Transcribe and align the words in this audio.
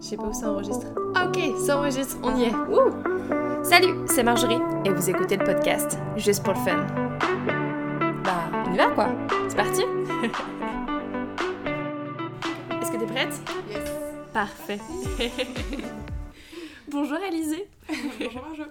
Je 0.00 0.06
sais 0.06 0.16
pas 0.16 0.24
où 0.24 0.32
ça 0.32 0.50
enregistre. 0.50 0.86
Ok, 1.14 1.38
ça 1.58 1.78
enregistre, 1.78 2.16
on 2.22 2.36
y 2.36 2.44
est. 2.44 2.52
Salut, 3.62 3.94
c'est 4.06 4.22
Marjorie 4.22 4.58
et 4.84 4.90
vous 4.90 5.10
écoutez 5.10 5.36
le 5.36 5.44
podcast 5.44 5.98
juste 6.16 6.42
pour 6.42 6.54
le 6.54 6.60
fun. 6.60 6.86
Bah, 8.24 8.50
on 8.66 8.72
y 8.72 8.76
va 8.76 8.88
quoi 8.88 9.08
C'est 9.48 9.56
parti 9.56 9.82
Est-ce 12.80 12.90
que 12.90 12.96
t'es 12.98 13.06
prête? 13.06 13.34
Yes. 13.70 13.90
Parfait. 14.32 14.78
Bonjour 16.90 17.18
Alizé. 17.26 17.68
Bonjour 18.20 18.42
Marjo. 18.42 18.64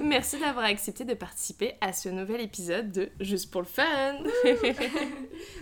Merci 0.00 0.38
d'avoir 0.38 0.66
accepté 0.66 1.04
de 1.04 1.14
participer 1.14 1.72
à 1.80 1.92
ce 1.92 2.08
nouvel 2.08 2.40
épisode 2.40 2.92
de 2.92 3.08
Juste 3.20 3.50
pour 3.50 3.62
le 3.62 3.66
fun. 3.66 3.84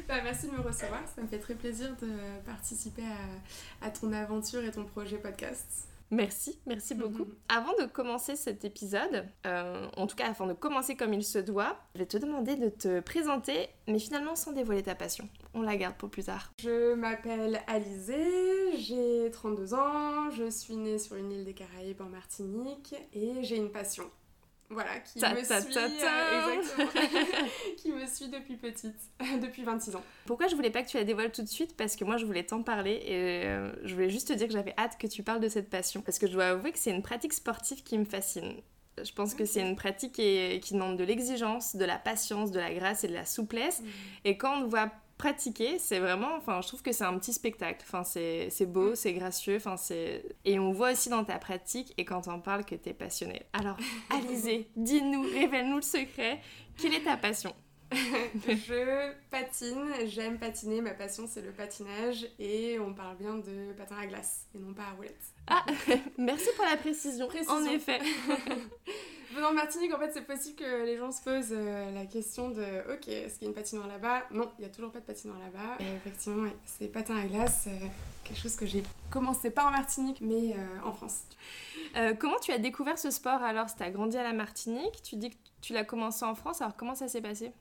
Bah, 0.08 0.20
merci 0.22 0.46
de 0.46 0.52
me 0.52 0.60
recevoir, 0.60 1.02
ça 1.14 1.22
me 1.22 1.26
fait 1.26 1.38
très 1.38 1.54
plaisir 1.54 1.96
de 2.00 2.08
participer 2.44 3.02
à, 3.02 3.86
à 3.86 3.90
ton 3.90 4.12
aventure 4.12 4.64
et 4.64 4.70
ton 4.70 4.84
projet 4.84 5.18
podcast. 5.18 5.88
Merci, 6.10 6.60
merci 6.66 6.94
beaucoup. 6.94 7.24
Mhm. 7.24 7.34
Avant 7.48 7.72
de 7.80 7.86
commencer 7.86 8.36
cet 8.36 8.64
épisode, 8.64 9.26
euh, 9.44 9.88
en 9.96 10.06
tout 10.06 10.14
cas 10.14 10.28
avant 10.28 10.46
de 10.46 10.52
commencer 10.52 10.94
comme 10.94 11.12
il 11.12 11.24
se 11.24 11.38
doit, 11.38 11.80
je 11.94 12.00
vais 12.00 12.06
te 12.06 12.16
demander 12.16 12.54
de 12.54 12.68
te 12.68 13.00
présenter, 13.00 13.68
mais 13.88 13.98
finalement 13.98 14.36
sans 14.36 14.52
dévoiler 14.52 14.84
ta 14.84 14.94
passion. 14.94 15.28
On 15.52 15.62
la 15.62 15.76
garde 15.76 15.96
pour 15.96 16.08
plus 16.08 16.24
tard. 16.24 16.52
Je 16.60 16.94
m'appelle 16.94 17.60
Alizé, 17.66 18.76
j'ai 18.78 19.30
32 19.32 19.74
ans, 19.74 20.30
je 20.30 20.48
suis 20.48 20.76
née 20.76 20.98
sur 20.98 21.16
une 21.16 21.32
île 21.32 21.44
des 21.44 21.54
Caraïbes 21.54 22.00
en 22.00 22.08
Martinique 22.08 22.94
et 23.12 23.42
j'ai 23.42 23.56
une 23.56 23.70
passion. 23.70 24.04
Voilà, 24.68 24.98
qui 25.00 25.20
Ta, 25.20 25.32
me 25.32 25.46
ta, 25.46 25.60
suit, 25.60 25.72
ta, 25.72 25.84
euh, 25.84 26.58
exactement, 26.58 26.88
qui 27.76 27.92
me 27.92 28.04
suit 28.06 28.28
depuis 28.28 28.56
petite, 28.56 28.96
depuis 29.40 29.62
26 29.62 29.96
ans. 29.96 30.02
Pourquoi 30.24 30.48
je 30.48 30.56
voulais 30.56 30.70
pas 30.70 30.82
que 30.82 30.88
tu 30.88 30.96
la 30.96 31.04
dévoiles 31.04 31.30
tout 31.30 31.42
de 31.42 31.48
suite? 31.48 31.76
Parce 31.76 31.94
que 31.94 32.04
moi 32.04 32.16
je 32.16 32.26
voulais 32.26 32.42
t'en 32.44 32.62
parler 32.62 33.00
et 33.04 33.46
euh, 33.46 33.72
je 33.84 33.94
voulais 33.94 34.10
juste 34.10 34.28
te 34.28 34.32
dire 34.32 34.48
que 34.48 34.52
j'avais 34.52 34.74
hâte 34.76 34.98
que 34.98 35.06
tu 35.06 35.22
parles 35.22 35.40
de 35.40 35.48
cette 35.48 35.70
passion. 35.70 36.02
Parce 36.02 36.18
que 36.18 36.26
je 36.26 36.32
dois 36.32 36.46
avouer 36.48 36.72
que 36.72 36.78
c'est 36.78 36.90
une 36.90 37.02
pratique 37.02 37.32
sportive 37.32 37.82
qui 37.82 37.96
me 37.96 38.04
fascine. 38.04 38.54
Je 39.02 39.12
pense 39.12 39.34
que 39.34 39.44
c'est 39.44 39.60
une 39.60 39.76
pratique 39.76 40.12
qui, 40.12 40.58
qui 40.60 40.72
demande 40.74 40.96
de 40.96 41.04
l'exigence, 41.04 41.76
de 41.76 41.84
la 41.84 41.98
patience, 41.98 42.50
de 42.50 42.58
la 42.58 42.72
grâce 42.72 43.04
et 43.04 43.08
de 43.08 43.14
la 43.14 43.26
souplesse. 43.26 43.82
Et 44.24 44.38
quand 44.38 44.58
on 44.58 44.64
te 44.64 44.70
voit 44.70 44.90
pratiquer, 45.18 45.78
c'est 45.78 45.98
vraiment, 45.98 46.34
enfin, 46.36 46.60
je 46.62 46.68
trouve 46.68 46.82
que 46.82 46.92
c'est 46.92 47.04
un 47.04 47.18
petit 47.18 47.32
spectacle. 47.32 47.82
Enfin, 47.86 48.04
c'est 48.04 48.48
c'est 48.50 48.66
beau, 48.66 48.94
c'est 48.94 49.12
gracieux, 49.12 49.56
enfin, 49.56 49.76
c'est... 49.76 50.24
Et 50.44 50.58
on 50.58 50.72
voit 50.72 50.92
aussi 50.92 51.08
dans 51.08 51.24
ta 51.24 51.38
pratique 51.38 51.94
et 51.96 52.04
quand 52.04 52.28
on 52.28 52.40
parle 52.40 52.64
que 52.64 52.74
t'es 52.74 52.92
passionné. 52.92 53.42
Alors, 53.52 53.76
Alizé, 54.10 54.68
dis-nous, 54.76 55.22
révèle-nous 55.22 55.76
le 55.76 55.82
secret. 55.82 56.40
Quelle 56.76 56.94
est 56.94 57.04
ta 57.04 57.16
passion? 57.16 57.54
Je 58.46 59.12
patine, 59.30 59.92
j'aime 60.06 60.38
patiner, 60.38 60.80
ma 60.80 60.90
passion 60.90 61.26
c'est 61.28 61.42
le 61.42 61.52
patinage 61.52 62.26
et 62.38 62.78
on 62.78 62.92
parle 62.92 63.16
bien 63.16 63.34
de 63.34 63.72
patin 63.76 63.96
à 63.96 64.06
glace 64.06 64.46
et 64.54 64.58
non 64.58 64.74
pas 64.74 64.84
à 64.84 64.90
roulette. 64.92 65.14
Ah, 65.46 65.64
merci 66.18 66.48
pour 66.56 66.64
la 66.64 66.76
précision. 66.76 67.28
Précision. 67.28 67.54
En 67.54 67.64
effet. 67.64 68.00
Venant 69.36 69.50
de 69.50 69.56
Martinique, 69.56 69.92
en 69.92 69.98
fait, 69.98 70.12
c'est 70.14 70.26
possible 70.26 70.56
que 70.56 70.84
les 70.86 70.96
gens 70.96 71.10
se 71.12 71.20
posent 71.20 71.52
euh, 71.52 71.92
la 71.92 72.06
question 72.06 72.48
de 72.48 72.62
Ok, 72.90 73.08
est-ce 73.08 73.34
qu'il 73.34 73.42
y 73.42 73.44
a 73.46 73.48
une 73.48 73.54
patinoire 73.54 73.86
là-bas? 73.86 74.22
Non, 74.30 74.50
il 74.58 74.62
n'y 74.62 74.66
a 74.66 74.70
toujours 74.70 74.90
pas 74.90 75.00
de 75.00 75.04
patinoire 75.04 75.38
là-bas. 75.38 75.76
Effectivement, 75.96 76.44
ouais, 76.44 76.56
c'est 76.64 76.88
patin 76.88 77.16
à 77.16 77.26
glace, 77.26 77.66
euh, 77.66 77.86
quelque 78.24 78.40
chose 78.40 78.56
que 78.56 78.64
j'ai 78.64 78.82
commencé 79.10 79.50
pas 79.50 79.64
en 79.66 79.72
Martinique, 79.72 80.22
mais 80.22 80.54
euh, 80.54 80.86
en 80.86 80.92
France. 80.92 81.24
Comment 82.18 82.38
tu 82.38 82.52
as 82.52 82.58
découvert 82.58 82.98
ce 82.98 83.10
sport? 83.10 83.42
Alors 83.42 83.66
Tu 83.74 83.82
as 83.82 83.90
grandi 83.90 84.16
à 84.18 84.22
la 84.22 84.32
Martinique, 84.32 85.02
tu 85.02 85.16
dis 85.16 85.30
que 85.30 85.36
tu 85.60 85.72
l'as 85.72 85.84
commencé 85.84 86.24
en 86.24 86.34
France, 86.34 86.60
alors 86.60 86.76
comment 86.76 86.94
ça 86.94 87.08
s'est 87.08 87.22
passé? 87.22 87.52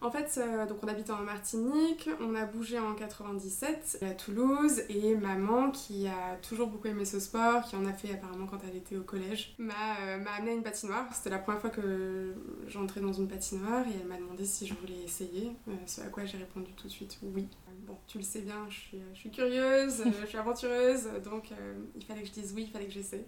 En 0.00 0.12
fait, 0.12 0.38
euh, 0.38 0.64
donc 0.66 0.78
on 0.84 0.88
habite 0.88 1.10
en 1.10 1.22
Martinique, 1.22 2.08
on 2.20 2.36
a 2.36 2.44
bougé 2.44 2.78
en 2.78 2.94
97 2.94 3.98
à 4.02 4.14
Toulouse 4.14 4.82
et 4.88 5.16
maman, 5.16 5.72
qui 5.72 6.06
a 6.06 6.36
toujours 6.36 6.68
beaucoup 6.68 6.86
aimé 6.86 7.04
ce 7.04 7.18
sport, 7.18 7.64
qui 7.64 7.74
en 7.74 7.84
a 7.84 7.92
fait 7.92 8.12
apparemment 8.12 8.46
quand 8.46 8.60
elle 8.68 8.76
était 8.76 8.96
au 8.96 9.02
collège, 9.02 9.56
m'a 9.58 9.98
euh, 10.02 10.24
amené 10.36 10.52
à 10.52 10.54
une 10.54 10.62
patinoire. 10.62 11.12
C'était 11.12 11.30
la 11.30 11.40
première 11.40 11.60
fois 11.60 11.70
que 11.70 12.32
j'entrais 12.68 13.00
dans 13.00 13.12
une 13.12 13.26
patinoire 13.26 13.84
et 13.88 13.98
elle 14.00 14.06
m'a 14.06 14.18
demandé 14.18 14.44
si 14.44 14.68
je 14.68 14.74
voulais 14.74 15.02
essayer, 15.04 15.50
euh, 15.66 15.72
ce 15.86 16.02
à 16.02 16.06
quoi 16.06 16.24
j'ai 16.24 16.38
répondu 16.38 16.72
tout 16.74 16.86
de 16.86 16.92
suite 16.92 17.18
oui. 17.22 17.48
Bon, 17.84 17.96
tu 18.06 18.18
le 18.18 18.24
sais 18.24 18.42
bien, 18.42 18.66
je 18.68 18.74
suis, 18.74 19.00
je 19.14 19.18
suis 19.18 19.30
curieuse, 19.30 20.02
euh, 20.02 20.10
je 20.20 20.26
suis 20.26 20.38
aventureuse, 20.38 21.08
donc 21.24 21.50
il 21.96 22.04
fallait 22.04 22.22
que 22.22 22.28
je 22.28 22.32
dise 22.32 22.52
oui, 22.54 22.66
il 22.68 22.70
fallait 22.70 22.86
que 22.86 22.92
j'essaie. 22.92 23.24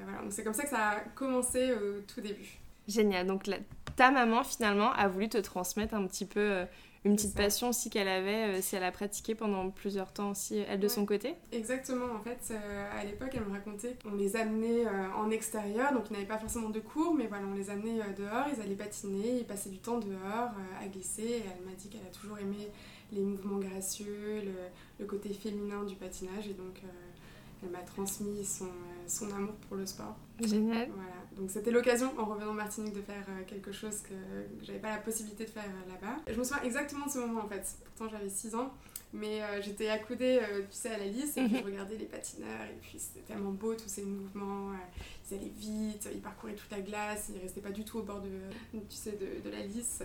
Voilà, 0.00 0.22
donc 0.22 0.32
c'est 0.32 0.44
comme 0.44 0.54
ça 0.54 0.62
que 0.62 0.70
ça 0.70 0.88
a 0.90 1.00
commencé 1.00 1.72
au 1.72 2.02
tout 2.02 2.20
début. 2.20 2.60
Génial. 2.88 3.26
Donc 3.26 3.46
la- 3.46 3.58
ta 3.96 4.10
maman 4.10 4.44
finalement 4.44 4.92
a 4.92 5.08
voulu 5.08 5.28
te 5.28 5.38
transmettre 5.38 5.94
un 5.94 6.06
petit 6.06 6.26
peu 6.26 6.40
euh, 6.40 6.64
une 7.06 7.16
petite 7.16 7.34
passion 7.36 7.68
aussi 7.68 7.90
qu'elle 7.90 8.08
avait, 8.08 8.56
euh, 8.58 8.62
si 8.62 8.76
elle 8.76 8.82
a 8.84 8.90
pratiqué 8.90 9.34
pendant 9.34 9.68
plusieurs 9.70 10.10
temps 10.12 10.30
aussi, 10.30 10.56
elle 10.68 10.80
de 10.80 10.84
Ouais. 10.84 10.88
son 10.88 11.04
côté? 11.04 11.34
Exactement, 11.52 12.06
en 12.14 12.20
fait, 12.20 12.38
euh, 12.50 12.90
à 12.98 13.04
l'époque, 13.04 13.28
elle 13.34 13.44
me 13.44 13.52
racontait 13.52 13.94
qu'on 14.02 14.14
les 14.16 14.36
amenait 14.36 14.86
euh, 14.86 15.12
en 15.14 15.30
extérieur, 15.30 15.92
donc 15.92 16.04
ils 16.08 16.14
n'avaient 16.14 16.24
pas 16.24 16.38
forcément 16.38 16.70
de 16.70 16.80
cours, 16.80 17.14
mais 17.14 17.26
voilà, 17.26 17.44
on 17.46 17.54
les 17.54 17.68
amenait 17.68 18.00
euh, 18.00 18.12
dehors, 18.16 18.46
ils 18.54 18.60
allaient 18.62 18.74
patiner, 18.74 19.38
ils 19.40 19.44
passaient 19.44 19.68
du 19.68 19.78
temps 19.78 19.98
dehors 19.98 20.52
euh, 20.56 20.82
à 20.84 20.88
glisser, 20.88 21.22
et 21.22 21.42
elle 21.44 21.64
m'a 21.66 21.74
dit 21.76 21.88
qu'elle 21.90 22.06
a 22.06 22.10
toujours 22.10 22.38
aimé 22.38 22.68
les 23.12 23.20
mouvements 23.20 23.58
gracieux, 23.58 24.40
le, 24.42 24.52
le 24.98 25.06
côté 25.06 25.28
féminin 25.34 25.84
du 25.84 25.96
patinage, 25.96 26.48
et 26.48 26.54
donc 26.54 26.80
euh, 26.84 26.88
elle 27.64 27.70
m'a 27.70 27.80
transmis 27.80 28.44
son, 28.44 28.66
euh, 28.66 28.68
son 29.06 29.30
amour 29.32 29.54
pour 29.68 29.76
le 29.76 29.86
sport. 29.86 30.16
Génial. 30.40 30.88
Voilà, 30.94 31.16
donc 31.36 31.50
c'était 31.50 31.70
l'occasion 31.70 32.12
en 32.18 32.24
revenant 32.24 32.50
en 32.50 32.54
Martinique 32.54 32.94
de 32.94 33.02
faire 33.02 33.24
euh, 33.28 33.42
quelque 33.46 33.72
chose 33.72 34.00
que, 34.00 34.08
que 34.10 34.64
j'avais 34.64 34.78
pas 34.78 34.90
la 34.90 34.98
possibilité 34.98 35.44
de 35.44 35.50
faire 35.50 35.64
euh, 35.64 35.92
là-bas. 35.92 36.16
Je 36.28 36.38
me 36.38 36.44
souviens 36.44 36.62
exactement 36.62 37.06
de 37.06 37.10
ce 37.10 37.18
moment 37.18 37.42
en 37.44 37.48
fait, 37.48 37.64
pourtant 37.84 38.10
j'avais 38.10 38.28
6 38.28 38.54
ans, 38.54 38.72
mais 39.14 39.40
euh, 39.42 39.62
j'étais 39.62 39.88
accoudée, 39.88 40.40
euh, 40.42 40.60
tu 40.62 40.76
sais, 40.76 40.90
à 40.90 40.98
la 40.98 41.06
lisse 41.06 41.36
et 41.36 41.42
puis 41.44 41.54
Mhm. 41.54 41.60
je 41.60 41.64
regardais 41.64 41.96
les 41.96 42.04
patineurs 42.04 42.64
et 42.70 42.76
puis 42.82 42.98
c'était 42.98 43.24
tellement 43.26 43.52
beau 43.52 43.74
tous 43.74 43.88
ces 43.88 44.02
mouvements, 44.02 44.70
euh, 44.72 44.74
ils 45.30 45.34
allaient 45.36 45.52
vite, 45.56 46.08
ils 46.12 46.20
parcouraient 46.20 46.54
toute 46.54 46.70
la 46.70 46.80
glace, 46.80 47.30
ils 47.34 47.40
restaient 47.40 47.60
pas 47.62 47.70
du 47.70 47.84
tout 47.84 47.98
au 47.98 48.02
bord 48.02 48.20
de, 48.20 48.28
tu 48.72 48.96
sais, 48.96 49.12
de, 49.12 49.40
de 49.42 49.50
la 49.50 49.62
lisse. 49.62 50.02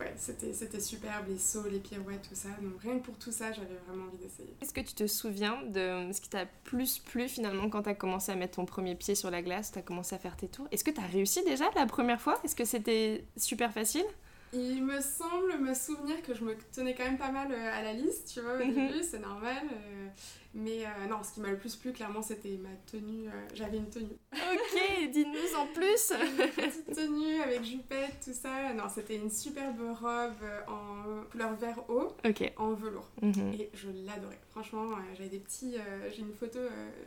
ouais, 0.00 0.12
c'était 0.16 0.52
c'était 0.52 0.80
superbe, 0.80 1.26
les 1.28 1.38
sauts, 1.38 1.68
les 1.70 1.78
pirouettes, 1.78 2.28
tout 2.28 2.34
ça. 2.34 2.48
Donc 2.60 2.80
rien 2.82 2.98
que 2.98 3.04
pour 3.04 3.16
tout 3.16 3.32
ça, 3.32 3.52
j'avais 3.52 3.76
vraiment 3.86 4.06
envie 4.06 4.18
d'essayer. 4.18 4.54
Est-ce 4.60 4.72
que 4.72 4.80
tu 4.80 4.94
te 4.94 5.06
souviens 5.06 5.62
de 5.62 6.12
ce 6.12 6.20
qui 6.20 6.28
t'a 6.28 6.46
plus 6.64 6.98
plu 6.98 7.28
finalement 7.28 7.70
quand 7.70 7.82
tu 7.84 7.88
as 7.90 7.94
commencé 7.94 8.32
à 8.32 8.34
mettre 8.34 8.56
ton 8.56 8.66
premier 8.66 8.94
pied 8.96 9.14
sur 9.14 9.30
la 9.30 9.42
glace, 9.42 9.70
tu 9.72 9.78
as 9.78 9.82
commencé 9.82 10.14
à 10.14 10.18
faire 10.18 10.36
tes 10.36 10.48
tours? 10.48 10.66
Est-ce 10.72 10.82
que 10.84 10.90
tu 10.90 11.00
as 11.00 11.06
réussi 11.06 11.44
déjà 11.44 11.64
la 11.76 11.86
première 11.86 12.20
fois? 12.20 12.40
Est-ce 12.44 12.56
que 12.56 12.64
c'était 12.64 13.24
super 13.36 13.72
facile? 13.72 14.04
Il 14.52 14.84
me 14.84 15.00
semble 15.00 15.58
me 15.58 15.74
souvenir 15.74 16.20
que 16.22 16.34
je 16.34 16.42
me 16.44 16.56
tenais 16.72 16.94
quand 16.94 17.04
même 17.04 17.18
pas 17.18 17.30
mal 17.30 17.52
euh, 17.52 17.72
à 17.72 17.82
la 17.82 17.92
liste, 17.92 18.32
tu 18.34 18.40
vois, 18.40 18.54
au 18.54 18.64
Mhm. 18.64 18.74
début, 18.88 19.02
c'est 19.02 19.20
normal. 19.20 19.62
euh, 19.72 20.08
mais 20.52 20.84
euh, 20.84 21.06
non, 21.08 21.22
ce 21.22 21.34
qui 21.34 21.40
m'a 21.40 21.50
le 21.50 21.56
plus 21.58 21.76
plu, 21.76 21.92
clairement, 21.92 22.20
c'était 22.22 22.58
ma 22.60 22.70
tenue. 22.90 23.28
euh, 23.28 23.46
J'avais 23.54 23.76
une 23.76 23.88
tenue. 23.88 24.16
Ok, 24.32 25.10
dis-nous 25.12 25.56
en 25.56 25.66
plus 25.68 26.10
Une 26.12 26.48
petite 26.50 26.92
tenue 26.92 27.40
avec 27.40 27.62
jupette, 27.62 28.16
tout 28.24 28.32
ça. 28.32 28.72
Non, 28.72 28.88
c'était 28.92 29.14
une 29.14 29.30
superbe 29.30 29.78
robe 30.00 30.42
en 30.66 31.22
couleur 31.30 31.54
vert 31.54 31.84
haut, 31.88 32.16
Ok. 32.26 32.52
en 32.56 32.72
velours. 32.72 33.08
Mhm. 33.22 33.52
Et 33.52 33.70
je 33.72 33.88
l'adorais. 34.04 34.40
Franchement, 34.50 34.88
j'avais 35.16 35.28
des 35.28 35.38
petits. 35.38 35.76
j'ai 36.12 36.22
une 36.22 36.34
photo, 36.34 36.58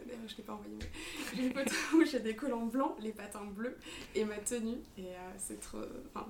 d'ailleurs, 0.06 0.22
je 0.28 0.38
l'ai 0.38 0.44
pas 0.44 0.54
envoyée, 0.54 0.78
mais 0.80 1.36
j'ai 1.36 1.48
une 1.48 1.54
photo 1.54 1.76
où 1.98 2.06
j'ai 2.06 2.22
des 2.22 2.38
collants 2.38 2.68
blancs, 2.68 2.96
les 3.02 3.12
patins 3.12 3.44
bleus 3.44 3.78
et 4.16 4.24
ma 4.24 4.38
tenue. 4.38 4.78
Et 4.98 5.08
c'est 5.38 5.60
trop. 5.60 5.80
Enfin, 6.16 6.28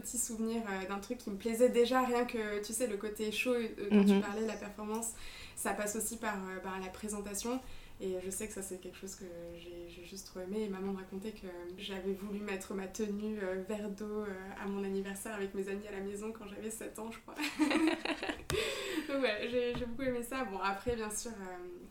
petit 0.00 0.18
souvenir 0.18 0.62
euh, 0.70 0.86
d'un 0.88 0.98
truc 0.98 1.18
qui 1.18 1.30
me 1.30 1.36
plaisait 1.36 1.68
déjà, 1.68 2.02
rien 2.04 2.24
que, 2.24 2.62
tu 2.64 2.72
sais, 2.72 2.86
le 2.86 2.96
côté 2.96 3.30
chaud 3.32 3.54
euh, 3.54 3.90
dont 3.90 4.04
tu 4.04 4.12
Mhm. 4.14 4.20
parlais, 4.22 4.46
la 4.46 4.54
performance, 4.56 5.12
ça 5.56 5.72
passe 5.72 5.96
aussi 5.96 6.16
par, 6.16 6.34
euh, 6.36 6.58
par 6.62 6.78
la 6.80 6.88
présentation. 6.88 7.60
Et 7.98 8.14
je 8.22 8.28
sais 8.30 8.46
que 8.46 8.52
ça, 8.52 8.60
c'est 8.60 8.78
quelque 8.78 8.98
chose 8.98 9.14
que 9.14 9.24
j'ai 9.58 10.04
juste 10.04 10.26
trop 10.26 10.40
aimé. 10.40 10.64
Et 10.64 10.68
maman 10.68 10.92
me 10.92 10.98
racontait 10.98 11.30
que 11.32 11.46
j'avais 11.78 12.12
voulu 12.12 12.40
mettre 12.40 12.74
ma 12.74 12.86
tenue 12.86 13.38
euh, 13.42 13.62
vert 13.66 13.88
d'eau 13.88 14.04
euh, 14.20 14.26
à 14.62 14.66
mon 14.68 14.84
anniversaire 14.84 15.32
avec 15.34 15.54
mes 15.54 15.66
amis 15.70 15.86
à 15.88 15.92
la 15.92 16.00
maison 16.00 16.30
quand 16.30 16.46
j'avais 16.46 16.70
7 16.70 16.98
ans, 16.98 17.10
je 17.10 17.18
crois. 17.20 17.34
Donc 19.08 19.22
ouais, 19.22 19.48
j'ai 19.50 19.86
beaucoup 19.86 20.02
aimé 20.02 20.22
ça. 20.28 20.44
Bon, 20.44 20.58
après, 20.58 20.94
bien 20.94 21.10
sûr, 21.10 21.30
euh, 21.30 21.86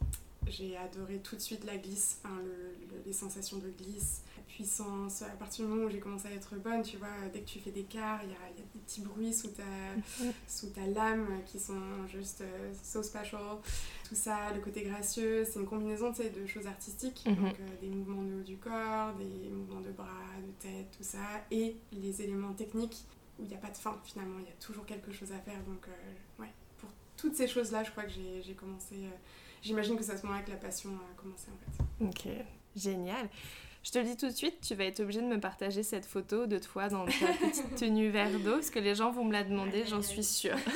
j'ai 0.48 0.78
adoré 0.78 1.18
tout 1.24 1.36
de 1.36 1.42
suite 1.42 1.64
la 1.66 1.78
glisse, 1.78 2.20
enfin, 2.24 2.36
le- 2.44 2.76
le- 2.96 3.02
les 3.06 3.14
sensations 3.14 3.58
de 3.58 3.70
glisse, 3.70 4.22
puissance. 4.48 5.22
À 5.22 5.30
partir 5.38 5.66
du 5.66 5.72
moment 5.72 5.86
où 5.86 5.90
j'ai 5.90 6.00
commencé 6.00 6.28
à 6.28 6.32
être 6.32 6.56
bonne, 6.56 6.82
tu 6.82 6.98
vois, 6.98 7.08
dès 7.34 7.40
que 7.42 7.46
tu 7.48 7.60
fais 7.60 7.72
des 7.72 7.84
quarts, 7.84 8.20
il 8.24 8.30
y 8.30 8.34
y 8.34 8.36
a 8.36 8.54
des 8.56 8.80
petits 8.80 9.02
bruits 9.02 9.34
sous 9.34 9.50
ta, 9.50 9.64
sous 10.48 10.68
ta 10.70 10.86
lame 10.88 11.42
qui 11.46 11.60
sont 11.60 12.06
juste 12.08 12.42
euh, 12.42 12.72
so 12.84 13.02
special. 13.04 13.58
Tout 14.08 14.16
ça, 14.16 14.52
le 14.54 14.62
côté 14.62 14.84
gracieux, 14.84 15.44
c'est 15.46 15.60
une 15.60 15.66
combinaison 15.66 16.12
de 16.12 16.46
choses 16.46 16.68
artistiques, 16.68 17.24
Mhm. 17.26 17.36
donc 17.36 17.60
euh, 17.60 17.68
des 17.82 17.88
mouvements 17.90 18.22
de 18.24 18.36
haut 18.40 18.44
du 18.44 18.58
corps, 18.58 19.14
des 19.16 19.50
mouvements 19.50 19.82
de 19.82 19.92
bras, 19.92 20.08
de 20.46 20.52
tête, 20.62 20.92
tout 20.96 21.04
ça, 21.04 21.20
et 21.52 21.76
les 21.92 22.22
éléments 22.22 22.54
techniques 22.54 23.04
où 23.40 23.44
il 23.44 23.50
n'y 23.50 23.56
a 23.56 23.58
pas 23.60 23.70
de 23.72 23.78
fin 23.78 24.00
finalement, 24.06 24.38
il 24.40 24.46
y 24.46 24.50
a 24.50 24.56
toujours 24.66 24.86
quelque 24.86 25.12
chose 25.12 25.32
à 25.32 25.40
faire. 25.40 25.62
Donc, 25.64 25.88
euh, 25.88 26.42
ouais, 26.44 26.52
pour 26.78 26.90
toutes 27.18 27.36
ces 27.36 27.48
choses-là, 27.48 27.84
je 27.84 27.92
crois 27.92 28.04
que 28.04 28.12
j'ai 28.12 28.42
j'ai 28.44 28.54
commencé. 28.54 28.96
euh, 28.96 29.10
J'imagine 29.62 29.98
que 29.98 30.04
c'est 30.04 30.12
à 30.12 30.18
ce 30.18 30.26
moment-là 30.28 30.44
que 30.44 30.52
la 30.52 30.58
passion 30.58 30.92
a 30.92 31.20
commencé 31.20 31.48
en 31.50 31.58
fait. 31.58 32.06
Ok, 32.06 32.34
génial. 32.76 33.28
Je 33.86 33.92
te 33.92 34.00
le 34.00 34.06
dis 34.06 34.18
tout 34.18 34.26
de 34.26 34.32
suite, 34.32 34.62
tu 34.62 34.74
vas 34.74 34.86
être 34.86 35.00
obligé 35.00 35.22
de 35.22 35.28
me 35.28 35.40
partager 35.40 35.84
cette 35.84 36.08
photo 36.08 36.48
de 36.48 36.58
toi 36.58 36.90
dans 36.90 37.06
ta 37.06 37.12
petite 37.12 37.76
tenue 37.76 38.10
vert 38.10 38.32
d'eau, 38.40 38.54
parce 38.54 38.72
que 38.72 38.80
les 38.80 38.96
gens 38.96 39.12
vont 39.12 39.24
me 39.24 39.32
la 39.32 39.44
demander, 39.44 39.86
j'en 39.86 40.02
suis 40.02 40.24
sûre. 40.24 40.58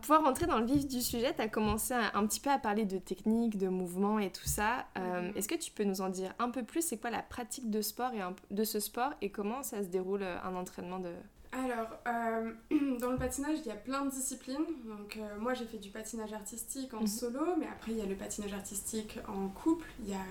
pouvoir 0.00 0.22
rentrer 0.22 0.46
dans 0.46 0.60
le 0.60 0.66
vif 0.66 0.86
du 0.86 1.02
sujet, 1.02 1.34
tu 1.34 1.42
as 1.42 1.48
commencé 1.48 1.94
un, 1.94 2.24
petit 2.28 2.38
peu 2.38 2.50
à 2.50 2.58
parler 2.58 2.84
de 2.84 2.96
technique, 2.96 3.58
de 3.58 3.66
mouvement 3.66 4.20
et 4.20 4.30
tout 4.30 4.46
ça. 4.46 4.86
Euh, 4.96 5.32
est-ce 5.34 5.48
que 5.48 5.56
tu 5.56 5.72
peux 5.72 5.82
nous 5.82 6.00
en 6.00 6.10
dire 6.10 6.32
un 6.38 6.50
peu 6.50 6.62
plus 6.62 6.80
C'est 6.80 6.96
quoi 6.96 7.10
la 7.10 7.22
pratique 7.22 7.70
de 7.70 7.82
sport 7.82 8.12
et 8.12 8.20
de 8.54 8.64
ce 8.64 8.78
sport 8.78 9.14
et 9.20 9.30
comment 9.30 9.64
ça 9.64 9.82
se 9.82 9.88
déroule 9.88 10.22
un 10.22 10.54
entraînement 10.54 11.00
de, 11.00 11.10
alors, 11.50 11.88
euh, 12.06 12.52
dans 13.00 13.10
le 13.10 13.16
patinage, 13.16 13.58
il 13.64 13.66
y 13.66 13.70
a 13.70 13.76
plein 13.76 14.04
de 14.04 14.10
disciplines. 14.10 14.66
Donc, 14.84 15.16
euh, 15.16 15.38
moi, 15.38 15.54
j'ai 15.54 15.64
fait 15.64 15.78
du 15.78 15.88
patinage 15.88 16.32
artistique 16.32 16.92
en 16.92 17.00
mhm. 17.00 17.06
solo, 17.06 17.40
mais 17.58 17.66
après, 17.66 17.92
il 17.92 17.98
y 17.98 18.02
a 18.02 18.06
le 18.06 18.14
patinage 18.14 18.52
artistique 18.52 19.18
en 19.26 19.48
couple. 19.48 19.86
Il 20.02 20.10
y 20.10 20.14
a 20.14 20.24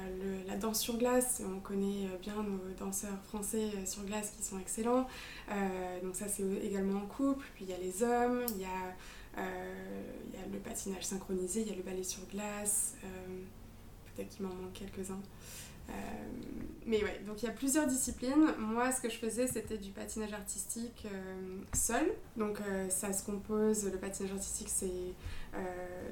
la 0.48 0.58
danse 0.58 0.80
sur 0.80 0.98
glace. 0.98 1.42
On 1.44 1.60
connaît 1.60 2.06
euh, 2.06 2.18
bien 2.22 2.36
nos 2.44 2.60
danseurs 2.78 3.18
français 3.24 3.72
sur 3.86 4.04
glace 4.04 4.31
qui 4.38 4.44
sont 4.44 4.60
excellents. 4.60 5.08
donc, 6.04 6.16
ça, 6.16 6.28
c'est 6.28 6.44
également 6.64 7.00
en 7.00 7.08
couple. 7.08 7.46
Puis, 7.56 7.66
il 7.66 7.72
y 7.72 7.74
a 7.74 7.78
les 7.78 8.04
hommes, 8.04 8.46
il 8.56 8.62
y 8.62 8.66
a, 8.66 8.96
il 9.38 10.40
y 10.40 10.44
a 10.44 10.48
le 10.52 10.60
patinage 10.60 11.04
synchronisé, 11.04 11.62
il 11.62 11.68
y 11.68 11.74
a 11.74 11.75
le 11.75 11.84
ballet 11.84 12.04
sur 12.04 12.25
glace. 12.28 12.96
Peut-être 14.16 14.30
qu'il 14.30 14.46
m'en 14.46 14.54
manque 14.54 14.74
quelques-uns. 14.74 15.22
Euh, 15.89 15.94
mais 16.86 17.04
ouais, 17.04 17.22
donc 17.28 17.42
il 17.42 17.45
y 17.45 17.50
a 17.50 17.54
plusieurs 17.54 17.88
disciplines. 17.88 18.54
Moi, 18.57 18.92
ce 18.92 19.01
que 19.01 19.10
je 19.10 19.18
faisais, 19.18 19.48
c'était 19.48 19.78
du 19.78 19.92
patinage 19.92 20.34
artistique 20.34 21.06
euh, 21.06 21.60
seul. 21.74 22.13
Donc 22.38 22.60
euh, 22.62 22.89
ça 22.89 23.12
se 23.12 23.24
compose, 23.24 23.86
le 23.86 23.98
patinage 23.98 24.34
artistique, 24.34 24.69
c'est 24.69 24.88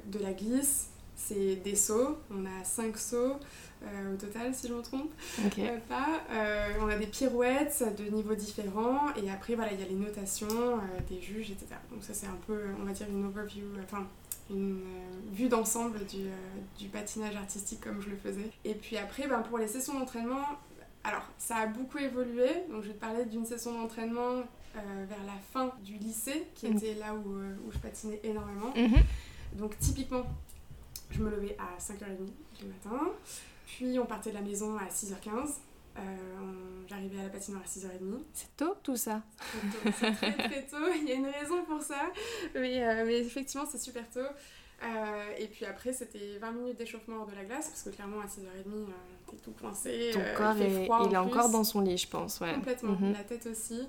de 0.06 0.18
la 0.18 0.32
glisse, 0.32 0.88
c'est 1.14 1.56
des 1.56 1.76
sauts. 1.76 2.18
On 2.30 2.44
a 2.44 2.64
5 2.64 2.98
sauts 2.98 3.36
au 3.84 4.16
total, 4.16 4.52
si 4.52 4.66
je 4.66 4.74
me 4.74 4.82
trompe. 4.82 5.12
pas. 5.88 6.22
on 6.80 6.88
a 6.88 6.96
des 6.96 7.06
pirouettes 7.06 7.84
de 7.96 8.04
niveaux 8.10 8.34
différents. 8.34 9.14
Et 9.14 9.30
après, 9.30 9.54
voilà, 9.54 9.72
il 9.72 9.80
y 9.80 9.84
a 9.84 9.86
les 9.86 9.94
notations 9.94 10.80
des 11.08 11.20
juges, 11.20 11.52
etc. 11.52 11.76
Donc 11.92 12.02
ça, 12.02 12.12
c'est 12.12 12.26
un 12.26 12.38
peu, 12.46 12.60
on 12.80 12.84
va 12.84 12.92
dire, 12.92 13.06
une 13.08 13.24
overview, 13.24 13.66
enfin, 13.84 14.08
une 14.50 14.80
euh, 14.80 15.32
vue 15.32 15.48
d'ensemble 15.48 16.04
du, 16.06 16.26
euh, 16.26 16.34
du, 16.78 16.88
patinage 16.88 17.36
artistique 17.36 17.80
comme 17.80 18.00
je 18.00 18.10
le 18.10 18.16
faisais. 18.16 18.50
Et 18.64 18.74
puis 18.74 18.96
après, 18.96 19.26
ben, 19.26 19.40
pour 19.40 19.58
les 19.58 19.68
sessions 19.68 19.98
d'entraînement, 19.98 20.44
alors 21.04 21.26
ça 21.38 21.56
a 21.56 21.66
beaucoup 21.66 21.98
évolué. 21.98 22.48
Donc 22.70 22.82
je 22.82 22.88
vais 22.88 22.94
te 22.94 23.00
parler 23.00 23.24
d'une 23.24 23.44
session 23.44 23.72
d'entraînement 23.80 24.38
euh, 24.76 25.06
vers 25.08 25.24
la 25.26 25.38
fin 25.52 25.72
du 25.82 25.94
lycée, 25.94 26.46
qui 26.54 26.68
mhm. 26.68 26.76
était 26.76 26.94
là 26.94 27.14
où, 27.14 27.28
où, 27.28 27.72
je 27.72 27.78
patinais 27.78 28.20
énormément. 28.22 28.72
Mhm. 28.76 29.02
Donc 29.54 29.78
typiquement, 29.78 30.24
je 31.10 31.22
me 31.22 31.30
levais 31.30 31.56
à 31.58 31.80
5h30 31.80 32.26
du 32.58 32.66
matin. 32.66 33.10
Puis 33.66 33.98
on 33.98 34.06
partait 34.06 34.30
de 34.30 34.36
la 34.36 34.42
maison 34.42 34.76
à 34.76 34.86
6h15. 34.86 35.54
J'arrivais 36.88 37.20
à 37.20 37.24
la 37.24 37.28
patinoire 37.30 37.62
à 37.62 37.66
6h30. 37.66 38.20
C'est 38.32 38.56
tôt 38.56 38.74
tout 38.82 38.96
ça 38.96 39.22
C'est 39.98 40.12
très 40.12 40.32
très 40.48 40.66
tôt. 40.66 40.76
Il 40.94 41.08
y 41.08 41.12
a 41.12 41.14
une 41.16 41.26
raison 41.26 41.64
pour 41.64 41.82
ça. 41.82 42.12
Mais, 42.54 42.86
euh, 42.86 43.04
mais 43.04 43.18
effectivement, 43.18 43.66
c'est 43.66 43.78
super 43.78 44.08
tôt. 44.08 44.20
Euh, 44.20 45.32
et 45.38 45.48
puis 45.48 45.64
après, 45.64 45.92
c'était 45.92 46.38
20 46.38 46.52
minutes 46.52 46.78
d'échauffement 46.78 47.16
hors 47.20 47.26
de 47.26 47.34
la 47.34 47.44
glace, 47.44 47.68
parce 47.68 47.82
que 47.82 47.90
clairement, 47.90 48.20
à 48.20 48.26
6h30, 48.26 48.68
euh, 48.68 48.86
t'es 49.30 49.36
tout 49.36 49.52
coincé. 49.52 50.10
Ton 50.12 50.20
corps, 50.36 50.56
il, 50.56 50.62
est, 50.62 50.88
il 51.06 51.12
est 51.12 51.16
encore 51.16 51.48
dans 51.48 51.64
son 51.64 51.80
lit, 51.80 51.98
je 51.98 52.08
pense. 52.08 52.40
Ouais. 52.40 52.54
Complètement, 52.54 52.92
mhm. 52.92 53.12
la 53.12 53.24
tête 53.24 53.46
aussi. 53.46 53.80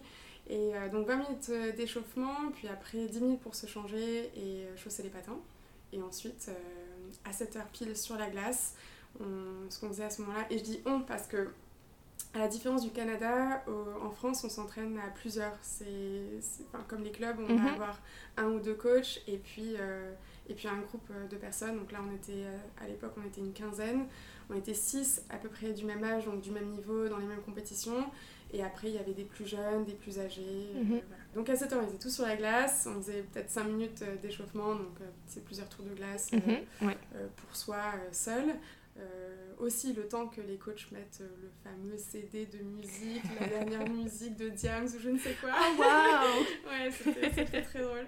Et 0.50 0.71
donc 0.94 1.06
20 1.07 1.15
minutes 1.18 1.75
d'échauffement, 1.75 2.51
puis 2.56 2.69
après 2.69 3.06
10 3.06 3.19
minutes 3.19 3.42
pour 3.42 3.54
se 3.54 3.68
changer 3.68 4.31
et 4.33 4.65
chausser 4.77 5.04
les 5.04 5.09
patins. 5.09 5.38
Et 5.92 6.01
ensuite, 6.01 6.50
à 7.25 7.31
7h 7.31 7.63
pile 7.74 7.98
sur 7.98 8.15
la 8.15 8.30
glace, 8.30 8.74
on, 9.19 9.69
ce 9.69 9.77
qu'on 9.77 9.89
faisait 9.89 10.06
à 10.06 10.09
ce 10.09 10.21
moment-là, 10.21 10.45
et 10.50 10.57
je 10.57 10.63
dis 10.63 10.80
on 10.86 11.01
parce 11.01 11.27
que 11.27 11.50
à 12.34 12.40
la 12.40 12.48
différence 12.48 12.84
du 12.84 12.92
Canada, 12.92 13.64
en 14.04 14.10
France, 14.10 14.44
on 14.44 14.50
s'entraîne 14.50 15.00
à 15.00 15.10
plusieurs. 15.10 15.58
C'est, 15.62 16.40
comme 16.88 17.04
les 17.04 17.12
clubs, 17.12 17.38
on 17.40 17.48
va 17.48 17.54
mhm. 17.54 17.68
avoir 17.68 18.02
un 18.38 18.46
ou 18.46 18.60
deux 18.60 18.76
coachs 18.76 19.22
et 19.28 19.38
puis, 19.38 19.76
euh, 19.80 20.14
et 20.48 20.54
puis 20.54 20.68
un 20.68 20.80
groupe 20.80 21.10
de 21.30 21.36
personnes. 21.36 21.78
Donc 21.78 21.92
là, 21.92 22.00
on 22.08 22.16
était, 22.16 22.46
euh, 22.46 22.58
à 22.84 22.88
l'époque, 22.88 23.14
on 23.18 23.26
était 23.28 23.42
une 23.42 23.54
quinzaine. 23.54 24.06
On 24.50 24.56
était 24.56 24.74
six 24.74 25.24
à 25.30 25.38
peu 25.38 25.50
près 25.50 25.74
du 25.74 25.84
même 25.84 26.04
âge, 26.04 26.26
donc 26.26 26.42
du 26.42 26.52
même 26.52 26.70
niveau, 26.70 27.10
dans 27.10 27.18
les 27.18 27.26
mêmes 27.26 27.42
compétitions. 27.42 28.06
Et 28.54 28.64
après, 28.64 28.88
il 28.88 28.94
y 28.94 28.98
avait 28.98 29.14
des 29.14 29.26
plus 29.26 29.46
jeunes, 29.46 29.84
des 29.84 29.94
plus 29.94 30.20
âgés. 30.20 30.72
Euh, 30.76 30.84
mhm. 30.84 31.02
Donc 31.36 31.50
à 31.50 31.56
cette 31.56 31.74
heure, 31.74 31.84
on 31.84 31.88
était 31.88 31.98
tous 31.98 32.14
sur 32.14 32.26
la 32.26 32.36
glace. 32.36 32.88
On 32.90 33.02
faisait 33.02 33.24
peut-être 33.24 33.50
5 33.50 33.64
minutes 33.66 34.04
d'échauffement, 34.22 34.76
donc 34.76 34.98
c'est 35.26 35.44
plusieurs 35.44 35.68
tours 35.68 35.86
de 35.86 35.94
glace 35.94 36.32
mhm. 36.32 36.92
pour 37.36 37.56
soi 37.56 37.82
seul. 38.12 38.46
Euh, 39.00 39.36
aussi 39.60 39.94
le 39.94 40.08
temps 40.08 40.28
que 40.28 40.40
les 40.42 40.58
coachs 40.58 40.92
mettent 40.92 41.22
euh, 41.22 41.28
le 41.42 41.50
fameux 41.64 41.98
CD 41.98 42.46
de 42.46 42.64
musique, 42.64 43.24
la 43.40 43.48
dernière 43.66 43.90
musique 43.90 44.36
de 44.36 44.50
Diams 44.50 44.86
ou 44.86 45.00
je 45.00 45.10
ne 45.10 45.18
sais 45.18 45.36
quoi. 45.42 45.50
Oh 45.52 45.80
wow 45.80 46.70
Ouais, 46.70 46.92
c'était 46.92 47.62
très 47.62 47.82
drôle. 47.82 48.06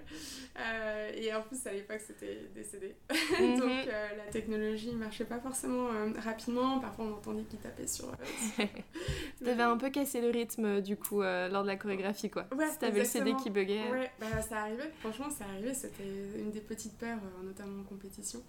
Euh, 0.58 1.10
et 1.14 1.32
en 1.34 1.42
plus, 1.42 1.64
à 1.66 1.72
l'époque, 1.72 2.00
c'était 2.04 2.48
des 2.54 2.64
CD. 2.64 2.94
Mhm. 3.40 3.58
Donc 3.58 3.86
la 3.86 4.30
technologie 4.30 4.92
ne 4.92 4.98
marchait 4.98 5.24
pas 5.24 5.38
forcément 5.38 5.88
rapidement. 6.18 6.78
Parfois, 6.80 7.06
on 7.06 7.14
entendait 7.14 7.44
qu'ils 7.44 7.60
tapaient 7.60 7.86
sur. 7.86 8.12
Tu 8.56 9.48
avais 9.48 9.62
un 9.62 9.76
peu 9.76 9.88
cassé 9.88 10.20
le 10.20 10.30
rythme 10.30 10.80
du 10.80 10.96
coup 10.96 11.22
lors 11.22 11.62
de 11.62 11.66
la 11.66 11.76
chorégraphie, 11.76 12.28
quoi. 12.28 12.46
Ouais, 12.54 12.68
si 12.68 12.78
t'avais 12.78 13.00
le 13.00 13.04
CD 13.04 13.34
qui 13.42 13.50
buguait. 13.50 13.90
Ouais, 13.90 14.10
bah, 14.18 14.42
ça 14.42 14.62
arrivait. 14.62 14.90
Franchement, 15.00 15.30
ça 15.30 15.44
arrivait. 15.44 15.74
C'était 15.74 16.04
une 16.36 16.50
des 16.50 16.60
petites 16.60 16.98
peurs, 16.98 17.18
notamment 17.42 17.80
en 17.80 17.84
compétition. 17.84 18.42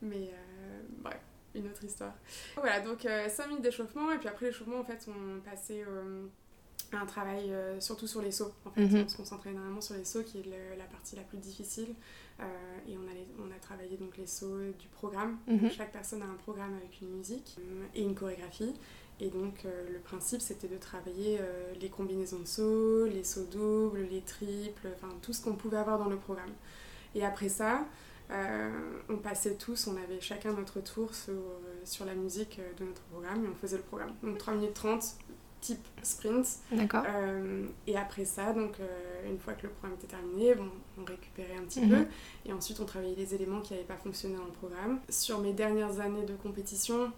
Mais 0.00 0.30
bref 0.98 1.20
une 1.54 1.66
autre 1.66 1.84
histoire. 1.84 2.14
Voilà, 2.56 2.80
donc 2.80 3.02
5 3.02 3.08
euh, 3.10 3.48
minutes 3.48 3.62
d'échauffement, 3.62 4.10
et 4.12 4.18
puis 4.18 4.28
après 4.28 4.46
l'échauffement, 4.46 4.80
en 4.80 4.84
fait, 4.84 5.06
on 5.08 5.40
passait 5.40 5.84
euh, 5.86 6.26
un 6.92 7.06
travail 7.06 7.52
euh, 7.52 7.80
surtout 7.80 8.06
sur 8.06 8.22
les 8.22 8.32
sauts. 8.32 8.52
En 8.64 8.70
fait, 8.70 8.82
mhm. 8.82 9.04
on 9.04 9.08
se 9.08 9.16
concentrait 9.16 9.50
énormément 9.50 9.80
sur 9.80 9.96
les 9.96 10.04
sauts, 10.04 10.22
qui 10.22 10.38
est 10.38 10.76
la 10.76 10.84
partie 10.84 11.16
la 11.16 11.22
plus 11.22 11.38
difficile. 11.38 11.94
et 12.88 12.96
on, 12.96 13.10
allait, 13.10 13.26
on 13.38 13.50
a 13.50 13.58
travaillé 13.60 13.96
donc 13.96 14.16
les 14.16 14.26
sauts 14.26 14.72
du 14.78 14.88
programme. 14.88 15.38
Mhm. 15.46 15.70
Chaque 15.70 15.92
personne 15.92 16.22
a 16.22 16.26
un 16.26 16.36
programme 16.36 16.74
avec 16.74 17.00
une 17.00 17.10
musique 17.10 17.56
et 17.94 18.02
une 18.02 18.14
chorégraphie. 18.14 18.74
Et 19.20 19.28
donc 19.28 19.64
le 19.64 19.98
principe 20.00 20.40
c'était 20.40 20.66
de 20.66 20.78
travailler 20.78 21.38
les 21.80 21.88
combinaisons 21.90 22.40
de 22.40 22.46
sauts, 22.46 23.06
les 23.06 23.22
sauts 23.22 23.44
doubles, 23.44 24.08
les 24.10 24.22
triples, 24.22 24.88
enfin 24.96 25.14
tout 25.20 25.32
ce 25.32 25.44
qu'on 25.44 25.54
pouvait 25.54 25.76
avoir 25.76 25.98
dans 25.98 26.08
le 26.08 26.16
programme. 26.16 26.50
Et 27.14 27.24
après 27.24 27.48
ça, 27.48 27.86
euh, 28.32 28.70
on 29.08 29.16
passait 29.16 29.56
tous, 29.56 29.86
on 29.86 29.96
avait 29.96 30.20
chacun 30.20 30.52
notre 30.52 30.80
tour 30.80 31.14
sur, 31.14 31.34
euh, 31.34 31.80
sur, 31.84 32.04
la 32.04 32.14
musique 32.14 32.58
euh, 32.58 32.72
de 32.78 32.84
notre 32.84 33.02
programme 33.02 33.44
et 33.44 33.48
on 33.48 33.54
faisait 33.54 33.76
le 33.76 33.82
programme. 33.82 34.12
Donc 34.22 34.38
3 34.38 34.54
minutes 34.54 34.74
30, 34.74 35.04
type 35.60 35.86
sprint. 36.02 36.46
D'accord. 36.72 37.04
et 37.86 37.96
après 37.96 38.24
ça, 38.24 38.52
donc 38.52 38.78
une 39.30 39.38
fois 39.38 39.52
que 39.52 39.62
le 39.64 39.68
programme 39.68 39.96
était 39.96 40.08
terminé, 40.08 40.54
on 40.98 41.04
récupérait 41.04 41.56
un 41.56 41.62
petit 41.62 41.82
mhm. 41.82 41.90
peu 41.90 42.06
et 42.46 42.52
ensuite 42.52 42.80
on 42.80 42.84
travaillait 42.84 43.14
les 43.14 43.32
éléments 43.36 43.60
qui 43.60 43.72
n'avaient 43.74 43.86
pas 43.86 43.96
fonctionné 43.96 44.36
dans 44.36 44.44
le 44.44 44.50
programme. 44.50 44.98
Sur 45.08 45.38
mes 45.38 45.52
dernières 45.52 46.00
années 46.00 46.24
de 46.24 46.34
compétition, 46.34 47.12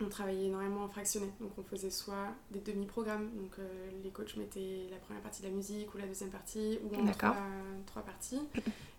on 0.00 0.08
travaillait 0.08 0.46
énormément 0.46 0.84
en 0.84 0.88
fractionné. 0.88 1.30
Donc 1.40 1.52
on 1.58 1.62
faisait 1.62 1.90
soit 1.90 2.34
des 2.50 2.60
demi-programmes, 2.60 3.30
donc 3.36 3.56
les 4.02 4.10
coachs 4.10 4.36
mettaient 4.36 4.86
la 4.90 4.96
première 4.96 5.22
partie 5.22 5.42
de 5.42 5.48
la 5.48 5.52
musique 5.52 5.94
ou 5.94 5.98
la 5.98 6.06
deuxième 6.06 6.30
partie 6.30 6.78
ou 6.82 6.94
en 6.94 7.06
trois, 7.12 7.36
trois, 7.86 8.02
parties. 8.02 8.40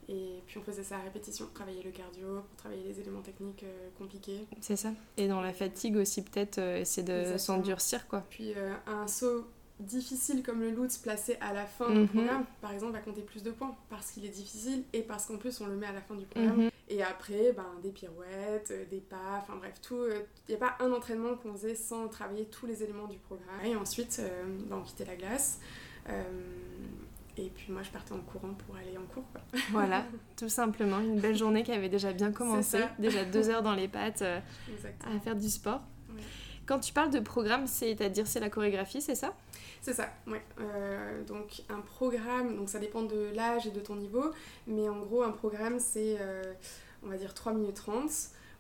Et 0.07 0.43
puis 0.45 0.59
on 0.59 0.61
faisait 0.61 0.83
ça 0.83 0.97
à 0.97 1.01
répétition, 1.01 1.47
travailler 1.53 1.81
le 1.81 1.91
cardio 1.91 2.41
pour 2.47 2.57
travailler 2.57 2.83
les 2.83 2.99
éléments 2.99 3.21
techniques 3.21 3.63
euh, 3.63 3.89
compliqués. 3.97 4.45
C'est 4.61 4.75
ça. 4.75 4.91
Et 5.17 5.27
dans 5.27 5.41
la 5.41 5.51
fatigue 5.51 5.97
aussi 5.97 6.21
peut-être 6.23 6.59
euh, 6.59 6.77
essayer 6.77 7.05
de 7.05 7.37
s'endurcir 7.37 8.07
quoi. 8.07 8.23
Puis 8.29 8.53
euh, 8.55 8.73
un 8.85 9.07
saut 9.07 9.47
difficile 9.79 10.43
comme 10.43 10.61
le 10.61 10.69
Lutz 10.69 10.97
placé 10.97 11.37
à 11.41 11.53
la 11.53 11.65
fin 11.65 11.89
du 11.89 11.99
mhm. 11.99 12.07
programme, 12.07 12.45
par 12.61 12.71
exemple, 12.71 12.93
va 12.93 12.99
compter 12.99 13.21
plus 13.21 13.43
de 13.43 13.51
points 13.51 13.75
parce 13.89 14.11
qu'il 14.11 14.25
est 14.25 14.29
difficile 14.29 14.83
et 14.93 15.01
parce 15.01 15.25
qu'en 15.25 15.37
plus 15.37 15.59
on 15.61 15.67
le 15.67 15.75
met 15.75 15.87
à 15.87 15.93
la 15.93 16.01
fin 16.01 16.15
du 16.15 16.25
programme. 16.25 16.65
Mhm. 16.65 16.69
Et 16.87 17.01
après, 17.01 17.51
ben, 17.55 17.65
des 17.81 17.89
pirouettes, 17.89 18.71
des 18.89 18.99
pas, 18.99 19.41
enfin 19.41 19.55
bref, 19.57 19.73
tout. 19.81 20.05
Il 20.47 20.51
n'y 20.51 20.55
a 20.55 20.59
pas 20.59 20.75
un 20.83 20.91
entraînement 20.91 21.35
qu'on 21.35 21.53
faisait 21.53 21.75
sans 21.75 22.07
travailler 22.07 22.45
tous 22.45 22.67
les 22.67 22.83
éléments 22.83 23.07
du 23.07 23.17
programme. 23.17 23.65
Et 23.65 23.75
ensuite, 23.75 24.21
ben, 24.69 24.77
on 24.77 24.81
quittait 24.81 25.05
la 25.05 25.15
glace. 25.15 25.59
Et 27.37 27.51
puis 27.53 27.71
moi, 27.71 27.83
je 27.83 27.89
partais 27.89 28.13
en 28.13 28.19
courant 28.19 28.53
pour 28.53 28.75
aller 28.75 28.97
en 28.97 29.05
cours. 29.13 29.25
Quoi. 29.31 29.41
Voilà, 29.71 30.05
tout 30.37 30.49
simplement. 30.49 30.99
Une 30.99 31.19
belle 31.19 31.35
journée 31.35 31.63
qui 31.63 31.71
avait 31.71 31.89
déjà 31.89 32.13
bien 32.13 32.31
commencé. 32.31 32.79
Déjà 32.97 33.25
deux 33.25 33.49
heures 33.49 33.63
dans 33.63 33.73
les 33.73 33.87
pattes 33.89 34.21
euh, 34.21 34.39
à 35.03 35.19
faire 35.19 35.35
du 35.35 35.49
sport. 35.49 35.81
Quand 36.65 36.79
tu 36.79 36.93
parles 36.93 37.11
de 37.11 37.19
programme, 37.19 37.67
c'est-à-dire 37.67 38.25
c'est 38.25 38.39
la 38.39 38.49
chorégraphie, 38.49 39.01
c'est 39.01 39.15
ça? 39.15 39.33
C'est 39.81 39.93
ça, 39.93 40.09
oui. 40.25 40.39
Euh, 40.59 41.23
donc 41.23 41.61
un 41.69 41.79
programme, 41.81 42.55
donc 42.55 42.69
ça 42.69 42.79
dépend 42.79 43.03
de 43.03 43.29
l'âge 43.35 43.67
et 43.67 43.71
de 43.71 43.79
ton 43.79 43.95
niveau, 43.95 44.31
mais 44.65 44.89
en 44.89 44.99
gros, 44.99 45.21
un 45.21 45.31
programme, 45.31 45.79
c'est, 45.79 46.17
euh, 46.19 46.53
on 47.03 47.09
va 47.09 47.17
dire, 47.17 47.35
3 47.35 47.53
minutes 47.53 47.75
30 47.75 48.09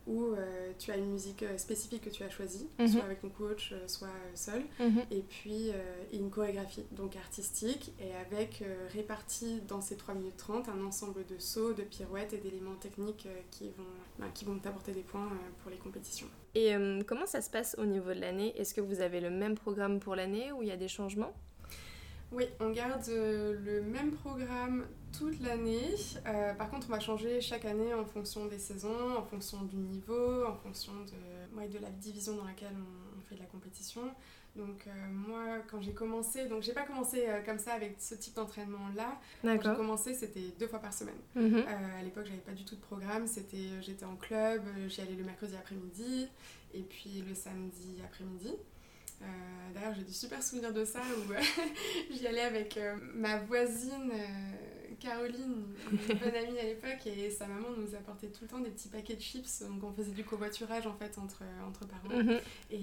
où 0.07 0.33
euh, 0.33 0.71
tu 0.77 0.91
as 0.91 0.97
une 0.97 1.11
musique 1.11 1.43
euh, 1.43 1.57
spécifique 1.57 2.03
que 2.03 2.09
tu 2.09 2.23
as 2.23 2.29
choisie, 2.29 2.67
mhm. 2.79 2.87
soit 2.87 3.03
avec 3.03 3.21
ton 3.21 3.29
coach, 3.29 3.71
euh, 3.71 3.87
soit 3.87 4.07
seul, 4.33 4.63
mhm. 4.79 5.01
et 5.11 5.21
puis 5.21 5.71
une 6.13 6.29
chorégraphie, 6.29 6.85
donc 6.91 7.15
artistique, 7.15 7.91
et 7.99 8.13
avec 8.15 8.63
réparti 8.93 9.61
dans 9.67 9.81
ces 9.81 9.95
3 9.95 10.15
minutes 10.15 10.37
30 10.37 10.69
un 10.69 10.83
ensemble 10.85 11.25
de 11.25 11.37
sauts, 11.37 11.73
de 11.73 11.83
pirouettes 11.83 12.33
et 12.33 12.37
d'éléments 12.37 12.75
techniques 12.75 13.27
qui 13.51 13.69
vont, 13.69 13.83
bah, 14.19 14.27
qui 14.33 14.45
vont 14.45 14.57
t'apporter 14.59 14.91
des 14.91 15.01
points 15.01 15.29
pour 15.61 15.71
les 15.71 15.77
compétitions. 15.77 16.27
Et 16.53 16.73
comment 17.07 17.25
ça 17.25 17.41
se 17.41 17.49
passe 17.49 17.75
au 17.77 17.85
niveau 17.85 18.13
de 18.13 18.19
l'année? 18.19 18.53
Est-ce 18.57 18.73
que 18.73 18.81
vous 18.81 19.01
avez 19.01 19.19
le 19.19 19.29
même 19.29 19.55
programme 19.55 19.99
pour 19.99 20.15
l'année 20.15 20.51
ou 20.51 20.61
il 20.61 20.69
y 20.69 20.71
a 20.71 20.77
des 20.77 20.87
changements? 20.87 21.33
Oui, 22.31 22.45
on 22.59 22.71
garde 22.71 23.07
le 23.07 23.81
même 23.81 24.11
programme 24.11 24.85
toute 25.17 25.39
l'année. 25.41 25.95
par 26.57 26.69
contre, 26.69 26.87
on 26.89 26.91
va 26.91 26.99
changer 26.99 27.39
chaque 27.41 27.65
année 27.65 27.93
en 27.93 28.05
fonction 28.05 28.45
des 28.45 28.59
saisons, 28.59 29.17
en 29.17 29.23
fonction 29.23 29.63
du 29.63 29.77
niveau, 29.77 30.45
en 30.45 30.55
fonction 30.55 30.91
de, 30.93 31.67
de 31.67 31.79
la 31.79 31.89
division 31.89 32.35
dans 32.35 32.45
laquelle 32.45 32.75
on, 32.75 33.21
fait 33.21 33.35
de 33.35 33.39
la 33.39 33.47
compétition. 33.47 34.01
Donc 34.55 34.85
moi, 35.11 35.59
quand 35.67 35.81
j'ai 35.81 35.93
commencé, 35.93 36.45
donc 36.47 36.61
j'ai 36.61 36.73
pas 36.73 36.83
commencé 36.83 37.25
comme 37.45 37.57
ça 37.57 37.73
avec 37.73 37.95
ce 37.99 38.13
type 38.15 38.35
d'entraînement 38.35 38.89
là. 38.95 39.19
Quand 39.43 39.61
j'ai 39.61 39.75
commencé, 39.75 40.13
c'était 40.13 40.53
deux 40.59 40.67
fois 40.67 40.79
par 40.79 40.93
semaine. 40.93 41.17
Mhm. 41.35 41.63
à 41.67 42.03
l'époque, 42.03 42.25
j'avais 42.25 42.37
pas 42.37 42.53
du 42.53 42.65
tout 42.65 42.75
de 42.75 42.81
programme. 42.81 43.27
C'était, 43.27 43.81
j'étais 43.81 44.05
en 44.05 44.15
club, 44.15 44.61
j'y 44.87 45.01
allais 45.01 45.15
le 45.15 45.23
mercredi 45.23 45.55
après-midi 45.55 46.27
et 46.73 46.81
puis 46.81 47.23
le 47.27 47.33
samedi 47.33 48.01
après-midi. 48.03 48.53
Euh, 49.21 49.25
d'ailleurs, 49.73 49.93
j'ai 49.95 50.03
du 50.03 50.13
super 50.13 50.41
souvenir 50.43 50.73
de 50.73 50.85
ça 50.85 50.99
où 50.99 51.31
euh, 51.31 51.39
j'y 52.11 52.27
allais 52.27 52.41
avec 52.41 52.77
euh, 52.77 52.95
ma 53.13 53.37
voisine 53.37 54.11
Caroline, 54.99 55.75
une 55.91 55.97
bonne 56.19 56.35
amie 56.35 56.57
à 56.59 56.63
l'époque, 56.63 57.05
et 57.05 57.29
sa 57.29 57.47
maman 57.47 57.69
nous 57.77 57.95
apportait 57.95 58.29
tout 58.29 58.43
le 58.43 58.47
temps 58.49 58.59
des 58.59 58.69
petits 58.69 58.89
paquets 58.89 59.15
de 59.15 59.21
chips. 59.21 59.61
Donc, 59.63 59.83
on 59.83 59.93
faisait 59.93 60.11
du 60.11 60.23
covoiturage 60.23 60.87
en 60.87 60.93
fait 60.95 61.17
entre, 61.17 61.43
entre 61.67 61.85
parents. 61.85 62.23
Mhm. 62.23 62.39
et, 62.71 62.81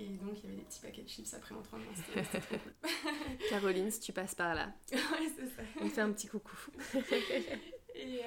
et, 0.00 0.08
donc, 0.08 0.38
il 0.38 0.44
y 0.44 0.46
avait 0.46 0.56
des 0.56 0.64
petits 0.64 0.80
paquets 0.80 1.02
de 1.02 1.08
chips 1.08 1.32
après 1.34 1.54
trop 1.54 1.76
cool. 1.76 2.22
Caroline, 3.50 3.90
si 3.90 4.00
tu 4.00 4.12
passes 4.12 4.34
par 4.34 4.54
là, 4.54 4.72
ouais, 4.92 4.98
ça. 4.98 5.62
on 5.80 5.88
fait 5.88 6.00
un 6.00 6.12
petit 6.12 6.26
coucou. 6.26 6.56
et 7.94 8.20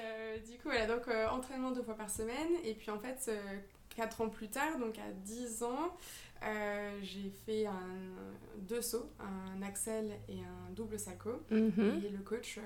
du 0.46 0.58
coup, 0.58 0.64
voilà, 0.64 0.86
donc 0.86 1.06
entraînement 1.30 1.70
deux 1.70 1.82
fois 1.82 1.96
par 1.96 2.10
semaine. 2.10 2.50
Et 2.64 2.74
puis 2.74 2.90
en 2.90 2.98
fait, 2.98 3.30
4 3.96 4.20
ans 4.22 4.28
plus 4.28 4.48
tard, 4.48 4.78
donc 4.78 4.98
à 4.98 5.10
10 5.12 5.62
ans, 5.62 5.96
euh, 6.44 6.98
j'ai 7.02 7.30
fait 7.30 7.66
un, 7.66 7.78
deux 8.58 8.82
sauts, 8.82 9.10
un 9.20 9.62
axel 9.62 10.10
et 10.28 10.40
un 10.40 10.70
double 10.72 10.98
salco. 10.98 11.42
Mhm. 11.50 12.02
Et 12.04 12.08
le 12.08 12.18
coach, 12.18 12.58
euh, 12.58 12.62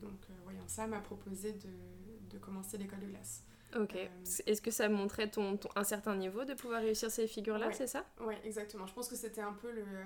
donc 0.00 0.20
euh, 0.30 0.34
voyant 0.44 0.66
ça, 0.66 0.86
m'a 0.86 1.00
proposé 1.00 1.52
de, 1.52 2.30
de 2.30 2.38
commencer 2.38 2.78
l'école 2.78 3.00
de 3.00 3.06
glace. 3.06 3.44
Ok. 3.76 3.94
Euh, 3.96 4.06
Est-ce 4.46 4.60
que 4.60 4.70
ça 4.70 4.88
montrait 4.88 5.30
ton, 5.30 5.58
un 5.76 5.84
certain 5.84 6.14
niveau 6.16 6.44
de 6.44 6.54
pouvoir 6.54 6.80
réussir 6.82 7.10
ces 7.10 7.26
figures-là, 7.26 7.72
c'est 7.72 7.86
ça? 7.86 8.04
Oui, 8.20 8.34
exactement. 8.44 8.86
Je 8.86 8.92
pense 8.94 9.08
que 9.08 9.16
c'était 9.16 9.40
un 9.40 9.52
peu 9.52 9.68
euh, 9.68 10.04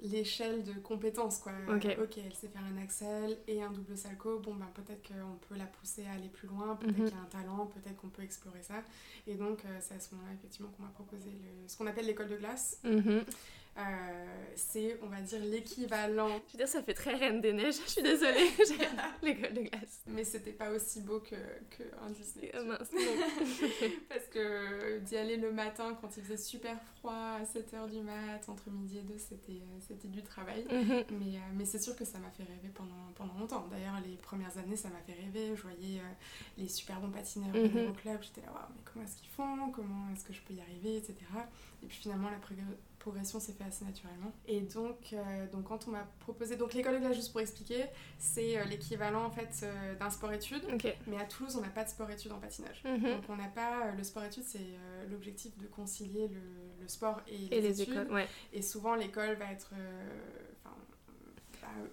l'échelle 0.00 0.62
de 0.62 0.72
compétences, 0.80 1.38
quoi. 1.38 1.52
Ok, 1.68 1.84
elle 1.86 2.34
sait 2.34 2.48
faire 2.48 2.62
un 2.64 2.82
axel 2.82 3.38
et 3.46 3.62
un 3.62 3.70
double 3.70 3.96
salco. 3.96 4.38
Bon, 4.38 4.54
ben 4.54 4.68
peut-être 4.74 5.08
qu'on 5.08 5.36
peut 5.48 5.56
la 5.56 5.66
pousser 5.66 6.06
à 6.06 6.12
aller 6.12 6.28
plus 6.28 6.48
loin, 6.48 6.76
peut-être 6.76 6.98
mhm. 6.98 7.04
qu'il 7.06 7.14
y 7.14 7.18
a 7.18 7.22
un 7.22 7.42
talent, 7.42 7.66
peut-être 7.66 7.96
qu'on 7.96 8.08
peut 8.08 8.22
explorer 8.22 8.62
ça. 8.62 8.82
Et 9.26 9.34
donc, 9.34 9.64
euh, 9.64 9.78
c'est 9.80 9.94
à 9.94 10.00
ce 10.00 10.14
moment-là, 10.14 10.34
effectivement, 10.34 10.70
qu'on 10.70 10.82
m'a 10.82 10.90
proposé 10.90 11.30
le, 11.30 11.68
ce 11.68 11.76
qu'on 11.76 11.86
appelle 11.86 12.06
l'école 12.06 12.28
de 12.28 12.36
glace. 12.36 12.78
Mhm. 12.84 13.24
Euh, 13.78 13.82
c'est, 14.56 14.98
on 15.02 15.06
va 15.06 15.20
dire, 15.20 15.40
l'équivalent. 15.40 16.40
Je 16.48 16.52
veux 16.52 16.58
dire, 16.58 16.68
ça 16.68 16.82
fait 16.82 16.94
très 16.94 17.14
Reine 17.14 17.40
des 17.40 17.52
Neiges, 17.52 17.76
je 17.84 17.90
suis 17.90 18.02
désolée, 18.02 18.50
l'école 19.22 19.54
de 19.54 19.60
glace. 19.62 20.02
Mais 20.06 20.24
c'était 20.24 20.52
pas 20.52 20.70
aussi 20.70 21.00
beau 21.00 21.20
que, 21.20 21.36
que 21.70 21.84
Disney. 22.10 22.50
Euh, 22.54 22.64
mince, 22.64 22.90
Parce 24.08 24.26
que 24.26 24.98
d'y 24.98 25.16
aller 25.16 25.36
le 25.36 25.52
matin 25.52 25.96
quand 26.00 26.14
il 26.16 26.22
faisait 26.22 26.36
super 26.36 26.76
froid, 26.96 27.38
à 27.40 27.44
7h 27.44 27.88
du 27.90 28.00
mat, 28.00 28.46
entre 28.48 28.70
midi 28.70 28.98
et 28.98 29.02
2, 29.02 29.16
c'était, 29.18 29.52
euh, 29.52 29.78
c'était 29.80 30.08
du 30.08 30.22
travail. 30.22 30.64
Mhm. 30.70 31.04
mais, 31.12 31.38
mais 31.54 31.64
c'est 31.64 31.80
sûr 31.80 31.96
que 31.96 32.04
ça 32.04 32.18
m'a 32.18 32.30
fait 32.30 32.42
rêver 32.42 32.70
pendant, 32.74 33.12
pendant 33.14 33.38
longtemps. 33.38 33.66
D'ailleurs, 33.70 34.00
les 34.04 34.16
premières 34.16 34.58
années, 34.58 34.76
ça 34.76 34.88
m'a 34.88 35.00
fait 35.00 35.14
rêver. 35.14 35.54
Je 35.56 35.62
voyais 35.62 36.00
les 36.58 36.68
super 36.68 37.00
bons 37.00 37.10
patineurs 37.10 37.54
mm 37.54 37.88
au 37.88 37.92
club, 37.92 38.18
j'étais 38.22 38.40
là, 38.42 38.52
waouh, 38.52 38.68
mais 38.74 38.82
comment 38.84 39.04
est-ce 39.04 39.16
qu'ils 39.16 39.30
font? 39.30 39.70
Comment 39.70 40.10
est-ce 40.12 40.24
que 40.24 40.32
je 40.32 40.40
peux 40.42 40.54
y 40.54 40.60
arriver, 40.60 40.96
etc. 40.96 41.14
Et 41.82 41.86
puis 41.86 41.96
finalement, 41.96 42.28
la 42.30 42.36
progression 43.00 43.40
s'est 43.40 43.52
fait 43.52 43.64
assez 43.64 43.84
naturellement. 43.84 44.30
Et 44.46 44.60
donc, 44.60 45.12
euh, 45.12 45.46
donc 45.50 45.64
quand 45.64 45.88
on 45.88 45.90
m'a 45.90 46.06
proposé, 46.20 46.56
donc 46.56 46.74
l'école 46.74 46.94
de 46.94 46.98
glace, 47.00 47.16
juste 47.16 47.32
pour 47.32 47.40
expliquer, 47.40 47.86
c'est 48.18 48.56
euh, 48.56 48.64
l'équivalent 48.64 49.24
en 49.24 49.30
fait 49.30 49.50
euh, 49.64 49.96
d'un 49.96 50.10
sport-études. 50.10 50.62
Mais 51.08 51.18
à 51.18 51.24
Toulouse, 51.24 51.56
on 51.56 51.62
n'a 51.62 51.70
pas 51.70 51.82
de 51.82 51.88
sport-études 51.88 52.30
en 52.30 52.38
patinage. 52.38 52.82
Mhm. 52.84 53.02
Donc 53.02 53.24
on 53.28 53.36
n'a 53.36 53.48
pas 53.48 53.90
le 53.90 54.04
sport-études, 54.04 54.44
c'est 54.44 54.76
l'objectif 55.10 55.56
de 55.58 55.66
concilier 55.66 56.28
le, 56.28 56.40
le 56.80 56.88
sport 56.88 57.20
et, 57.26 57.60
les, 57.60 57.82
études. 57.82 57.94
écoles. 57.94 58.12
Ouais. 58.12 58.28
Et 58.52 58.62
souvent, 58.62 58.94
l'école 58.94 59.34
va 59.34 59.50
être 59.50 59.72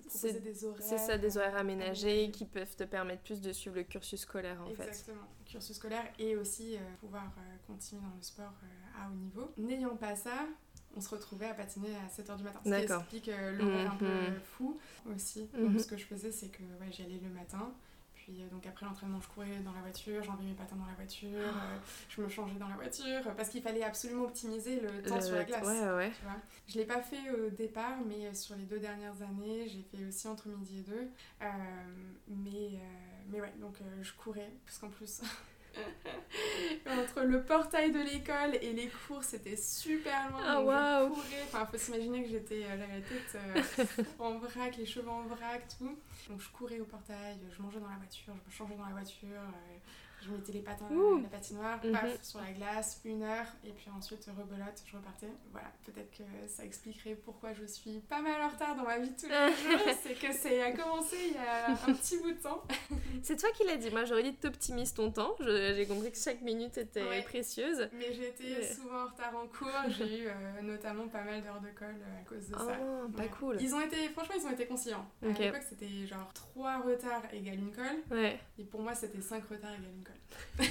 c'est 0.08 0.42
des 0.42 0.66
horaires. 0.66 0.82
C'est 0.82 0.98
ça, 0.98 1.20
des 1.20 1.38
horaires 1.38 1.58
aménagés 1.58 2.32
qui 2.32 2.46
peuvent 2.46 2.76
te 2.76 2.84
permettre 2.84 3.22
plus 3.22 3.42
de 3.42 3.52
suivre 3.54 3.76
le 3.76 3.84
cursus 3.84 4.22
scolaire 4.22 4.60
en 4.62 4.74
fait. 4.74 4.88
Exactement, 4.88 5.22
cursus 5.46 5.76
scolaire 5.76 6.04
et 6.18 6.36
aussi 6.36 6.78
pouvoir 7.00 7.32
continuer 7.68 8.02
dans 8.02 8.16
le 8.16 8.24
sport 8.24 8.54
à 9.00 9.08
haut 9.08 9.14
niveau. 9.14 9.52
N'ayant 9.58 9.96
pas 9.96 10.16
ça, 10.16 10.48
on 10.96 11.02
se 11.02 11.10
retrouvait 11.10 11.48
à 11.48 11.54
patiner 11.54 11.90
à 11.96 12.08
7h 12.08 12.38
du 12.38 12.44
matin. 12.44 12.60
Ce 12.64 12.70
qui 12.70 12.94
explique 12.94 13.30
euh, 13.30 13.52
l'horaire 13.54 13.92
un 13.92 13.98
peu 13.98 14.06
mhm. 14.06 14.40
fou 14.44 14.80
aussi. 15.14 15.48
Donc, 15.54 15.72
mhm. 15.72 15.80
ce 15.80 15.88
que 15.88 15.98
je 15.98 16.06
faisais, 16.06 16.32
c'est 16.32 16.50
que 16.50 16.64
ouais, 16.64 16.92
j'y 16.92 17.04
allais 17.04 17.20
le 17.22 17.30
matin. 17.30 17.72
Puis 18.16 18.42
euh, 18.42 18.50
donc 18.50 18.66
après 18.66 18.86
l'entraînement, 18.86 19.22
je 19.22 19.28
courais 19.30 19.60
dans 19.64 19.72
la 19.72 19.80
voiture, 19.80 20.22
j'enlevais 20.22 20.46
mes 20.46 20.54
patins 20.54 20.76
dans 20.76 20.86
la 20.86 20.96
voiture, 20.96 21.30
euh, 21.30 21.78
je 22.10 22.22
me 22.22 22.28
changeais 22.28 22.58
dans 22.60 22.68
la 22.68 22.76
voiture, 22.76 23.22
parce 23.38 23.50
qu'il 23.50 23.62
fallait 23.62 23.84
absolument 23.84 24.24
optimiser 24.24 24.82
le 24.82 25.02
temps 25.02 25.22
sur 25.22 25.36
la 25.36 25.46
glace. 25.46 25.66
Ouais, 25.66 25.90
ouais. 25.92 26.12
Tu 26.12 26.24
vois 26.24 26.36
je 26.68 26.78
l'ai 26.78 26.86
pas 26.86 27.02
fait 27.02 27.32
au 27.32 27.50
départ, 27.50 28.00
mais 28.06 28.34
sur 28.34 28.56
les 28.56 28.66
deux 28.66 28.80
dernières 28.80 29.22
années, 29.22 29.68
j'ai 29.68 29.84
fait 29.84 30.06
aussi 30.06 30.28
entre 30.28 30.50
midi 30.50 30.80
et 30.80 30.82
deux. 30.82 31.10
mais, 32.28 32.82
mais 33.30 33.40
ouais, 33.40 33.54
donc 33.62 33.76
je 34.02 34.12
courais, 34.14 34.52
parce 34.66 34.80
qu'en 34.80 34.90
plus... 34.90 35.22
Entre 36.88 37.22
le 37.22 37.44
portail 37.44 37.92
de 37.92 38.00
l'école 38.00 38.56
et 38.62 38.74
les 38.74 38.88
cours, 38.88 39.24
c'était 39.24 39.56
super 39.56 40.32
loin. 40.32 40.42
Ah, 40.46 40.62
waouh! 40.62 41.14
Enfin, 41.44 41.66
faut 41.66 41.78
s'imaginer 41.78 42.24
que 42.24 42.30
j'étais, 42.30 42.64
euh, 42.64 42.76
la 42.76 43.02
tête 43.02 43.38
euh, 44.00 44.04
en 44.20 44.38
vrac, 44.38 44.78
les 44.78 44.86
cheveux 44.86 45.10
en 45.10 45.24
vrac, 45.24 45.68
tout. 45.78 45.98
Donc, 46.30 46.42
je 46.42 46.50
courais 46.50 46.80
au 46.80 46.86
portail, 46.86 47.38
je 47.56 47.62
mangeais 47.62 47.80
dans 47.80 47.90
la 47.90 47.98
voiture, 47.98 48.34
je 48.34 48.50
me 48.50 48.52
changeais 48.52 48.76
dans 48.76 48.86
la 48.86 48.94
voiture. 48.94 49.28
Euh, 49.28 49.78
je 50.28 50.34
mettais 50.34 50.52
les 50.52 50.62
patins 50.62 50.86
dans 50.90 51.22
la 51.22 51.30
patinoire, 51.30 51.80
paf, 51.80 52.04
mhm. 52.04 52.18
sur 52.22 52.40
la 52.40 52.52
glace, 52.52 53.02
une 53.06 53.24
heure, 53.24 53.48
et 53.64 53.72
puis 53.72 53.90
ensuite 53.96 54.26
rebelote, 54.26 54.84
je 54.86 54.96
repartais. 54.96 55.28
Voilà, 55.52 55.72
peut-être 55.86 56.12
que 56.12 56.24
ça 56.48 56.64
expliquerait 56.64 57.16
pourquoi 57.16 57.54
je 57.54 57.66
suis 57.66 58.00
pas 58.00 58.22
mal 58.22 58.42
en 58.42 58.50
retard 58.50 58.76
dans 58.76 58.84
ma 58.84 59.00
vie 59.00 59.10
de 59.10 59.16
tous 59.20 59.28
les 59.28 59.32
jours. 59.78 59.96
c'est 60.04 60.14
que 60.14 60.34
c'est 60.34 60.62
a 60.62 60.72
commencé 60.72 61.16
il 61.28 61.34
y 61.34 61.38
a 61.38 61.72
un 61.72 61.94
petit 61.94 62.18
bout 62.18 62.32
de 62.32 62.42
temps. 62.42 62.64
c'est 63.24 63.38
toi 63.38 63.50
qui 63.56 63.66
l'as 63.66 63.78
dit. 63.78 63.90
Moi, 63.90 64.06
j'aurais 64.06 64.24
dit 64.24 64.34
t'optimises 64.34 64.94
ton 64.94 65.12
temps. 65.12 65.36
J'ai 65.40 65.86
compris 65.88 66.12
que 66.12 66.18
chaque 66.18 66.42
minute 66.42 66.78
était 66.78 67.22
précieuse. 67.24 67.90
Mais 67.94 68.14
j'ai 68.14 68.30
été 68.30 68.64
souvent 68.74 69.04
en 69.04 69.08
retard 69.08 69.36
en 69.36 69.48
cours. 69.48 69.68
J'ai 69.90 70.24
eu 70.24 70.28
euh, 70.28 70.62
notamment 70.62 71.08
pas 71.08 71.24
mal 71.24 71.42
d'heures 71.42 71.62
de 71.62 71.70
colle 71.70 71.96
euh, 72.02 72.22
à 72.22 72.26
cause 72.28 72.48
de 72.50 72.56
ça. 72.56 72.78
Oh, 72.82 73.10
pas 73.10 73.28
cool. 73.28 73.58
Ils 73.62 73.74
ont 73.74 73.82
été, 73.82 74.10
franchement, 74.10 74.36
ils 74.40 74.46
ont 74.46 74.52
été 74.52 74.66
conciliants. 74.66 75.06
À 75.22 75.28
l'époque, 75.28 75.64
c'était 75.68 76.06
genre 76.06 76.32
3 76.34 76.80
retards 76.80 77.34
égale 77.34 77.56
une 77.56 77.72
colle. 77.72 78.02
Ouais. 78.12 78.40
Et 78.58 78.64
pour 78.64 78.82
moi, 78.82 78.94
c'était 78.96 79.22
5 79.22 79.44
retards 79.50 79.74
égale 79.74 79.94
une 79.96 80.04
colle. 80.04 80.16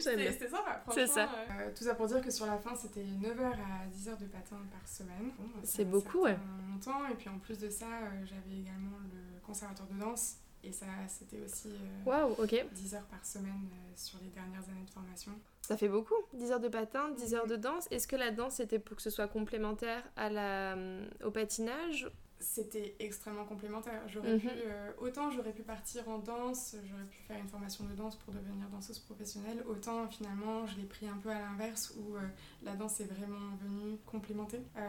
C'était 0.00 0.48
sympa, 0.48 0.80
franchement. 0.84 1.06
Ça. 1.06 1.28
Euh, 1.50 1.70
tout 1.74 1.84
ça 1.84 1.94
pour 1.94 2.06
dire 2.06 2.20
que 2.20 2.30
sur 2.30 2.46
la 2.46 2.58
fin, 2.58 2.74
c'était 2.74 3.02
9h 3.02 3.42
à 3.42 3.86
10h 3.92 4.18
de 4.18 4.26
patin 4.26 4.56
par 4.70 4.86
semaine. 4.86 5.32
Bon, 5.38 5.44
bah, 5.54 5.60
c'est 5.64 5.84
beaucoup, 5.84 6.22
ouais. 6.22 6.36
longtemps. 6.70 7.06
Et 7.10 7.14
puis 7.14 7.28
en 7.28 7.38
plus 7.38 7.58
de 7.58 7.68
ça, 7.70 7.86
euh, 7.86 8.24
j'avais 8.24 8.60
également 8.60 8.98
le 9.12 9.40
conservatoire 9.40 9.88
de 9.88 9.98
danse. 9.98 10.36
Et 10.62 10.72
ça, 10.72 10.86
c'était 11.08 11.40
aussi 11.44 11.68
euh, 12.06 12.34
ok 12.38 12.66
10 12.72 12.94
heures 12.94 13.04
par 13.04 13.24
semaine 13.26 13.68
sur 13.96 14.18
les 14.22 14.30
dernières 14.30 14.66
années 14.70 14.84
de 14.86 14.90
formation. 14.90 15.32
Ça 15.60 15.76
fait 15.76 15.88
beaucoup, 15.88 16.14
10 16.32 16.52
heures 16.52 16.60
de 16.60 16.68
patin, 16.68 17.10
10 17.10 17.34
heures 17.34 17.46
de 17.46 17.56
danse. 17.56 17.86
Est-ce 17.90 18.08
que 18.08 18.16
la 18.16 18.30
danse 18.30 18.54
c'était 18.56 18.78
pour 18.78 18.96
que 18.96 19.02
ce 19.02 19.10
soit 19.10 19.28
complémentaire 19.28 20.02
à 20.16 20.30
la, 20.30 20.74
au 21.22 21.30
patinage 21.30 22.08
c'était 22.44 22.94
extrêmement 22.98 23.44
complémentaire. 23.44 24.02
J'aurais 24.06 24.38
pu, 24.38 24.46
mhm. 24.46 24.52
euh, 24.66 24.92
autant 24.98 25.30
j'aurais 25.30 25.52
pu 25.52 25.62
partir 25.62 26.08
en 26.08 26.18
danse, 26.18 26.76
j'aurais 26.88 27.04
pu 27.04 27.18
faire 27.22 27.38
une 27.38 27.48
formation 27.48 27.84
de 27.84 27.94
danse 27.94 28.16
pour 28.16 28.34
devenir 28.34 28.68
danseuse 28.68 28.98
professionnelle, 28.98 29.64
autant 29.66 30.06
finalement 30.08 30.66
je 30.66 30.76
l'ai 30.76 30.84
pris 30.84 31.08
un 31.08 31.16
peu 31.16 31.30
à 31.30 31.38
l'inverse 31.38 31.94
où 31.96 32.16
euh, 32.16 32.20
la 32.62 32.76
danse 32.76 33.00
est 33.00 33.06
vraiment 33.06 33.56
venue 33.62 33.96
complémenter 34.06 34.60
euh, 34.76 34.88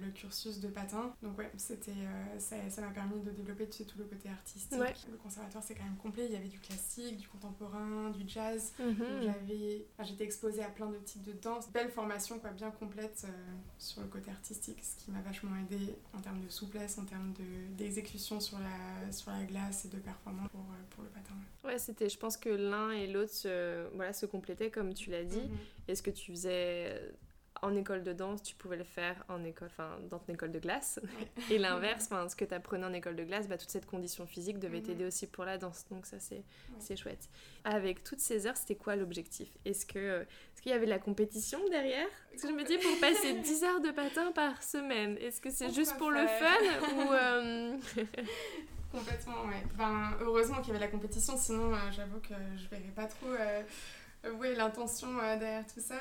le, 0.00 0.06
le, 0.06 0.12
cursus 0.12 0.60
de 0.60 0.68
patin. 0.68 1.14
Donc 1.22 1.38
ouais, 1.38 1.50
c'était, 1.56 1.92
ça 2.38 2.56
m'a 2.80 2.88
permis 2.88 3.20
de 3.20 3.30
développer 3.30 3.68
tu 3.68 3.78
sais, 3.78 3.84
tout 3.84 3.98
le 3.98 4.04
côté 4.04 4.28
artistique. 4.28 4.78
Le 5.10 5.16
conservatoire 5.16 5.62
c'est 5.62 5.74
quand 5.74 5.84
même 5.84 5.96
complet, 5.96 6.26
il 6.26 6.32
y 6.32 6.36
avait 6.36 6.48
du 6.48 6.58
classique, 6.58 7.16
du 7.16 7.28
contemporain, 7.28 8.10
du 8.10 8.28
jazz. 8.28 8.72
Mhm. 8.78 9.22
J'avais, 9.22 9.86
j'étais 10.02 10.24
exposée 10.24 10.62
à 10.62 10.68
plein 10.68 10.88
de 10.88 10.98
types 10.98 11.22
de 11.22 11.32
danse. 11.32 11.70
Belle 11.70 11.90
formation 11.90 12.38
quoi, 12.38 12.50
bien 12.50 12.70
complète 12.70 13.26
sur 13.78 14.02
le 14.02 14.08
côté 14.08 14.30
artistique, 14.30 14.82
ce 14.82 15.04
qui 15.04 15.10
m'a 15.10 15.20
vachement 15.20 15.56
aidé 15.56 15.94
en 16.12 16.20
termes 16.20 16.40
de 16.40 16.48
souplesse 16.48 16.87
en 16.96 17.04
termes 17.04 17.34
d'exécution 17.76 18.40
sur, 18.40 18.58
la, 18.58 19.12
sur 19.12 19.30
la 19.30 19.44
glace 19.44 19.84
et 19.84 19.88
de 19.88 19.98
performance 19.98 20.48
pour, 20.50 20.60
euh, 20.60 20.84
pour 20.90 21.02
le 21.04 21.10
patin. 21.10 21.34
Ouais, 21.64 21.78
c'était, 21.78 22.08
je 22.08 22.16
pense 22.16 22.36
que 22.36 22.48
l'un 22.48 22.90
et 22.92 23.06
l'autre 23.08 23.32
se, 23.32 23.86
voilà, 23.94 24.12
se 24.12 24.26
complétaient 24.26 24.70
comme 24.70 24.94
tu 24.94 25.10
l'as 25.10 25.24
dit. 25.24 25.38
Mm-hmm. 25.38 25.88
Est-ce 25.88 26.02
que 26.02 26.10
tu 26.10 26.30
faisais 26.30 27.12
en 27.62 27.74
école 27.74 28.02
de 28.02 28.12
danse, 28.12 28.42
tu 28.42 28.54
pouvais 28.54 28.76
le 28.76 28.84
faire 28.84 29.24
en 29.28 29.44
école, 29.44 29.68
enfin, 29.68 29.98
dans 30.10 30.18
ton 30.18 30.32
école 30.32 30.52
de 30.52 30.58
glace. 30.58 31.00
Et 31.50 31.58
l'inverse, 31.58 32.08
ce 32.28 32.36
que 32.36 32.44
tu 32.44 32.54
apprenais 32.54 32.86
en 32.86 32.92
école 32.92 33.16
de 33.16 33.24
glace, 33.24 33.48
bah, 33.48 33.58
toute 33.58 33.70
cette 33.70 33.86
condition 33.86 34.26
physique 34.26 34.58
devait 34.58 34.80
t'aider 34.80 35.04
aussi 35.04 35.26
pour 35.26 35.44
la 35.44 35.58
danse. 35.58 35.86
Donc 35.90 36.06
ça, 36.06 36.18
c'est 36.20 36.42
c'est 36.78 36.96
chouette. 36.96 37.28
Avec 37.64 38.04
toutes 38.04 38.20
ces 38.20 38.46
heures, 38.46 38.56
c'était 38.56 38.76
quoi 38.76 38.96
l'objectif? 38.96 39.48
Est-ce 39.64 39.86
que 39.86 40.22
est 40.22 40.60
qu'il 40.68 40.72
y 40.72 40.74
avait 40.74 40.86
de 40.86 40.90
la 40.90 40.98
compétition 40.98 41.58
derrière? 41.70 42.08
Parce 42.30 42.42
que 42.42 42.48
je 42.48 42.54
me 42.54 42.64
dis, 42.64 42.76
pour 42.78 43.00
passer 43.00 43.34
10 43.42 43.64
heures 43.64 43.80
de 43.80 43.90
patin 43.90 44.32
par 44.32 44.62
semaine, 44.62 45.16
est-ce 45.18 45.40
que 45.40 45.50
c'est 45.50 45.72
juste 45.72 45.96
pour 45.96 46.10
le 46.10 46.26
fun 46.26 46.94
ou... 46.94 47.12
Euh, 47.12 47.76
Complètement, 48.92 49.44
ouais. 49.46 49.62
Ben, 49.76 50.16
heureusement 50.20 50.56
qu'il 50.58 50.68
y 50.68 50.70
avait 50.70 50.84
la 50.84 50.90
compétition, 50.90 51.36
sinon 51.36 51.74
euh, 51.74 51.78
j'avoue 51.90 52.20
que 52.20 52.34
je 52.56 52.68
verrais 52.68 52.92
pas 52.94 53.06
trop 53.06 53.28
euh, 53.28 53.62
ouais, 54.34 54.54
l'intention 54.54 55.08
derrière 55.38 55.66
tout 55.66 55.80
ça. 55.80 56.00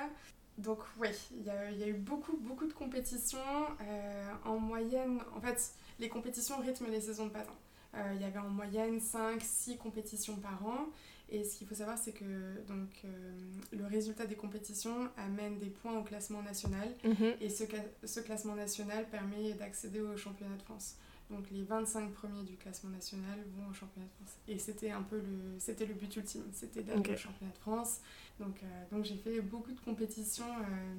Donc 0.57 0.79
oui, 0.99 1.09
il 1.31 1.45
y, 1.45 1.49
a, 1.49 1.87
eu 1.87 1.93
beaucoup, 1.93 2.35
beaucoup 2.37 2.65
de 2.65 2.73
compétitions. 2.73 3.37
Euh, 3.81 4.31
en 4.43 4.57
moyenne, 4.57 5.21
en 5.35 5.41
fait, 5.41 5.73
les 5.99 6.09
compétitions 6.09 6.57
rythment 6.59 6.87
les 6.89 7.01
saisons 7.01 7.27
de 7.27 7.31
patin. 7.31 7.53
Euh, 7.95 8.13
il 8.15 8.21
y 8.21 8.25
avait 8.25 8.39
en 8.39 8.49
moyenne 8.49 8.99
5-6 8.99 9.77
compétitions 9.77 10.35
par 10.37 10.65
an. 10.65 10.87
Et 11.29 11.43
ce 11.43 11.57
qu'il 11.57 11.67
faut 11.67 11.75
savoir, 11.75 11.97
c'est 11.97 12.13
que 12.13 12.61
donc, 12.67 12.89
euh, 13.03 13.33
le 13.71 13.85
résultat 13.85 14.25
des 14.25 14.35
compétitions 14.35 15.09
amène 15.17 15.59
des 15.59 15.69
points 15.69 15.97
au 15.97 16.03
classement 16.03 16.41
national. 16.41 16.89
Mhm. 17.03 17.35
Et 17.41 17.49
ce, 17.49 17.65
ce 18.03 18.19
classement 18.21 18.55
national 18.55 19.07
permet 19.09 19.53
d'accéder 19.53 20.01
au 20.01 20.17
championnat 20.17 20.55
de 20.55 20.61
France. 20.63 20.95
Donc 21.29 21.49
les 21.51 21.63
25 21.63 22.13
premiers 22.13 22.43
du 22.43 22.55
classement 22.55 22.89
national 22.89 23.39
vont 23.57 23.69
au 23.69 23.73
championnat 23.73 24.07
de 24.07 24.13
France. 24.13 24.37
Et 24.47 24.57
c'était 24.59 24.91
un 24.91 25.01
peu 25.01 25.17
le, 25.17 25.59
c'était 25.59 25.85
le 25.85 25.93
but 25.93 26.15
ultime, 26.15 26.45
c'était 26.53 26.83
d'aller 26.83 26.99
au 27.01 27.17
championnat 27.17 27.51
de 27.51 27.57
France. 27.57 27.99
Donc, 28.39 28.61
euh, 28.63 28.83
donc 28.91 29.05
j'ai 29.05 29.15
fait 29.15 29.41
beaucoup 29.41 29.71
de 29.71 29.79
compétitions, 29.79 30.49
euh, 30.59 30.95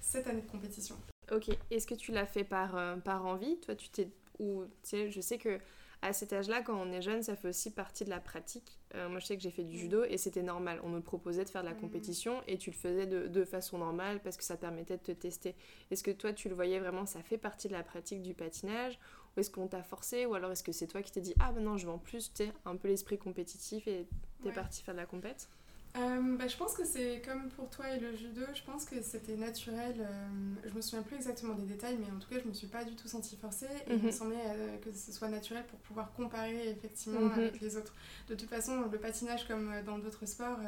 cette 0.00 0.26
année 0.26 0.42
de 0.42 0.50
compétition. 0.50 0.96
Ok, 1.30 1.50
est-ce 1.70 1.86
que 1.86 1.94
tu 1.94 2.12
l'as 2.12 2.26
fait 2.26 2.44
par, 2.44 2.76
euh, 2.76 2.96
par 2.96 3.24
envie? 3.24 3.58
Toi, 3.60 3.74
tu 3.74 3.88
t'es... 3.88 4.08
Ou, 4.38 4.64
tu 4.64 4.70
sais, 4.82 5.10
je 5.10 5.20
sais 5.20 5.38
que 5.38 5.58
à 6.02 6.12
cet 6.12 6.32
âge-là, 6.32 6.62
quand 6.62 6.74
on 6.74 6.90
est 6.90 7.00
jeune, 7.00 7.22
ça 7.22 7.36
fait 7.36 7.48
aussi 7.48 7.70
partie 7.70 8.04
de 8.04 8.10
la 8.10 8.18
pratique. 8.18 8.80
moi, 8.92 9.20
je 9.20 9.26
sais 9.26 9.36
que 9.36 9.42
j'ai 9.42 9.52
fait 9.52 9.62
du 9.62 9.78
judo 9.78 10.02
et 10.02 10.18
c'était 10.18 10.42
normal. 10.42 10.80
On 10.82 10.88
nous 10.88 11.00
proposait 11.00 11.44
de 11.44 11.48
faire 11.48 11.62
de 11.62 11.68
la 11.68 11.74
compétition 11.74 12.42
et 12.48 12.58
tu 12.58 12.70
le 12.70 12.76
faisais 12.76 13.06
de, 13.06 13.28
de, 13.28 13.44
façon 13.44 13.78
normale 13.78 14.20
parce 14.20 14.36
que 14.36 14.42
ça 14.42 14.56
permettait 14.56 14.96
de 14.96 15.02
te 15.02 15.12
tester. 15.12 15.54
Est-ce 15.92 16.02
que 16.02 16.10
toi, 16.10 16.32
tu 16.32 16.48
le 16.48 16.56
voyais 16.56 16.80
vraiment, 16.80 17.06
ça 17.06 17.22
fait 17.22 17.38
partie 17.38 17.68
de 17.68 17.72
la 17.72 17.84
pratique 17.84 18.20
du 18.20 18.34
patinage? 18.34 18.98
Ou 19.36 19.40
est-ce 19.40 19.50
qu'on 19.50 19.68
t'a 19.68 19.84
forcé? 19.84 20.26
Ou 20.26 20.34
alors 20.34 20.50
est-ce 20.50 20.64
que 20.64 20.72
c'est 20.72 20.88
toi 20.88 21.02
qui 21.02 21.12
t'es 21.12 21.20
dit 21.20 21.34
Ah 21.38 21.52
ben 21.52 21.62
non, 21.62 21.76
je 21.76 21.86
veux 21.86 21.92
en 21.92 21.98
plus, 21.98 22.32
tu 22.34 22.46
un 22.64 22.74
peu 22.74 22.88
l'esprit 22.88 23.16
compétitif 23.16 23.86
et 23.86 24.08
t'es 24.42 24.50
parti 24.50 24.82
faire 24.82 24.94
de 24.94 25.00
la 25.00 25.06
compète? 25.06 25.48
Euh, 25.94 26.36
bah, 26.38 26.48
je 26.48 26.56
pense 26.56 26.74
que 26.74 26.86
c'est 26.86 27.20
comme 27.22 27.50
pour 27.50 27.68
toi 27.68 27.90
et 27.90 28.00
le 28.00 28.16
judo, 28.16 28.40
je 28.54 28.62
pense 28.62 28.86
que 28.86 29.02
c'était 29.02 29.36
naturel. 29.36 29.94
Euh, 30.00 30.28
je 30.64 30.74
me 30.74 30.80
souviens 30.80 31.02
plus 31.02 31.16
exactement 31.16 31.54
des 31.54 31.66
détails, 31.66 31.98
mais 32.00 32.10
en 32.10 32.18
tout 32.18 32.28
cas, 32.30 32.40
je 32.42 32.48
me 32.48 32.54
suis 32.54 32.66
pas 32.66 32.84
du 32.84 32.94
tout 32.94 33.08
sentie 33.08 33.36
forcée 33.36 33.66
et 33.86 33.92
il 33.92 33.98
me 33.98 34.04
mhm. 34.04 34.12
semblait 34.12 34.36
euh, 34.46 34.78
que 34.78 34.90
ce 34.90 35.12
soit 35.12 35.28
naturel 35.28 35.64
pour 35.66 35.78
pouvoir 35.80 36.12
comparer 36.14 36.70
effectivement 36.70 37.20
mhm. 37.20 37.32
avec 37.32 37.60
les 37.60 37.76
autres. 37.76 37.94
De 38.28 38.34
toute 38.34 38.48
façon, 38.48 38.88
le 38.90 38.98
patinage, 38.98 39.46
comme 39.46 39.70
dans 39.84 39.98
d'autres 39.98 40.24
sports, 40.24 40.58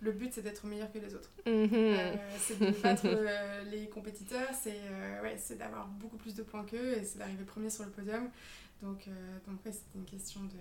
le 0.00 0.12
but 0.12 0.32
c'est 0.32 0.42
d'être 0.42 0.66
meilleur 0.66 0.90
que 0.92 0.98
les 0.98 1.14
autres. 1.14 1.30
Mhm. 1.46 2.18
c'est 2.38 2.58
de 2.58 2.70
battre 2.82 3.06
les 3.70 3.88
compétiteurs, 3.88 4.50
c'est 4.60 4.80
ouais, 5.22 5.36
d'avoir 5.56 5.86
beaucoup 5.86 6.16
plus 6.16 6.34
de 6.34 6.42
points 6.42 6.64
qu'eux 6.64 6.98
et 6.98 7.04
c'est 7.04 7.18
d'arriver 7.18 7.44
premier 7.44 7.70
sur 7.70 7.84
le 7.84 7.90
podium. 7.90 8.28
Donc, 8.82 9.08
donc 9.46 9.64
ouais, 9.64 9.72
c'était 9.72 9.96
une 9.96 10.04
question 10.04 10.40
de 10.42 10.58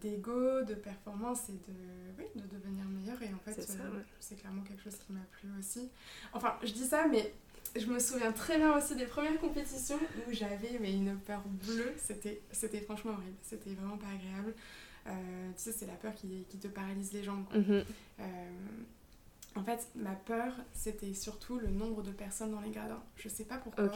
d'ego, 0.00 0.62
de, 0.62 0.74
performance 0.74 1.48
et 1.48 1.52
de, 1.52 1.76
oui, 2.18 2.24
de 2.34 2.46
devenir 2.56 2.84
meilleur. 2.86 3.20
Et 3.22 3.32
en 3.32 3.38
fait, 3.38 3.58
euh, 3.58 4.00
c'est 4.18 4.36
clairement 4.36 4.62
quelque 4.62 4.82
chose 4.82 4.96
qui 4.96 5.12
m'a 5.12 5.24
plu 5.32 5.48
aussi. 5.58 5.90
Enfin, 6.32 6.56
je 6.62 6.72
dis 6.72 6.84
ça, 6.84 7.06
mais 7.08 7.32
je 7.76 7.86
me 7.86 7.98
souviens 7.98 8.32
très 8.32 8.56
bien 8.56 8.76
aussi 8.76 8.96
des 8.96 9.06
premières 9.06 9.38
compétitions 9.38 9.98
où 10.26 10.32
j'avais 10.32 10.78
mais 10.80 10.92
une 10.92 11.16
peur 11.18 11.42
bleue. 11.46 11.94
C'était 11.96 12.80
franchement 12.80 13.12
horrible. 13.12 13.36
C'était 13.42 13.74
vraiment 13.74 13.98
pas 13.98 14.08
agréable. 14.08 14.54
Euh, 15.06 15.10
tu 15.56 15.62
sais, 15.62 15.72
c'est 15.72 15.86
la 15.86 15.94
peur 15.94 16.14
qui, 16.14 16.44
qui, 16.48 16.58
te 16.58 16.68
paralyse 16.68 17.12
les 17.12 17.22
jambes. 17.22 17.46
Mm-hmm. 17.54 17.84
Euh, 18.20 18.24
en 19.56 19.64
fait, 19.64 19.88
ma 19.96 20.14
peur, 20.14 20.52
c'était 20.72 21.12
surtout 21.12 21.58
le 21.58 21.68
nombre 21.68 22.02
de 22.02 22.12
personnes 22.12 22.52
dans 22.52 22.60
les 22.60 22.70
gradins. 22.70 23.02
Je 23.16 23.28
sais 23.28 23.44
pas 23.44 23.56
pourquoi, 23.58 23.90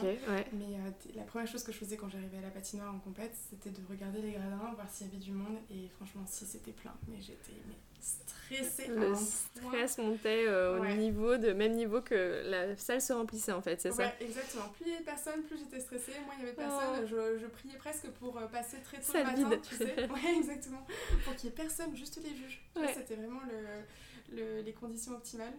mais 0.53 0.75
euh, 0.75 0.91
la 1.15 1.23
première 1.23 1.47
chose 1.47 1.63
que 1.63 1.71
je 1.71 1.77
faisais 1.77 1.95
quand 1.95 2.09
j'arrivais 2.09 2.37
à 2.37 2.41
la 2.41 2.49
patinoire 2.49 2.93
en 2.93 2.99
compète, 2.99 3.33
c'était 3.49 3.69
de 3.69 3.79
regarder 3.89 4.21
les 4.21 4.31
gradins, 4.31 4.73
voir 4.75 4.89
s'il 4.89 5.07
y 5.07 5.09
avait 5.09 5.19
du 5.19 5.31
monde, 5.31 5.57
et 5.69 5.87
franchement, 5.95 6.23
si 6.27 6.45
c'était 6.45 6.73
plein, 6.73 6.93
mais 7.07 7.21
j'étais 7.21 7.53
stressée. 8.01 8.87
Le 8.87 9.15
stress 9.15 9.97
montait 9.97 10.45
euh, 10.47 10.79
au 10.79 10.85
niveau 10.95 11.37
de 11.37 11.53
même 11.53 11.73
niveau 11.73 12.01
que 12.01 12.43
la 12.45 12.75
salle 12.75 13.01
se 13.01 13.13
remplissait 13.13 13.53
en 13.53 13.61
fait, 13.61 13.79
c'est 13.79 13.93
ça? 13.93 14.11
Exactement. 14.19 14.67
Plus 14.75 14.85
il 14.85 14.91
y 14.91 14.91
avait 14.91 14.99
de 14.99 15.05
personnes, 15.05 15.41
plus 15.43 15.57
j'étais 15.57 15.79
stressée. 15.79 16.11
Moi, 16.25 16.35
il 16.37 16.41
y 16.41 16.43
avait 16.43 16.51
de 16.51 16.57
personnes, 16.57 17.01
oh. 17.03 17.07
je, 17.07 17.39
je, 17.39 17.47
priais 17.47 17.77
presque 17.77 18.09
pour 18.19 18.37
euh, 18.37 18.47
passer 18.47 18.77
très 18.83 18.99
tôt 18.99 19.13
le 19.13 19.23
matin, 19.23 19.61
tu 19.67 19.75
sais. 19.75 20.09
Ouais, 20.09 20.37
exactement. 20.37 20.85
Pour 21.23 21.35
qu'il 21.35 21.45
y 21.45 21.53
ait 21.53 21.55
personne, 21.55 21.95
juste 21.95 22.19
les 22.21 22.35
juges. 22.35 22.61
C'était 22.93 23.15
vraiment 23.15 23.41
le 23.49 23.85
les 24.31 24.73
conditions 24.73 25.13
optimales. 25.13 25.53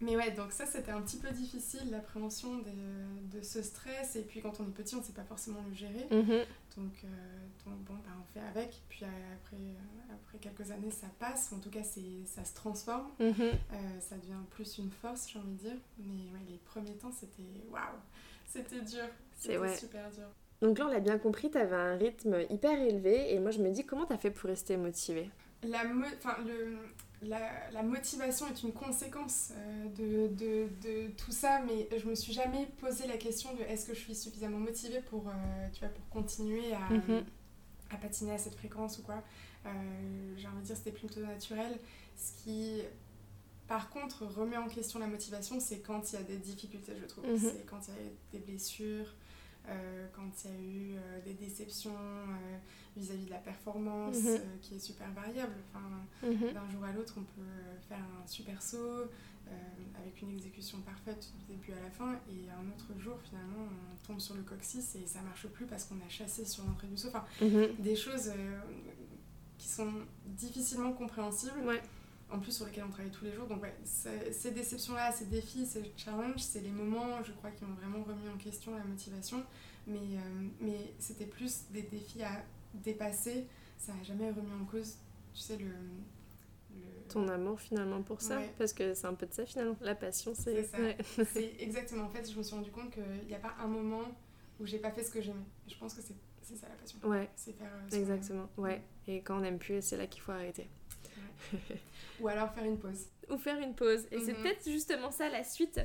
Mais 0.00 0.16
ouais, 0.16 0.32
donc 0.32 0.52
ça 0.52 0.66
c'était 0.66 0.90
un 0.90 1.00
petit 1.00 1.18
peu 1.18 1.30
difficile, 1.30 1.90
l'appréhension 1.90 2.56
de, 2.58 3.36
de, 3.36 3.42
ce 3.42 3.62
stress. 3.62 4.16
Et 4.16 4.22
puis 4.22 4.40
quand 4.40 4.60
on 4.60 4.64
est 4.64 4.72
petit, 4.72 4.94
on 4.94 4.98
ne 4.98 5.04
sait 5.04 5.12
pas 5.12 5.24
forcément 5.24 5.64
le 5.68 5.74
gérer. 5.74 6.06
Mhm. 6.10 6.44
Donc, 6.76 6.92
euh, 7.04 7.08
donc, 7.64 7.76
bon, 7.84 7.94
bah, 7.94 8.10
on 8.20 8.32
fait 8.32 8.44
avec. 8.46 8.82
Puis 8.88 9.04
après, 9.04 9.56
euh, 9.56 10.14
après 10.14 10.38
quelques 10.38 10.70
années, 10.72 10.90
ça 10.90 11.06
passe. 11.18 11.52
En 11.52 11.60
tout 11.60 11.70
cas, 11.70 11.82
ça 11.82 12.44
se 12.44 12.54
transforme. 12.54 13.08
Mhm. 13.20 13.34
Euh, 13.40 13.54
ça 14.00 14.16
devient 14.16 14.42
plus 14.50 14.78
une 14.78 14.90
force, 14.90 15.30
j'ai 15.30 15.38
envie 15.38 15.52
de 15.52 15.58
dire. 15.58 15.76
Mais 15.98 16.30
ouais, 16.32 16.44
les 16.48 16.58
premiers 16.58 16.96
temps, 16.96 17.12
c'était 17.12 17.42
waouh, 17.70 17.80
c'était 18.46 18.80
dur. 18.80 19.04
C'était 19.38 19.76
super 19.76 20.10
dur. 20.10 20.28
Donc 20.60 20.78
là, 20.78 20.86
on 20.86 20.90
l'a 20.90 21.00
bien 21.00 21.18
compris, 21.18 21.50
tu 21.50 21.58
avais 21.58 21.76
un 21.76 21.96
rythme 21.96 22.44
hyper 22.50 22.80
élevé. 22.80 23.32
Et 23.32 23.38
moi, 23.38 23.52
je 23.52 23.60
me 23.60 23.70
dis, 23.70 23.84
comment 23.84 24.06
tu 24.06 24.12
as 24.12 24.18
fait 24.18 24.30
pour 24.30 24.48
rester 24.48 24.76
motivée? 24.76 25.30
La, 25.62 25.82
enfin, 26.18 26.36
le, 26.44 26.76
la, 27.24 27.82
motivation 27.82 28.46
est 28.48 28.62
une 28.62 28.72
conséquence 28.72 29.52
euh, 29.52 30.28
de, 30.28 30.34
de, 30.34 30.68
de, 30.82 31.08
tout 31.16 31.32
ça, 31.32 31.60
mais 31.66 31.88
je 31.98 32.06
me 32.06 32.14
suis 32.14 32.32
jamais 32.32 32.66
posé 32.78 33.06
la 33.06 33.16
question 33.16 33.54
de 33.54 33.62
est-ce 33.62 33.86
que 33.86 33.94
je 33.94 34.00
suis 34.00 34.14
suffisamment 34.14 34.58
motivée 34.58 35.00
pour, 35.00 35.28
euh, 35.28 35.32
tu 35.72 35.80
vois, 35.80 35.88
pour 35.88 36.08
continuer 36.08 36.72
à, 36.72 36.90
mhm. 36.90 37.24
à, 37.90 37.96
patiner 37.96 38.32
à 38.32 38.38
cette 38.38 38.54
fréquence 38.54 38.98
ou 38.98 39.02
quoi. 39.02 39.22
Euh, 39.66 39.70
j'ai 40.36 40.46
envie 40.46 40.60
de 40.60 40.66
dire 40.66 40.76
c'était 40.76 40.92
plutôt 40.92 41.20
naturel. 41.20 41.78
Ce 42.16 42.42
qui, 42.42 42.82
par 43.66 43.90
contre, 43.90 44.24
remet 44.26 44.56
en 44.56 44.68
question 44.68 44.98
la 44.98 45.06
motivation, 45.06 45.60
c'est 45.60 45.80
quand 45.80 46.12
il 46.12 46.16
y 46.16 46.18
a 46.18 46.22
des 46.22 46.36
difficultés, 46.36 46.92
je 47.00 47.06
trouve. 47.06 47.26
Mhm. 47.26 47.38
C'est 47.38 47.66
quand 47.66 47.80
il 47.88 47.94
y 47.94 47.96
a 47.96 48.10
des 48.32 48.38
blessures, 48.38 49.14
quand 50.12 50.44
il 50.44 50.50
y 50.50 50.54
a 50.54 50.58
eu 50.58 50.96
euh, 50.96 51.20
des 51.24 51.34
déceptions 51.34 51.96
euh, 51.96 52.58
vis-à-vis 52.96 53.26
de 53.26 53.30
la 53.30 53.38
performance 53.38 54.16
mhm. 54.16 54.40
qui 54.60 54.76
est 54.76 54.78
super 54.78 55.10
variable. 55.12 55.54
Enfin, 55.68 56.30
mhm. 56.30 56.52
D'un 56.52 56.68
jour 56.70 56.84
à 56.84 56.92
l'autre, 56.92 57.14
on 57.16 57.22
peut 57.22 57.88
faire 57.88 57.98
un 57.98 58.26
super 58.26 58.60
saut 58.62 59.08
avec 60.00 60.22
une 60.22 60.30
exécution 60.30 60.78
parfaite 60.80 61.30
du 61.38 61.54
début 61.54 61.72
à 61.72 61.82
la 61.82 61.90
fin, 61.90 62.18
et 62.30 62.50
un 62.50 62.66
autre 62.70 62.98
jour, 62.98 63.18
finalement, 63.22 63.68
on 63.68 64.06
tombe 64.06 64.18
sur 64.18 64.34
le 64.34 64.42
coccyx 64.42 64.96
et 64.96 65.06
ça 65.06 65.20
marche 65.20 65.46
plus 65.48 65.66
parce 65.66 65.84
qu'on 65.84 65.96
a 65.96 66.08
chassé 66.08 66.46
sur 66.46 66.64
l'entrée 66.64 66.86
du 66.86 66.96
saut. 66.96 67.08
Enfin, 67.08 67.24
mhm. 67.42 67.74
des 67.78 67.94
choses 67.94 68.32
qui 69.58 69.68
sont 69.68 69.92
difficilement 70.26 70.92
compréhensibles. 70.92 71.52
En 72.30 72.38
plus 72.38 72.52
sur 72.52 72.66
lesquels 72.66 72.84
on 72.84 72.90
travaille 72.90 73.10
tous 73.10 73.24
les 73.24 73.32
jours. 73.32 73.46
Donc 73.46 73.62
ouais, 73.62 73.74
ces 73.84 74.50
déceptions-là, 74.50 75.12
ces 75.12 75.26
défis, 75.26 75.66
ces 75.66 75.82
challenges, 75.96 76.40
c'est 76.40 76.60
les 76.60 76.70
moments, 76.70 77.22
je 77.22 77.32
crois, 77.32 77.50
qui 77.50 77.64
ont 77.64 77.74
vraiment 77.74 78.02
remis 78.04 78.28
en 78.28 78.36
question 78.36 78.76
la 78.76 78.84
motivation. 78.84 79.44
Mais, 79.86 79.98
euh, 79.98 80.48
mais 80.60 80.94
c'était 80.98 81.26
plus 81.26 81.64
des 81.70 81.82
défis 81.82 82.22
à 82.22 82.42
dépasser. 82.72 83.46
Ça 83.76 83.92
n'a 83.92 84.02
jamais 84.02 84.30
remis 84.30 84.52
en 84.60 84.64
cause, 84.64 84.96
tu 85.34 85.40
sais, 85.40 85.56
le... 85.58 85.70
Ton 87.08 87.28
amour 87.28 87.60
finalement 87.60 88.02
pour 88.02 88.22
ça, 88.22 88.40
parce 88.56 88.72
que 88.72 88.94
c'est 88.94 89.06
un 89.06 89.14
peu 89.14 89.26
de 89.26 89.32
ça 89.32 89.44
finalement. 89.44 89.76
La 89.82 89.94
passion, 89.94 90.32
c'est... 90.34 90.64
C'est 90.64 91.24
c'est 91.32 91.54
exactement. 91.58 92.04
En 92.04 92.08
fait, 92.08 92.28
je 92.28 92.36
me 92.36 92.42
suis 92.42 92.56
rendu 92.56 92.70
compte 92.70 92.90
qu'il 92.90 93.26
n'y 93.28 93.34
a 93.34 93.38
pas 93.38 93.54
un 93.60 93.66
moment 93.66 94.02
où 94.58 94.64
j'ai 94.66 94.78
pas 94.78 94.90
fait 94.90 95.04
ce 95.04 95.10
que 95.10 95.20
j'aimais. 95.20 95.44
Je 95.68 95.76
pense 95.76 95.92
que 95.94 96.00
c'est 96.00 96.56
ça 96.56 96.66
la 96.68 96.74
passion. 96.74 96.98
Ouais. 97.04 97.28
C'est 97.36 97.52
faire... 97.52 97.70
Euh, 97.92 97.96
Exactement, 97.96 98.48
ouais. 98.56 98.82
Et 99.06 99.20
quand 99.20 99.36
on 99.36 99.40
n'aime 99.40 99.58
plus, 99.58 99.82
c'est 99.82 99.96
là 99.98 100.06
qu'il 100.06 100.22
faut 100.22 100.32
arrêter. 100.32 100.68
Ou 102.20 102.28
alors 102.28 102.52
faire 102.52 102.64
une 102.64 102.78
pause. 102.78 103.06
Ou 103.30 103.36
faire 103.38 103.58
une 103.58 103.74
pause. 103.74 104.06
Et 104.10 104.18
c'est 104.20 104.34
mhm. 104.34 104.42
peut-être 104.42 104.70
justement 104.70 105.10
ça 105.10 105.28
la 105.28 105.44
suite. 105.44 105.80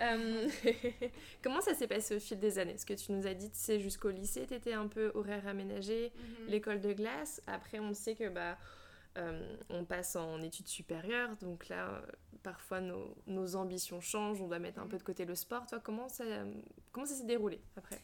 Euh, 0.00 0.48
comment 1.42 1.60
ça 1.60 1.74
s'est 1.74 1.86
passé 1.86 2.16
au 2.16 2.20
fil 2.20 2.38
des 2.38 2.58
années? 2.58 2.76
Ce 2.78 2.86
que 2.86 2.94
tu 2.94 3.12
nous 3.12 3.26
as 3.26 3.34
dit, 3.34 3.50
c'est 3.52 3.80
jusqu'au 3.80 4.10
lycée, 4.10 4.46
tu 4.46 4.54
étais 4.54 4.72
un 4.72 4.86
peu 4.86 5.12
horaire 5.14 5.46
aménagé, 5.46 6.12
mhm. 6.14 6.46
l'école 6.48 6.80
de 6.80 6.92
glace. 6.92 7.42
Après, 7.46 7.78
on 7.78 7.94
sait 7.94 8.14
que 8.14 8.28
bah, 8.28 8.56
euh, 9.18 9.56
on 9.68 9.84
passe 9.84 10.16
en 10.16 10.40
études 10.42 10.68
supérieures, 10.68 11.36
donc 11.36 11.68
là, 11.68 12.02
parfois 12.42 12.80
nos, 12.80 13.14
nos, 13.26 13.56
ambitions 13.56 14.00
changent, 14.00 14.40
on 14.40 14.48
doit 14.48 14.58
mettre 14.58 14.80
un 14.80 14.84
mhm. 14.84 14.90
peu 14.90 14.98
de 14.98 15.02
côté 15.02 15.24
le 15.24 15.34
sport. 15.34 15.66
Toi, 15.66 15.80
comment 15.80 16.08
ça, 16.08 16.24
comment 16.92 17.06
ça 17.06 17.14
s'est 17.14 17.26
déroulé 17.26 17.60
après? 17.76 18.00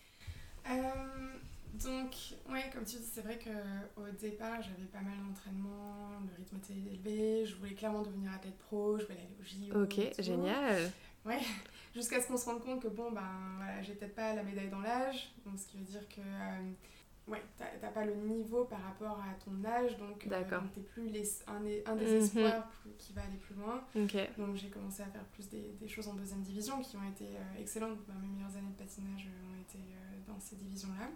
Euh, 0.71 1.39
donc, 1.85 2.15
ouais, 2.51 2.71
comme 2.73 2.85
tu 2.85 2.97
dis, 2.97 3.11
c'est 3.11 3.23
vrai 3.23 3.39
qu'au 3.39 4.03
départ, 4.19 4.63
j'avais 4.63 4.89
pas 4.93 5.01
mal 5.01 5.19
d'entraînement, 5.27 6.21
le 6.27 6.37
rythme 6.37 6.57
était 6.57 6.75
élevé, 6.75 7.47
je 7.47 7.57
voulais 7.57 7.75
clairement 7.75 8.03
devenir 8.03 8.33
athlète 8.33 8.59
pro, 8.59 8.99
je 8.99 9.05
voulais 9.05 9.19
aller 9.19 9.37
au 9.41 9.75
JO. 9.75 9.83
Ok, 9.83 10.23
génial. 10.23 10.91
Ouais, 11.25 11.41
jusqu'à 11.95 12.21
ce 12.21 12.29
qu'on 12.29 12.37
se 12.37 12.47
rende 12.47 12.63
compte 12.63 12.83
que 12.83 12.89
bon, 12.89 13.11
ben 13.11 13.23
voilà, 13.57 13.83
j'ai 13.83 13.95
peut-être 13.95 14.15
pas 14.15 14.35
la 14.35 14.43
médaille 14.43 14.71
dans 14.71 14.81
l'âge, 14.81 15.33
donc 15.45 15.59
ce 15.59 15.67
qui 15.67 15.79
veut 15.79 15.85
dire 15.85 16.07
que 16.09 16.21
ouais, 17.29 17.43
t'as 17.59 17.89
pas 17.89 18.05
le 18.05 18.15
niveau 18.15 18.65
par 18.65 18.81
rapport 18.83 19.21
à 19.21 19.35
ton 19.45 19.65
âge, 19.65 19.97
donc 19.99 20.27
euh, 20.27 20.61
t'es 20.75 20.81
plus 20.81 21.09
les, 21.09 21.29
un, 21.49 21.57
un, 21.91 21.97
des 21.97 22.07
mhm. 22.07 22.23
espoirs 22.23 22.71
qui 22.99 23.13
va 23.13 23.23
aller 23.23 23.39
plus 23.39 23.55
loin. 23.55 23.85
Donc 24.39 24.57
j'ai 24.57 24.69
commencé 24.69 25.03
à 25.03 25.07
faire 25.07 25.25
plus 25.25 25.49
des, 25.49 25.77
des, 25.81 25.89
choses 25.89 26.09
en 26.09 26.15
deuxième 26.15 26.43
division 26.43 26.81
qui 26.81 26.97
ont 26.97 27.09
été 27.09 27.25
euh, 27.25 27.61
excellentes. 27.61 27.99
Ben, 28.07 28.15
mes 28.21 28.29
meilleures 28.29 28.57
années 28.57 28.71
de 28.71 28.79
patinage 28.79 29.27
euh, 29.27 29.53
ont 29.53 29.61
été 29.61 29.79
dans 30.27 30.39
ces 30.39 30.57
divisions-là. 30.57 31.09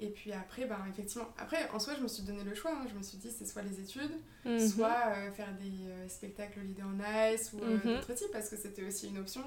Et 0.00 0.08
puis 0.08 0.32
après, 0.32 0.64
ben, 0.64 0.78
effectivement, 0.90 1.28
après 1.38 1.68
en 1.70 1.78
soi, 1.78 1.94
je 1.96 2.02
me 2.02 2.08
suis 2.08 2.24
donné 2.24 2.42
le 2.42 2.54
choix. 2.54 2.72
Hein. 2.72 2.86
Je 2.90 2.94
me 2.94 3.02
suis 3.02 3.18
dit, 3.18 3.30
c'est 3.30 3.46
soit 3.46 3.62
les 3.62 3.80
études, 3.80 4.18
mhm. 4.44 4.68
soit 4.68 5.30
faire 5.34 5.52
des 5.54 6.08
spectacles 6.08 6.60
leader 6.60 6.86
en 6.86 7.32
ice 7.32 7.52
ou 7.52 7.64
mhm. 7.64 7.80
d'autres 7.84 8.12
types, 8.12 8.32
parce 8.32 8.48
que 8.48 8.56
c'était 8.56 8.84
aussi 8.84 9.08
une 9.08 9.18
option. 9.18 9.44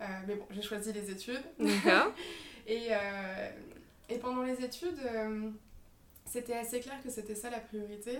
mais 0.00 0.34
bon, 0.34 0.46
j'ai 0.50 0.62
choisi 0.62 0.92
les 0.92 1.10
études. 1.10 1.44
et, 2.66 2.90
et 4.08 4.18
pendant 4.18 4.42
les 4.42 4.62
études, 4.62 4.98
euh, 5.06 5.50
c'était 6.26 6.54
assez 6.54 6.80
clair 6.80 7.02
que 7.02 7.10
c'était 7.10 7.34
ça 7.34 7.50
la 7.50 7.60
priorité. 7.60 8.18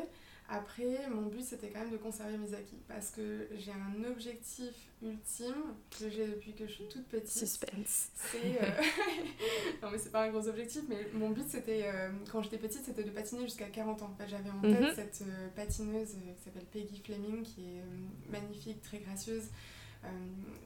Après, 0.49 1.09
mon 1.09 1.23
but 1.23 1.43
c'était 1.43 1.71
quand 1.71 1.81
même 1.81 1.91
de 1.91 1.97
conserver 1.97 2.37
mes 2.37 2.53
acquis 2.53 2.77
parce 2.87 3.11
que 3.11 3.49
j'ai 3.57 3.73
un 3.73 4.05
objectif 4.11 4.75
ultime 5.03 5.75
que 5.99 6.11
j'ai 6.11 6.27
depuis 6.27 6.53
que 6.53 6.67
je 6.67 6.73
suis 6.73 6.89
toute 6.89 7.07
petite. 7.07 7.31
Suspense. 7.31 8.09
C'est. 8.15 8.63
Euh, 8.63 8.83
non, 9.83 9.91
mais 9.91 9.99
c'est 9.99 10.13
pas 10.13 10.25
un 10.25 10.31
gros 10.31 10.47
objectif, 10.47 10.83
mais 10.89 11.07
mon 11.15 11.31
but 11.31 11.47
c'était, 11.49 11.85
euh, 11.87 12.11
quand 12.31 12.43
j'étais 12.43 12.59
petite, 12.59 12.85
c'était 12.85 13.05
de 13.05 13.11
patiner 13.11 13.45
jusqu'à 13.45 13.69
40 13.69 14.03
ans. 14.03 14.17
j'avais 14.29 14.51
en 14.51 14.61
tête 14.61 14.81
mhm. 14.81 14.93
cette 14.95 15.25
patineuse 15.55 16.11
qui 16.11 16.45
s'appelle 16.45 16.67
Peggy 16.67 17.01
Fleming 17.03 17.43
qui 17.43 17.63
est 17.63 18.31
magnifique, 18.31 18.83
très 18.83 18.99
gracieuse. 18.99 19.45
Euh, 20.05 20.09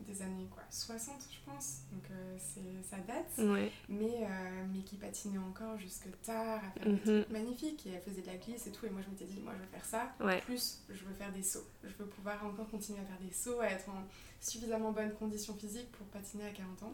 des 0.06 0.22
années 0.22 0.48
quoi, 0.50 0.62
60 0.70 1.16
je 1.30 1.50
pense, 1.50 1.82
donc 1.92 2.02
euh, 2.10 2.36
c'est 2.38 2.88
ça 2.88 2.96
date, 3.06 3.46
mais, 3.90 4.06
euh, 4.22 4.64
mais 4.72 4.80
qui 4.80 4.96
patinait 4.96 5.36
encore 5.38 5.76
jusque 5.76 6.08
tard 6.22 6.62
à 6.64 6.70
faire 6.70 6.86
des 6.86 6.92
mhm. 6.92 7.00
trucs 7.00 7.30
magnifiques 7.30 7.86
et 7.86 7.90
elle 7.90 8.00
faisait 8.00 8.22
de 8.22 8.26
la 8.26 8.36
glisse 8.36 8.66
et 8.66 8.72
tout 8.72 8.86
et 8.86 8.90
moi 8.90 9.02
je 9.04 9.10
m'étais 9.10 9.26
dit 9.26 9.38
moi 9.42 9.52
je 9.54 9.60
veux 9.60 9.68
faire 9.68 9.84
ça, 9.84 10.14
plus 10.46 10.82
je 10.88 11.04
veux 11.04 11.12
faire 11.12 11.30
des 11.30 11.42
sauts, 11.42 11.66
je 11.84 11.92
veux 11.98 12.06
pouvoir 12.06 12.42
encore 12.46 12.70
continuer 12.70 13.00
à 13.00 13.04
faire 13.04 13.18
des 13.20 13.34
sauts, 13.34 13.60
à 13.60 13.66
être 13.66 13.86
en 13.90 14.02
suffisamment 14.40 14.92
bonne 14.92 15.12
condition 15.12 15.54
physique 15.54 15.92
pour 15.92 16.06
patiner 16.06 16.46
à 16.46 16.50
40 16.52 16.82
ans. 16.84 16.92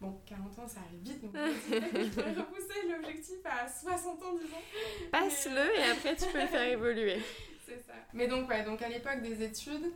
Bon, 0.00 0.14
40 0.26 0.58
ans, 0.58 0.68
ça 0.68 0.80
arrive 0.80 1.00
vite, 1.02 1.22
donc 1.22 1.34
je 1.34 2.10
pourrais 2.10 2.34
repousser 2.34 2.88
l'objectif 2.90 3.38
à 3.44 3.66
60 3.66 4.22
ans, 4.22 4.34
disons. 4.34 5.10
Passe-le 5.10 5.78
et 5.78 5.90
après 5.90 6.14
tu 6.14 6.26
peux 6.30 6.42
le 6.42 6.46
faire 6.46 6.68
évoluer. 6.68 7.20
C'est 7.66 7.82
ça. 7.86 7.94
Mais 8.12 8.28
donc, 8.28 8.48
ouais, 8.50 8.62
donc 8.64 8.82
à 8.82 8.88
l'époque 8.90 9.22
des 9.22 9.42
études, 9.42 9.90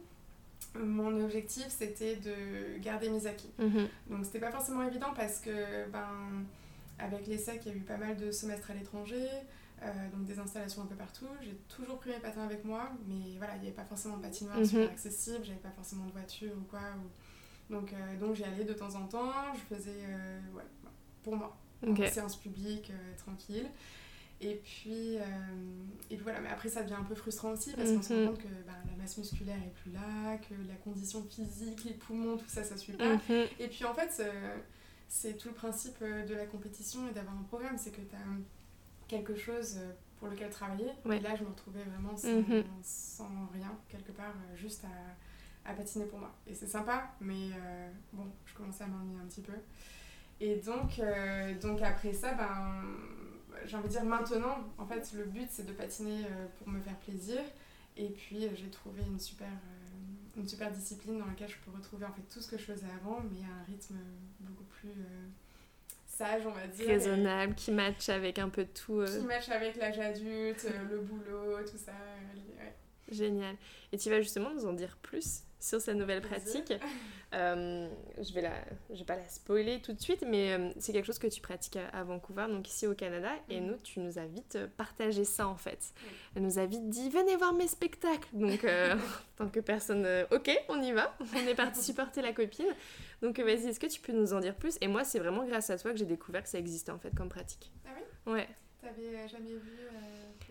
mon 0.79 1.25
objectif 1.25 1.67
c'était 1.69 2.17
de 2.17 2.79
garder 2.81 3.11
mes 3.11 3.27
acquis. 3.27 3.51
Mhm. 3.59 3.89
Donc 4.11 4.25
c'était 4.25 4.41
pas 4.41 4.51
forcément 4.51 4.83
évident 4.83 5.13
parce 5.15 5.41
que 5.41 5.89
ben 5.91 6.45
avec 6.99 7.27
l'ESSEC 7.27 7.63
il 7.67 7.73
y 7.73 7.75
a 7.75 7.79
eu 7.79 7.81
pas 7.81 7.97
mal 7.97 8.17
de 8.17 8.31
semestres 8.31 8.71
à 8.71 8.75
l'étranger, 8.75 9.29
euh, 9.83 10.11
donc 10.11 10.25
des 10.25 10.39
installations 10.39 10.83
un 10.83 10.87
peu 10.87 10.97
partout. 10.97 11.27
J'ai 11.43 11.55
toujours 11.69 11.99
pris 11.99 12.11
mes 12.11 12.19
patins 12.19 12.45
avec 12.45 12.65
moi, 12.65 12.91
mais 13.07 13.37
voilà, 13.39 13.55
il 13.57 13.61
n'y 13.61 13.67
avait 13.69 13.77
pas 13.77 13.85
forcément 13.85 14.17
de 14.17 14.23
patinoire 14.23 14.59
mhm. 14.59 14.65
super 14.65 14.91
accessible, 14.91 15.45
j'avais 15.45 15.59
pas 15.59 15.71
forcément 15.71 16.07
de 16.07 16.13
voiture 16.13 16.53
ou 16.57 16.65
quoi. 16.69 16.81
Donc, 17.71 17.93
euh, 17.93 18.19
donc 18.19 18.35
j'y 18.35 18.45
allais 18.45 18.65
de 18.65 18.73
temps 18.73 18.95
en 18.95 19.07
temps, 19.07 19.33
je 19.55 19.77
faisais 19.77 20.01
euh, 20.09 20.41
ouais, 20.55 20.63
pour 21.23 21.37
moi, 21.37 21.57
okay. 21.87 22.07
en 22.07 22.11
séance 22.11 22.37
publique, 22.37 22.93
tranquille. 23.19 23.69
Et 24.41 24.55
puis, 24.55 25.19
euh, 25.19 25.23
et 26.11 26.17
voilà, 26.17 26.41
mais 26.41 26.49
après 26.49 26.69
ça 26.69 26.83
devient 26.83 26.95
un 26.95 27.03
peu 27.03 27.17
frustrant 27.17 27.51
aussi 27.51 27.73
parce 27.73 27.91
qu'on 27.91 28.03
se 28.03 28.13
rend 28.13 28.21
mhm. 28.21 28.27
compte 28.29 28.39
que 28.39 28.49
bah, 28.67 28.73
la 28.89 28.97
masse 28.97 29.19
musculaire 29.19 29.57
est 29.57 29.75
plus 29.83 29.91
là, 29.91 30.37
que 30.37 30.55
la 30.69 30.77
condition 30.77 31.25
physique, 31.25 31.85
les 31.85 31.95
poumons, 31.95 32.37
tout 32.37 32.49
ça, 32.49 32.63
ça 32.63 32.77
suit 32.77 32.93
pas. 32.93 33.15
Mhm. 33.15 33.47
Et 33.59 33.67
puis 33.67 33.85
en 33.85 33.95
fait, 33.95 34.23
c'est 35.09 35.37
tout 35.37 35.49
le 35.49 35.55
principe 35.55 35.97
euh, 36.03 36.25
de 36.25 36.35
la 36.35 36.47
compétition 36.47 37.09
et 37.09 37.13
d'avoir 37.13 37.37
un 37.37 37.43
programme, 37.43 37.77
c'est 37.77 37.91
que 37.91 38.01
tu 38.01 38.15
as 38.15 39.09
quelque 39.09 39.35
chose 39.35 39.79
euh, 39.79 39.91
pour 40.21 40.29
lequel 40.29 40.51
travailler. 40.51 40.91
Et 41.07 41.19
là, 41.19 41.35
je 41.35 41.43
me 41.43 41.49
retrouvais 41.49 41.83
vraiment 41.83 42.17
sans, 42.17 42.29
mhm. 42.29 42.65
sans 42.83 43.49
rien, 43.53 43.77
quelque 43.89 44.13
part, 44.13 44.35
juste 44.55 44.85
à, 44.85 45.71
à, 45.71 45.75
patiner 45.75 46.05
pour 46.05 46.21
moi. 46.21 46.33
Et 46.47 46.55
c'est 46.55 46.67
sympa, 46.69 47.11
mais 47.21 47.51
bon, 48.13 48.27
je 48.47 48.55
commençais 48.55 48.85
à 48.85 48.87
m'ennuyer 48.89 49.21
un 49.21 49.27
petit 49.27 49.43
peu. 49.43 49.53
Et 50.41 50.57
donc, 50.57 51.01
donc 51.61 51.83
après 51.83 52.13
ça, 52.13 52.35
ben 52.35 52.85
j'ai 53.67 53.77
envie 53.77 53.89
de 53.89 53.93
dire 53.93 54.05
maintenant, 54.05 54.59
en 54.79 54.87
fait, 54.87 55.13
le 55.15 55.25
but 55.25 55.49
c'est 55.51 55.67
de 55.67 55.73
patiner 55.73 56.25
euh, 56.25 56.47
pour 56.59 56.69
me 56.69 56.81
faire 56.81 56.97
plaisir. 56.97 57.41
Et 57.97 58.09
puis 58.09 58.47
euh, 58.47 58.51
j'ai 58.55 58.71
trouvé 58.71 59.03
une 59.03 59.19
super, 59.19 59.49
euh, 59.49 60.41
une 60.41 60.47
super 60.47 60.71
discipline 60.71 61.19
dans 61.19 61.27
laquelle 61.27 61.49
je 61.49 61.57
peux 61.65 61.77
retrouver 61.77 62.07
en 62.07 62.13
fait 62.13 62.23
tout 62.33 62.41
ce 62.41 62.49
que 62.49 62.59
je 62.59 62.65
faisais 62.65 62.87
avant, 63.01 63.21
mais 63.31 63.45
à 63.45 63.61
un 63.61 63.65
rythme 63.65 63.97
beaucoup 64.41 64.65
plus 64.65 64.93
sage, 66.07 66.47
on 66.47 66.53
va 66.53 66.67
dire. 66.67 66.87
Raisonnable, 66.87 67.55
qui 67.55 67.73
match 67.73 68.09
avec 68.09 68.39
un 68.39 68.49
peu 68.49 68.65
tout. 68.67 69.05
Qui 69.05 69.27
match 69.27 69.49
avec 69.49 69.77
l'âge 69.77 69.99
adulte, 69.99 70.67
le 70.91 70.99
boulot, 71.01 71.59
tout 71.69 71.79
ça. 71.79 71.93
Génial. 73.11 73.57
Et 73.91 73.99
tu 73.99 74.11
vas 74.11 74.21
justement 74.21 74.53
nous 74.53 74.67
en 74.67 74.73
dire 74.73 74.97
plus 75.01 75.43
sur 75.61 75.81
cette 75.81 75.97
nouvelle 75.97 76.23
pratique. 76.23 76.73
Euh, 77.35 77.89
je 78.19 78.33
vais 78.33 78.41
la, 78.41 78.55
je 78.91 78.99
vais 79.01 79.05
pas 79.05 79.17
la 79.17 79.29
spoiler 79.29 79.81
tout 79.83 79.93
de 79.93 80.01
suite, 80.01 80.25
mais 80.27 80.53
euh, 80.53 80.71
c'est 80.79 80.93
quelque 80.93 81.05
chose 81.05 81.19
que 81.19 81.27
tu 81.27 81.43
pratiques 81.43 81.79
à, 81.93 82.03
Vancouver, 82.03 82.47
donc 82.49 82.67
ici 82.69 82.87
au 82.87 82.95
Canada, 82.95 83.31
et 83.51 83.61
mhm. 83.61 83.67
nous, 83.67 83.77
tu 83.77 84.01
nous 84.01 84.19
as 84.19 84.25
vite 84.25 84.57
euh, 84.57 84.67
partagé 84.77 85.25
ça 85.25 85.47
en 85.47 85.57
fait. 85.57 85.93
Elle 86.35 86.43
nous 86.43 86.59
a 86.59 86.65
vite 86.65 86.89
dit 86.89 87.11
venez 87.11 87.37
voir 87.37 87.53
mes 87.53 87.69
spectacles. 87.69 88.29
Donc, 88.33 88.65
en 89.39 89.45
tant 89.45 89.49
que 89.49 89.61
personne, 89.61 90.07
ok, 90.31 90.51
on 90.69 90.81
y 90.81 90.93
va. 90.93 91.15
On 91.35 91.47
est 91.47 91.55
parti 91.55 91.83
supporter 91.83 92.23
la 92.23 92.33
copine. 92.33 92.75
Donc, 93.21 93.39
vas-y, 93.39 93.67
est-ce 93.67 93.81
que 93.81 93.87
tu 93.87 94.01
peux 94.01 94.13
nous 94.13 94.33
en 94.33 94.41
dire 94.41 94.55
plus? 94.55 94.79
Et 94.81 94.89
moi, 94.89 95.05
c'est 95.05 95.19
vraiment 95.19 95.45
grâce 95.45 95.71
à 95.71 95.79
toi 95.79 95.91
que 95.91 95.99
j'ai 95.99 96.07
découvert 96.07 96.43
que 96.43 96.49
ça 96.49 96.59
existait 96.59 96.93
en 96.93 96.99
fait 96.99 97.15
comme 97.15 97.29
pratique. 97.29 97.71
Ah 97.87 97.91
oui? 97.97 98.33
Ouais. 98.33 98.49
T'avais 98.81 99.29
jamais 99.29 99.55
vu 99.55 99.89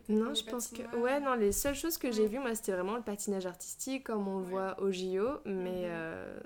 non, 0.09 0.33
je 0.33 0.43
pense 0.43 0.69
que. 0.69 0.95
Ouais, 0.95 1.19
non, 1.19 1.33
les 1.35 1.51
seules 1.51 1.75
choses 1.75 1.97
que 1.97 2.11
j'ai 2.11 2.27
vues, 2.27 2.39
moi, 2.39 2.55
c'était 2.55 2.71
vraiment 2.71 2.95
le 2.95 3.01
patinage 3.01 3.45
artistique, 3.45 4.05
comme 4.05 4.27
on 4.27 4.39
le 4.39 4.45
voit 4.45 4.79
au 4.81 4.91
JO, 4.91 5.39
mais 5.45 5.69
mhm. 5.69 5.91
euh, 5.91 6.39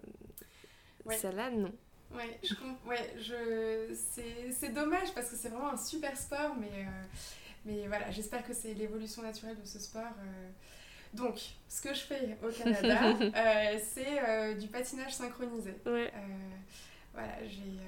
celle-là, 1.10 1.52
non. 1.52 1.72
Ouais, 2.14 2.40
je, 2.44 2.54
ouais 2.90 3.14
je... 3.20 3.94
c'est 4.52 4.74
dommage 4.74 5.14
parce 5.14 5.30
que 5.30 5.36
c'est 5.36 5.50
vraiment 5.50 5.72
un 5.72 5.78
super 5.78 6.18
sport, 6.18 6.56
mais, 6.60 6.86
euh, 6.86 7.04
mais 7.66 7.88
voilà, 7.88 8.12
j'espère 8.12 8.46
que 8.46 8.54
c'est 8.54 8.74
l'évolution 8.74 9.22
naturelle 9.22 9.58
de 9.60 9.66
ce 9.66 9.80
sport. 9.80 10.02
Euh. 10.04 10.50
Donc, 11.14 11.40
ce 11.70 11.82
que 11.82 11.94
je 11.94 12.02
fais 12.02 12.38
au 12.44 12.50
Canada, 12.52 13.14
c'est 13.84 14.56
du 14.56 14.68
patinage 14.68 15.14
synchronisé. 15.14 15.76
Ouais. 15.86 16.12
voilà, 17.14 17.48
j'ai 17.48 17.80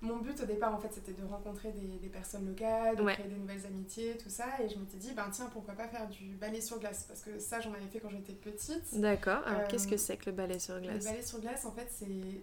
mon 0.00 0.18
but 0.18 0.40
au 0.40 0.46
départ, 0.46 0.74
en 0.74 0.78
fait, 0.78 0.90
c'était 0.92 1.12
de 1.12 1.26
rencontrer 1.26 1.72
des, 1.72 1.98
des, 1.98 2.08
personnes 2.08 2.46
locales, 2.46 2.96
de 2.96 3.02
créer 3.02 3.26
des 3.26 3.34
nouvelles 3.34 3.66
amitiés, 3.66 4.16
tout 4.16 4.28
ça. 4.28 4.46
Et 4.62 4.68
je 4.68 4.78
m'étais 4.78 4.96
dit, 4.96 5.12
ben 5.12 5.28
tiens, 5.32 5.48
pourquoi 5.52 5.74
pas 5.74 5.88
faire 5.88 6.08
du 6.08 6.36
ballet 6.36 6.60
sur 6.60 6.78
glace? 6.78 7.04
Parce 7.08 7.22
que 7.22 7.38
ça, 7.38 7.60
j'en 7.60 7.72
avais 7.72 7.86
fait 7.86 7.98
quand 7.98 8.10
j'étais 8.10 8.32
petite. 8.32 8.98
D'accord. 8.98 9.42
Alors, 9.46 9.66
qu'est-ce 9.66 9.88
que 9.88 9.94
euh, 9.94 9.98
c'est 9.98 10.16
que 10.16 10.30
le 10.30 10.36
ballet 10.36 10.58
sur 10.58 10.80
glace? 10.80 11.04
Le 11.04 11.10
ballet 11.10 11.22
sur 11.22 11.40
glace, 11.40 11.64
en 11.64 11.72
fait, 11.72 11.88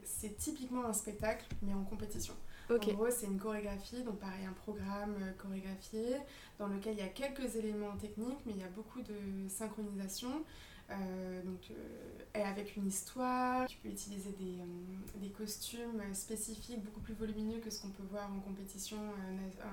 c'est 0.04 0.38
typiquement 0.38 0.86
un 0.86 0.94
spectacle, 0.94 1.46
mais 1.62 1.74
en 1.74 1.84
compétition. 1.84 2.34
En 2.70 2.78
gros, 2.78 3.12
c'est 3.12 3.28
une 3.28 3.40
chorégraphie, 3.40 4.04
donc 4.04 4.20
pareil, 4.20 4.46
un 4.46 4.54
programme 4.54 5.16
euh, 5.22 5.32
chorégraphié, 5.38 6.18
dans 6.58 6.68
lequel 6.68 6.94
il 6.94 7.00
y 7.00 7.04
a 7.04 7.08
quelques 7.08 7.56
éléments 7.56 7.96
techniques, 7.96 8.40
mais 8.46 8.54
il 8.54 8.60
y 8.60 8.64
a 8.64 8.70
beaucoup 8.76 9.02
de 9.02 9.48
synchronisation. 9.48 10.44
Euh, 10.92 11.42
donc, 11.44 11.72
euh, 11.72 12.48
avec 12.48 12.76
une 12.76 12.88
histoire. 12.88 13.68
Tu 13.68 13.78
peux 13.78 13.90
utiliser 13.90 14.32
des, 14.32 14.60
euh, 14.60 15.20
des, 15.20 15.30
costumes 15.30 16.02
spécifiques 16.14 16.84
beaucoup 16.84 17.00
plus 17.00 17.16
volumineux 17.16 17.60
que 17.60 17.72
ce 17.72 17.82
qu'on 17.82 17.90
peut 17.90 18.04
voir 18.12 18.32
en 18.32 18.40
compétition 18.40 18.98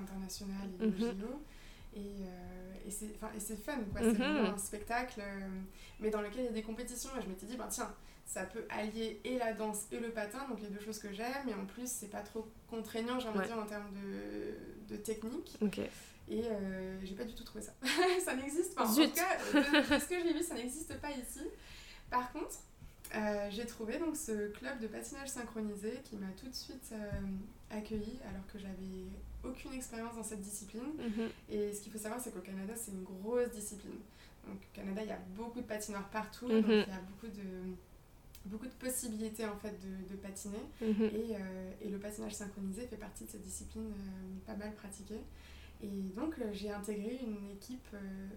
internationale 0.01 0.69
et 0.81 0.87
mm 0.87 1.25
Et, 1.95 2.87
et 2.87 2.91
c'est 2.91 3.57
fun, 3.57 3.79
quoi. 3.93 4.01
C'est 4.01 4.19
mhm. 4.19 4.55
un 4.55 4.59
spectacle, 4.59 5.23
mais 6.01 6.09
dans 6.09 6.23
lequel 6.23 6.41
il 6.41 6.47
y 6.47 6.49
a 6.49 6.53
des 6.53 6.63
compétitions. 6.63 7.11
Et 7.19 7.23
je 7.23 7.29
m'étais 7.29 7.47
dit, 7.47 7.57
ben, 7.57 7.69
tiens, 7.69 7.95
ça 8.25 8.45
peut 8.45 8.65
allier 8.71 9.21
et 9.25 9.37
la 9.37 9.53
danse 9.53 9.87
et 9.93 9.99
le 9.99 10.11
patin, 10.11 10.49
donc 10.49 10.63
les 10.63 10.69
deux 10.69 10.81
choses 10.81 10.99
que 10.99 11.13
j'aime. 11.13 11.49
Et 11.49 11.55
en 11.55 11.67
plus, 11.67 11.91
c'est 11.91 12.09
pas 12.09 12.23
trop 12.23 12.49
contraignant, 12.71 13.21
j'ai 13.21 13.29
envie 13.29 13.41
de 13.41 13.45
dire, 13.45 13.59
en 13.59 13.67
termes 13.67 13.93
de, 13.93 14.95
de 14.95 14.97
technique. 14.97 15.59
Et 16.33 16.45
euh, 16.47 16.97
j'ai 17.03 17.15
pas 17.15 17.25
du 17.25 17.35
tout 17.35 17.45
trouvé 17.45 17.63
ça. 17.63 17.73
ça 18.25 18.35
n'existe 18.35 18.75
pas. 18.75 18.89
En 18.89 18.95
tout 18.95 19.11
cas, 19.11 19.37
de, 19.53 20.01
ce 20.01 20.09
que 20.09 20.15
j'ai 20.23 20.33
vu, 20.33 20.43
ça 20.43 20.55
n'existe 20.55 20.99
pas 20.99 21.11
ici. 21.11 21.43
Par 22.11 22.33
contre, 22.33 22.57
euh, 23.15 23.49
j'ai 23.51 23.67
trouvé 23.67 23.99
donc 23.99 24.17
ce 24.17 24.49
club 24.53 24.81
de 24.81 24.87
patinage 24.87 25.29
synchronisé 25.29 26.01
qui 26.05 26.17
m'a 26.17 26.29
tout 26.41 26.49
de 26.49 26.55
suite 26.55 26.91
euh, 26.93 27.11
accueillie 27.71 28.19
alors 28.31 28.47
que 28.51 28.59
j'avais 28.59 29.11
aucune 29.45 29.75
expérience 29.75 30.17
dans 30.17 30.23
cette 30.23 30.41
discipline. 30.41 30.95
Mhm. 30.99 31.29
Et 31.51 31.73
ce 31.75 31.83
qu'il 31.83 31.93
faut 31.93 31.99
savoir, 31.99 32.19
c'est 32.19 32.33
qu'au 32.33 32.41
Canada, 32.41 32.73
c'est 32.77 32.93
une 32.93 33.05
grosse 33.05 33.51
discipline. 33.51 34.01
Donc 34.47 34.57
au 34.57 34.75
Canada, 34.75 35.03
il 35.03 35.09
y 35.09 35.13
a 35.13 35.21
beaucoup 35.37 35.61
de 35.61 35.67
patinoires 35.67 36.09
partout, 36.09 36.49
donc 36.49 36.67
mhm. 36.67 36.73
il 36.73 36.79
y 36.79 36.97
a 36.97 37.03
beaucoup 37.11 37.29
de 37.29 37.77
beaucoup 38.45 38.67
de 38.67 38.73
possibilités 38.73 39.47
en 39.47 39.55
fait 39.55 39.79
de, 39.79 40.13
de 40.13 40.17
patiner 40.17 40.59
mhm. 40.81 41.11
et, 41.15 41.87
et, 41.87 41.89
le 41.89 41.97
patinage 41.99 42.33
synchronisé 42.33 42.89
fait 42.89 42.97
partie 42.97 43.25
de 43.25 43.31
cette 43.31 43.43
discipline 43.43 43.93
pas 44.45 44.57
mal 44.57 44.75
pratiquée 44.75 45.21
et 45.83 46.13
donc 46.15 46.35
euh, 46.39 46.51
j'ai 46.53 46.71
intégré 46.71 47.19
une 47.23 47.51
équipe 47.51 47.89
euh, 47.95 48.29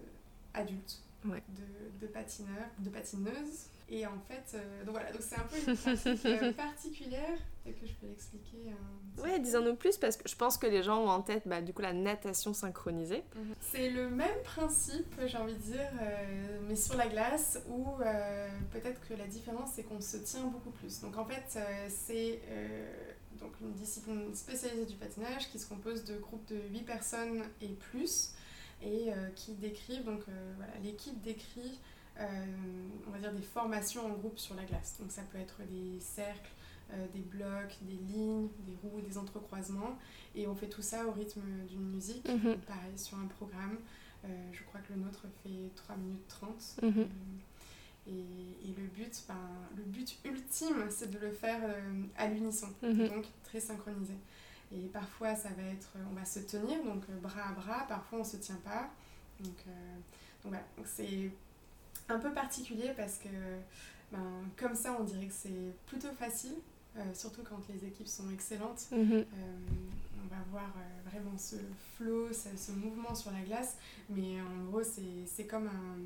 adulte 0.54 1.02
de, 1.24 2.00
de 2.00 2.06
patineurs, 2.06 2.68
de 2.78 2.90
patineuses. 2.90 3.66
Et 3.88 4.04
en 4.04 4.18
fait, 4.18 4.54
euh, 4.54 4.84
donc 4.84 4.94
voilà, 4.94 5.12
donc 5.12 5.22
c'est 5.22 5.36
un 5.36 5.44
peu 5.44 5.56
une 5.58 5.76
pratique 5.76 6.56
particulière. 6.56 7.38
Peut-être 7.62 7.80
que 7.80 7.86
je 7.86 7.92
peux 7.94 8.08
l'expliquer. 8.08 8.72
ouais, 9.22 9.38
disons-nous 9.38 9.76
plus 9.76 9.96
parce 9.96 10.16
que 10.16 10.28
je 10.28 10.34
pense 10.34 10.58
que 10.58 10.66
les 10.66 10.82
gens 10.82 11.04
ont 11.04 11.08
en 11.08 11.22
tête 11.22 11.44
bah, 11.46 11.60
du 11.60 11.72
coup 11.72 11.82
la 11.82 11.92
natation 11.92 12.52
synchronisée. 12.52 13.22
Mhm. 13.36 13.54
C'est 13.60 13.90
le 13.90 14.10
même 14.10 14.42
principe, 14.42 15.14
j'ai 15.26 15.38
envie 15.38 15.54
de 15.54 15.58
dire, 15.58 15.88
euh, 16.02 16.58
mais 16.68 16.74
sur 16.74 16.96
la 16.96 17.06
glace 17.06 17.60
où 17.68 17.84
peut-être 18.72 19.00
que 19.08 19.14
la 19.14 19.26
différence 19.28 19.70
c'est 19.76 19.84
qu'on 19.84 20.00
se 20.00 20.16
tient 20.16 20.46
beaucoup 20.46 20.70
plus. 20.70 21.00
Donc 21.00 21.16
en 21.16 21.24
fait, 21.24 21.60
c'est 21.88 22.40
donc 23.40 23.52
une 23.60 23.72
discipline 23.72 24.34
spécialisée 24.34 24.86
du 24.86 24.96
patinage 24.96 25.50
qui 25.50 25.58
se 25.58 25.66
compose 25.66 26.04
de 26.04 26.16
groupes 26.18 26.46
de 26.48 26.60
8 26.72 26.82
personnes 26.82 27.42
et 27.60 27.68
plus 27.68 28.32
et 28.82 29.10
qui 29.34 29.54
décrivent, 29.54 30.04
donc 30.04 30.20
voilà, 30.58 30.72
l'équipe 30.82 31.18
décrit 31.22 31.80
euh, 32.18 32.24
on 33.06 33.10
va 33.10 33.18
dire 33.18 33.32
des 33.32 33.42
formations 33.42 34.06
en 34.06 34.10
groupe 34.10 34.38
sur 34.38 34.54
la 34.54 34.64
glace. 34.64 34.96
Donc 35.00 35.10
ça 35.10 35.22
peut 35.30 35.38
être 35.38 35.60
des 35.70 36.00
cercles, 36.00 36.50
euh, 36.92 37.06
des 37.12 37.20
blocs, 37.20 37.76
des 37.82 37.96
lignes, 38.12 38.48
des 38.66 38.76
roues, 38.82 39.00
des 39.00 39.18
entrecroisements. 39.18 39.98
Et 40.34 40.46
on 40.46 40.54
fait 40.54 40.68
tout 40.68 40.82
ça 40.82 41.06
au 41.06 41.12
rythme 41.12 41.42
d'une 41.68 41.88
musique, 41.90 42.28
mhm. 42.28 42.56
pareil 42.66 42.96
sur 42.96 43.18
un 43.18 43.26
programme. 43.26 43.78
Euh, 44.24 44.28
je 44.52 44.62
crois 44.64 44.80
que 44.80 44.92
le 44.94 45.00
nôtre 45.00 45.26
fait 45.42 45.70
3 45.74 45.96
minutes 45.96 46.26
30. 46.28 46.76
Mhm. 46.82 47.08
Et, 48.08 48.72
le, 48.76 48.86
but, 48.88 49.24
ben, 49.26 49.34
le 49.76 49.82
but 49.82 50.18
ultime, 50.24 50.86
c'est 50.90 51.10
de 51.10 51.18
le 51.18 51.30
faire 51.32 51.60
à 52.16 52.26
l'unisson, 52.28 52.68
mhm. 52.82 53.08
donc 53.08 53.24
très 53.44 53.60
synchronisé. 53.60 54.14
Et 54.72 54.86
parfois, 54.92 55.34
ça 55.34 55.48
va 55.50 55.62
être, 55.64 55.90
on 56.10 56.14
va 56.14 56.24
se 56.24 56.40
tenir, 56.40 56.84
donc 56.84 57.08
bras 57.22 57.48
à 57.48 57.52
bras, 57.52 57.86
parfois 57.88 58.18
on 58.18 58.22
ne 58.22 58.28
se 58.28 58.36
tient 58.36 58.60
pas. 58.64 58.90
Donc, 59.40 59.56
donc 60.44 60.52
voilà, 60.52 60.64
c'est 60.84 61.30
un 62.08 62.18
peu 62.18 62.32
particulier 62.32 62.92
parce 62.96 63.18
que 63.18 63.28
ben, 64.12 64.44
comme 64.56 64.74
ça 64.74 64.96
on 64.98 65.04
dirait 65.04 65.26
que 65.26 65.32
c'est 65.32 65.74
plutôt 65.86 66.12
facile, 66.12 66.54
euh, 66.96 67.02
surtout 67.14 67.42
quand 67.42 67.60
les 67.68 67.86
équipes 67.86 68.06
sont 68.06 68.30
excellentes. 68.30 68.86
Mhm. 68.92 69.12
Euh, 69.12 69.24
on 70.24 70.28
va 70.28 70.42
voir 70.50 70.72
euh, 70.76 71.10
vraiment 71.10 71.36
ce 71.36 71.56
flow, 71.96 72.28
ce, 72.32 72.72
mouvement 72.72 73.14
sur 73.14 73.32
la 73.32 73.40
glace, 73.40 73.76
mais 74.08 74.40
en 74.40 74.64
gros 74.70 74.82
c'est 74.84 75.44
comme 75.46 75.68
un... 75.68 75.98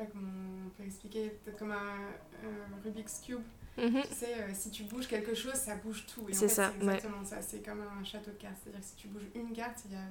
Sais 0.00 0.06
pas 0.06 0.12
comment 0.12 0.66
on 0.66 0.70
peut 0.70 0.84
expliquer, 0.84 1.28
peut-être 1.44 1.58
comme 1.58 1.72
un, 1.72 2.08
Rubik's 2.82 3.20
Cube. 3.20 3.42
Mhm. 3.76 4.02
Tu 4.02 4.14
sais, 4.14 4.54
si 4.54 4.70
tu 4.70 4.84
bouges 4.84 5.06
quelque 5.06 5.34
chose, 5.34 5.54
ça 5.54 5.76
bouge 5.76 6.06
tout. 6.06 6.26
C'est 6.32 6.48
ça, 6.48 6.72
c'est 6.72 6.84
exactement 6.84 7.24
ça. 7.24 7.42
C'est 7.42 7.64
comme 7.64 7.82
un 7.82 8.02
château 8.02 8.30
de 8.30 8.36
cartes. 8.36 8.56
C'est-à-dire 8.62 8.80
que 8.80 8.86
si 8.86 8.94
tu 8.96 9.08
bouges 9.08 9.28
une 9.34 9.52
carte, 9.52 9.80
il 9.86 9.92
y 9.92 9.96
a 9.96 10.04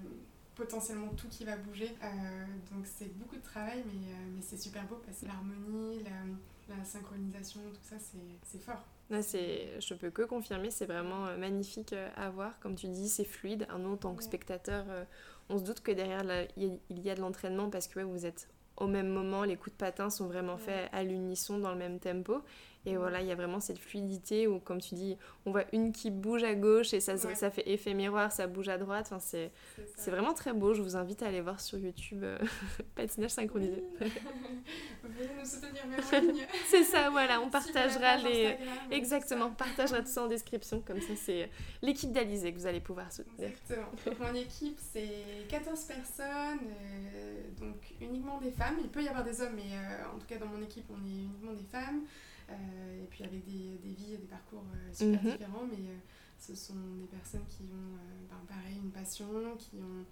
potentiellement 0.59 1.09
tout 1.17 1.27
qui 1.29 1.43
va 1.43 1.55
bouger. 1.55 1.95
Euh, 2.03 2.45
donc 2.71 2.85
c'est 2.85 3.11
beaucoup 3.17 3.37
de 3.37 3.41
travail, 3.41 3.83
mais, 3.87 4.11
euh, 4.11 4.35
mais 4.35 4.41
c'est 4.41 4.57
super 4.57 4.85
beau 4.85 5.01
parce 5.05 5.19
que 5.21 5.25
l'harmonie, 5.25 6.03
la, 6.03 6.75
la, 6.75 6.83
synchronisation, 6.83 7.61
tout 7.73 7.89
ça, 7.89 7.95
c'est 8.43 8.61
fort. 8.61 8.85
Là, 9.09 9.21
je 9.21 9.93
peux 9.95 10.11
que 10.11 10.21
confirmer, 10.21 10.69
c'est 10.69 10.85
vraiment 10.85 11.25
euh, 11.25 11.37
magnifique 11.37 11.95
à 12.15 12.29
voir. 12.29 12.59
Comme 12.59 12.75
tu 12.75 12.87
dis, 12.87 13.09
c'est 13.09 13.25
fluide. 13.25 13.67
Nous, 13.79 13.93
en 13.93 13.97
tant 13.97 14.13
que 14.13 14.23
spectateur, 14.23 14.85
on 15.49 15.57
se 15.57 15.63
doute 15.63 15.81
que 15.81 15.91
derrière, 15.91 16.23
il 16.57 16.79
y 16.89 17.09
a 17.09 17.15
de 17.15 17.21
l'entraînement 17.21 17.69
parce 17.69 17.87
que 17.87 18.01
vous 18.01 18.25
êtes 18.25 18.47
au 18.79 18.87
même 18.87 19.09
moment, 19.09 19.43
les 19.43 19.55
coups 19.55 19.71
de 19.73 19.77
patin 19.77 20.09
sont 20.09 20.27
vraiment 20.27 20.57
faits 20.57 20.89
à 20.91 21.03
l'unisson 21.03 21.59
dans 21.59 21.71
le 21.71 21.77
même 21.77 21.99
tempo. 21.99 22.41
Et 22.85 22.95
voilà, 22.95 23.21
il 23.21 23.27
y 23.27 23.31
a 23.31 23.35
vraiment 23.35 23.59
cette 23.59 23.77
fluidité 23.77 24.47
où, 24.47 24.59
comme 24.59 24.79
tu 24.79 24.95
dis, 24.95 25.17
on 25.45 25.51
voit 25.51 25.65
une 25.73 25.91
qui 25.91 26.11
bouge 26.11 26.43
à 26.43 26.55
gauche 26.55 26.93
et 26.93 27.01
ça, 27.01 27.17
ça 27.17 27.51
fait 27.51 27.69
effet 27.69 27.93
miroir, 27.93 28.31
ça 28.31 28.47
bouge 28.47 28.69
à 28.69 28.77
droite. 28.77 29.07
Enfin, 29.07 29.19
c'est, 29.19 29.51
c'est 29.97 30.11
vraiment 30.11 30.33
très 30.33 30.53
beau. 30.53 30.73
Je 30.73 30.81
vous 30.81 30.95
invite 30.95 31.21
à 31.21 31.27
aller 31.27 31.41
voir 31.41 31.59
sur 31.59 31.77
YouTube 31.77 32.23
euh, 32.23 32.37
patinage 32.95 33.31
synchronisé. 33.31 33.83
Venez 33.99 35.29
nous 35.37 35.45
soutenir 35.45 35.85
même 35.87 35.99
en 35.99 36.31
ligne. 36.31 36.45
c'est 36.67 36.83
ça, 36.83 37.09
voilà. 37.09 37.41
On 37.41 37.49
partagera 37.49 38.15
les. 38.17 38.55
Exactement, 38.91 39.47
on 39.47 39.55
partagera 39.55 39.99
tout 39.99 40.07
ça 40.07 40.23
en 40.23 40.27
description. 40.27 40.81
Comme 40.81 41.01
ça, 41.01 41.13
c'est 41.17 41.49
l'équipe 41.81 42.13
d'Alizé 42.13 42.53
que 42.53 42.59
vous 42.59 42.67
allez 42.67 42.79
pouvoir 42.79 43.11
soutenir. 43.11 43.49
Exactement. 43.49 43.89
Donc, 44.05 44.19
mon 44.19 44.33
équipe, 44.35 44.79
c'est 44.79 45.47
14 45.49 45.83
personnes, 45.83 46.59
euh, 46.63 47.41
donc 47.59 47.93
uniquement 47.99 48.39
des 48.39 48.51
femmes. 48.51 48.77
Il 48.81 48.89
peut 48.89 49.03
y 49.03 49.09
avoir 49.09 49.25
des 49.25 49.41
hommes, 49.41 49.55
mais 49.55 49.75
euh, 49.75 50.15
en 50.15 50.17
tout 50.17 50.27
cas, 50.27 50.37
dans 50.37 50.47
mon 50.47 50.61
équipe, 50.61 50.85
on 50.89 51.05
est 51.05 51.23
uniquement 51.23 51.53
des 51.53 51.65
femmes. 51.65 52.05
Euh, 52.51 53.03
et 53.03 53.07
puis 53.07 53.23
avec 53.23 53.45
des, 53.45 53.77
des, 53.77 53.93
vies 53.93 54.13
et 54.13 54.17
des 54.17 54.27
parcours 54.27 54.63
euh, 54.73 54.93
super 54.93 55.23
mhm. 55.23 55.31
différents, 55.31 55.65
mais 55.65 55.89
euh, 55.89 55.97
ce 56.37 56.55
sont 56.55 56.95
des 56.99 57.07
personnes 57.07 57.45
qui 57.47 57.63
ont, 57.63 57.97
ben, 58.29 58.41
pareil, 58.47 58.77
une 58.77 58.91
passion, 58.91 59.55
qui 59.57 59.77
ont 59.77 60.05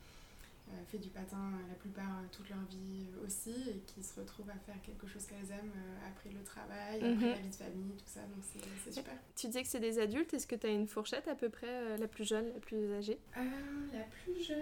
fait 0.87 0.97
du 0.97 1.09
patin 1.09 1.51
la 1.67 1.75
plupart 1.75 2.21
toute 2.31 2.49
leur 2.49 2.63
vie 2.69 3.07
aussi 3.25 3.53
et 3.69 3.81
qui 3.85 4.03
se 4.03 4.19
retrouvent 4.19 4.49
à 4.49 4.57
faire 4.65 4.81
quelque 4.81 5.07
chose 5.07 5.25
qu'elles 5.25 5.51
aiment 5.51 5.71
après 6.07 6.29
le 6.29 6.43
travail, 6.43 6.97
après 6.97 7.09
mhm. 7.09 7.21
la 7.21 7.39
vie 7.39 7.49
de 7.49 7.55
famille, 7.55 7.95
tout 7.97 8.05
ça. 8.05 8.21
Donc 8.21 8.43
c'est 8.43 8.93
super. 8.93 9.13
Tu 9.35 9.47
disais 9.47 9.63
que 9.63 9.67
c'est 9.67 9.79
des 9.79 9.99
adultes. 9.99 10.33
Est-ce 10.33 10.47
que 10.47 10.55
tu 10.55 10.67
as 10.67 10.71
une 10.71 10.87
fourchette 10.87 11.27
à 11.27 11.35
peu 11.35 11.49
près, 11.49 11.97
la 11.97 12.07
plus 12.07 12.25
jeune, 12.25 12.47
la 12.53 12.59
plus 12.59 12.93
âgée? 12.93 13.19
La 13.35 14.03
plus 14.03 14.43
jeune, 14.43 14.57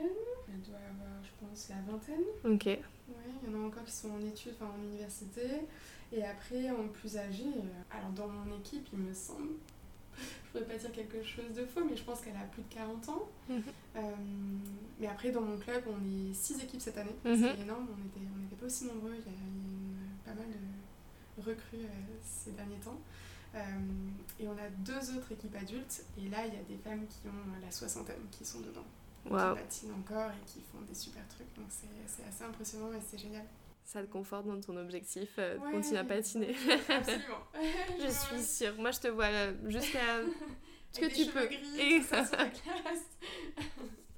elle 0.47 0.61
doit 0.61 0.77
avoir, 0.77 1.23
je 1.23 1.45
pense, 1.45 1.69
la 1.69 1.81
vingtaine. 1.91 2.25
Ok. 2.43 2.79
Oui, 3.07 3.15
il 3.43 3.51
y 3.51 3.55
en 3.55 3.63
a 3.63 3.67
encore 3.67 3.83
qui 3.83 3.91
sont 3.91 4.11
en 4.11 4.21
études, 4.21 4.53
enfin 4.59 4.71
en 4.75 4.83
université. 4.83 5.61
Et 6.11 6.23
après, 6.23 6.69
en 6.69 6.87
plus 6.87 7.17
âgé, 7.17 7.43
euh, 7.43 7.97
alors 7.97 8.09
dans 8.11 8.27
mon 8.27 8.57
équipe, 8.57 8.87
il 8.93 8.99
me 8.99 9.13
semble, 9.13 9.53
pourrais 10.59 10.73
pas 10.73 10.77
dire 10.77 10.91
quelque 10.91 11.23
chose 11.23 11.53
de 11.55 11.65
faux, 11.65 11.83
mais 11.83 11.95
je 11.95 12.03
pense 12.03 12.21
qu'elle 12.21 12.35
a 12.35 12.45
plus 12.51 12.63
de 12.63 12.73
40 12.73 13.09
ans. 13.09 13.29
Mhm. 13.49 13.63
Euh, 13.95 14.01
mais 14.99 15.07
après, 15.07 15.31
dans 15.31 15.41
mon 15.41 15.57
club, 15.57 15.83
on 15.87 16.03
est 16.05 16.33
6 16.33 16.63
équipes 16.63 16.81
cette 16.81 16.97
année. 16.97 17.15
Mhm. 17.25 17.35
C'est 17.37 17.61
énorme, 17.61 17.87
on 17.93 18.03
n'était 18.03 18.19
on 18.19 18.55
pas 18.55 18.65
aussi 18.65 18.85
nombreux. 18.85 19.15
Il 19.15 19.31
y 19.31 19.35
a, 19.35 20.33
pas 20.33 20.39
mal 20.39 20.47
de 20.49 21.41
recrues 21.41 21.83
euh, 21.83 22.17
ces 22.23 22.51
derniers 22.51 22.79
temps. 22.79 22.99
et 24.39 24.47
on 24.47 24.57
a 24.57 24.69
deux 24.79 25.15
autres 25.15 25.31
équipes 25.31 25.55
adultes. 25.55 26.05
Et 26.17 26.29
là, 26.29 26.45
il 26.47 26.53
y 26.53 26.57
a 26.57 26.63
des 26.63 26.77
femmes 26.77 27.05
qui 27.07 27.27
ont 27.27 27.61
la 27.61 27.71
soixantaine 27.71 28.25
qui 28.31 28.45
sont 28.45 28.59
dedans. 28.59 28.85
Qui 29.23 29.31
patinent 29.31 29.93
encore 29.99 30.29
et 30.29 30.45
qui 30.45 30.61
font 30.71 30.81
des 30.87 30.93
super 30.95 31.27
trucs. 31.27 31.51
Donc 31.55 31.65
c'est 31.69 32.23
assez 32.27 32.43
impressionnant 32.43 32.93
et 32.93 33.01
c'est 33.01 33.17
génial 33.17 33.45
ça 33.85 34.01
te 34.01 34.11
conforte 34.11 34.47
dans 34.47 34.59
ton 34.59 34.75
objectif 34.77 35.29
euh, 35.37 35.57
de 35.57 35.71
continuer 35.71 35.99
à 35.99 36.03
patiner. 36.03 36.55
Absolument. 36.89 37.45
je 38.01 38.09
suis 38.09 38.43
sûre. 38.43 38.73
Moi, 38.77 38.91
je 38.91 38.99
te 38.99 39.07
vois 39.07 39.25
euh, 39.25 39.53
jusqu'à 39.67 39.99
ce 40.91 40.99
que 40.99 41.05
tu 41.05 41.31
peux. 41.31 41.47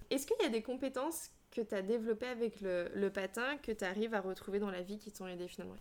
Est-ce 0.10 0.26
qu'il 0.26 0.38
y 0.42 0.46
a 0.46 0.50
des 0.50 0.62
compétences 0.62 1.30
que 1.52 1.62
tu 1.62 1.76
as 1.76 1.82
développées 1.82 2.28
avec 2.28 2.62
le, 2.62 2.90
le 2.96 3.10
patin 3.10 3.58
que 3.58 3.74
tu 3.74 3.84
arrives 3.84 4.14
à 4.14 4.22
retrouver 4.22 4.60
dans 4.60 4.72
la 4.72 4.82
vie 4.82 4.98
qui 4.98 5.12
t'ont 5.12 5.28
aidé 5.28 5.48
finalement? 5.48 5.76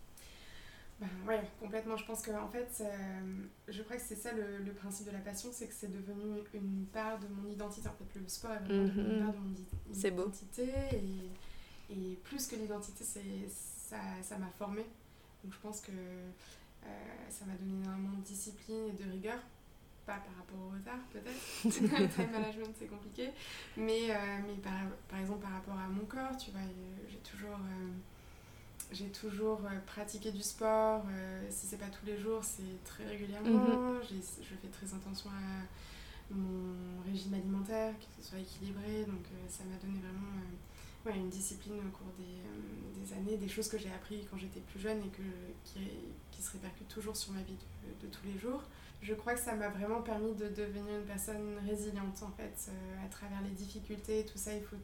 Ben, 0.99 1.07
ouais, 1.27 1.41
complètement. 1.59 1.95
Je 1.95 2.05
pense 2.05 2.21
que 2.23 2.31
en 2.31 2.49
fait, 2.49 2.67
euh, 2.81 2.87
je 3.67 3.83
crois 3.83 3.95
que 3.95 4.01
c'est 4.01 4.15
ça 4.15 4.33
le, 4.33 4.57
le, 4.65 4.73
principe 4.73 5.07
de 5.07 5.11
la 5.11 5.19
passion, 5.19 5.49
c'est 5.53 5.67
que 5.67 5.73
c'est 5.73 5.91
devenu 5.91 6.39
une 6.53 6.87
part 6.91 7.19
de 7.19 7.27
mon 7.27 7.47
identité. 7.49 7.87
En 7.87 7.93
fait, 7.93 8.19
le 8.19 8.27
sport 8.27 8.51
est 8.51 8.59
vraiment 8.59 8.91
une 8.95 9.19
mhm. 9.19 9.23
part 9.23 9.33
de 9.33 9.39
mon 9.39 10.23
identité. 10.23 10.67
Et, 10.93 11.93
et 11.93 12.15
plus 12.23 12.47
que 12.47 12.55
l'identité, 12.55 13.03
c'est 13.03 13.21
ça 14.21 14.37
m'a 14.37 14.49
formé 14.57 14.85
Donc 15.43 15.53
je 15.53 15.59
pense 15.59 15.81
que 15.81 15.91
euh, 15.91 16.89
ça 17.29 17.45
m'a 17.45 17.53
donné 17.53 17.73
énormément 17.83 18.17
de 18.17 18.23
discipline 18.23 18.87
et 18.89 19.03
de 19.03 19.09
rigueur. 19.09 19.39
Pas 20.05 20.19
par 20.19 20.37
rapport 20.37 20.59
au 20.65 20.69
retard, 20.69 20.99
peut-être. 21.11 22.09
Time 22.15 22.31
management, 22.31 22.73
c'est 22.79 22.87
compliqué. 22.87 23.29
Mais, 23.75 24.09
euh, 24.09 24.15
mais 24.47 24.53
par, 24.55 24.71
par, 25.09 25.19
exemple, 25.19 25.41
par 25.41 25.51
rapport 25.51 25.77
à 25.77 25.87
mon 25.89 26.05
corps, 26.05 26.37
tu 26.37 26.51
vois, 26.51 26.61
euh, 26.61 27.07
j'ai 27.09 27.17
toujours 27.17 27.57
j'ai 28.89 29.09
toujours 29.09 29.59
pratiqué 29.85 30.31
du 30.31 30.41
sport. 30.41 31.03
si 31.49 31.67
c'est 31.67 31.77
pas 31.77 31.89
tous 31.89 32.05
les 32.05 32.17
jours, 32.17 32.41
c'est 32.41 32.81
très 32.85 33.05
régulièrement. 33.05 33.49
Mhm. 33.49 34.01
Je 34.01 34.55
fais 34.55 34.69
très 34.71 34.95
attention 34.95 35.29
à 35.29 36.33
mon 36.33 37.01
régime 37.05 37.33
alimentaire, 37.33 37.93
que 37.99 38.23
ce 38.23 38.29
soit 38.29 38.39
équilibré. 38.39 39.03
Donc 39.03 39.25
ça 39.49 39.65
m'a 39.65 39.75
donné 39.75 39.99
vraiment 39.99 40.31
une 41.15 41.29
discipline 41.29 41.79
au 41.79 41.97
cours 41.97 42.11
des, 42.17 42.23
euh, 42.23 43.05
des, 43.05 43.13
années, 43.13 43.37
des 43.37 43.47
choses 43.47 43.67
que 43.67 43.77
j'ai 43.77 43.91
appris 43.91 44.25
quand 44.29 44.37
j'étais 44.37 44.59
plus 44.59 44.79
jeune 44.79 44.99
et 44.99 45.09
que, 45.09 45.21
qui, 45.63 45.79
qui, 46.31 46.41
se 46.41 46.51
répercutent 46.51 46.87
toujours 46.87 47.15
sur 47.15 47.33
ma 47.33 47.41
vie 47.41 47.55
de, 47.55 48.07
de, 48.07 48.11
tous 48.11 48.25
les 48.25 48.37
jours. 48.39 48.63
Je 49.01 49.13
crois 49.13 49.33
que 49.33 49.39
ça 49.39 49.55
m'a 49.55 49.69
vraiment 49.69 50.01
permis 50.01 50.33
de 50.33 50.49
devenir 50.49 50.95
une 50.99 51.05
personne 51.05 51.57
résiliente 51.67 52.21
en 52.23 52.31
fait, 52.31 52.69
euh, 52.69 53.05
à 53.05 53.09
travers 53.09 53.41
les 53.41 53.51
difficultés, 53.51 54.25
tout 54.25 54.37
ça, 54.37 54.53
il 54.53 54.63
faut, 54.63 54.75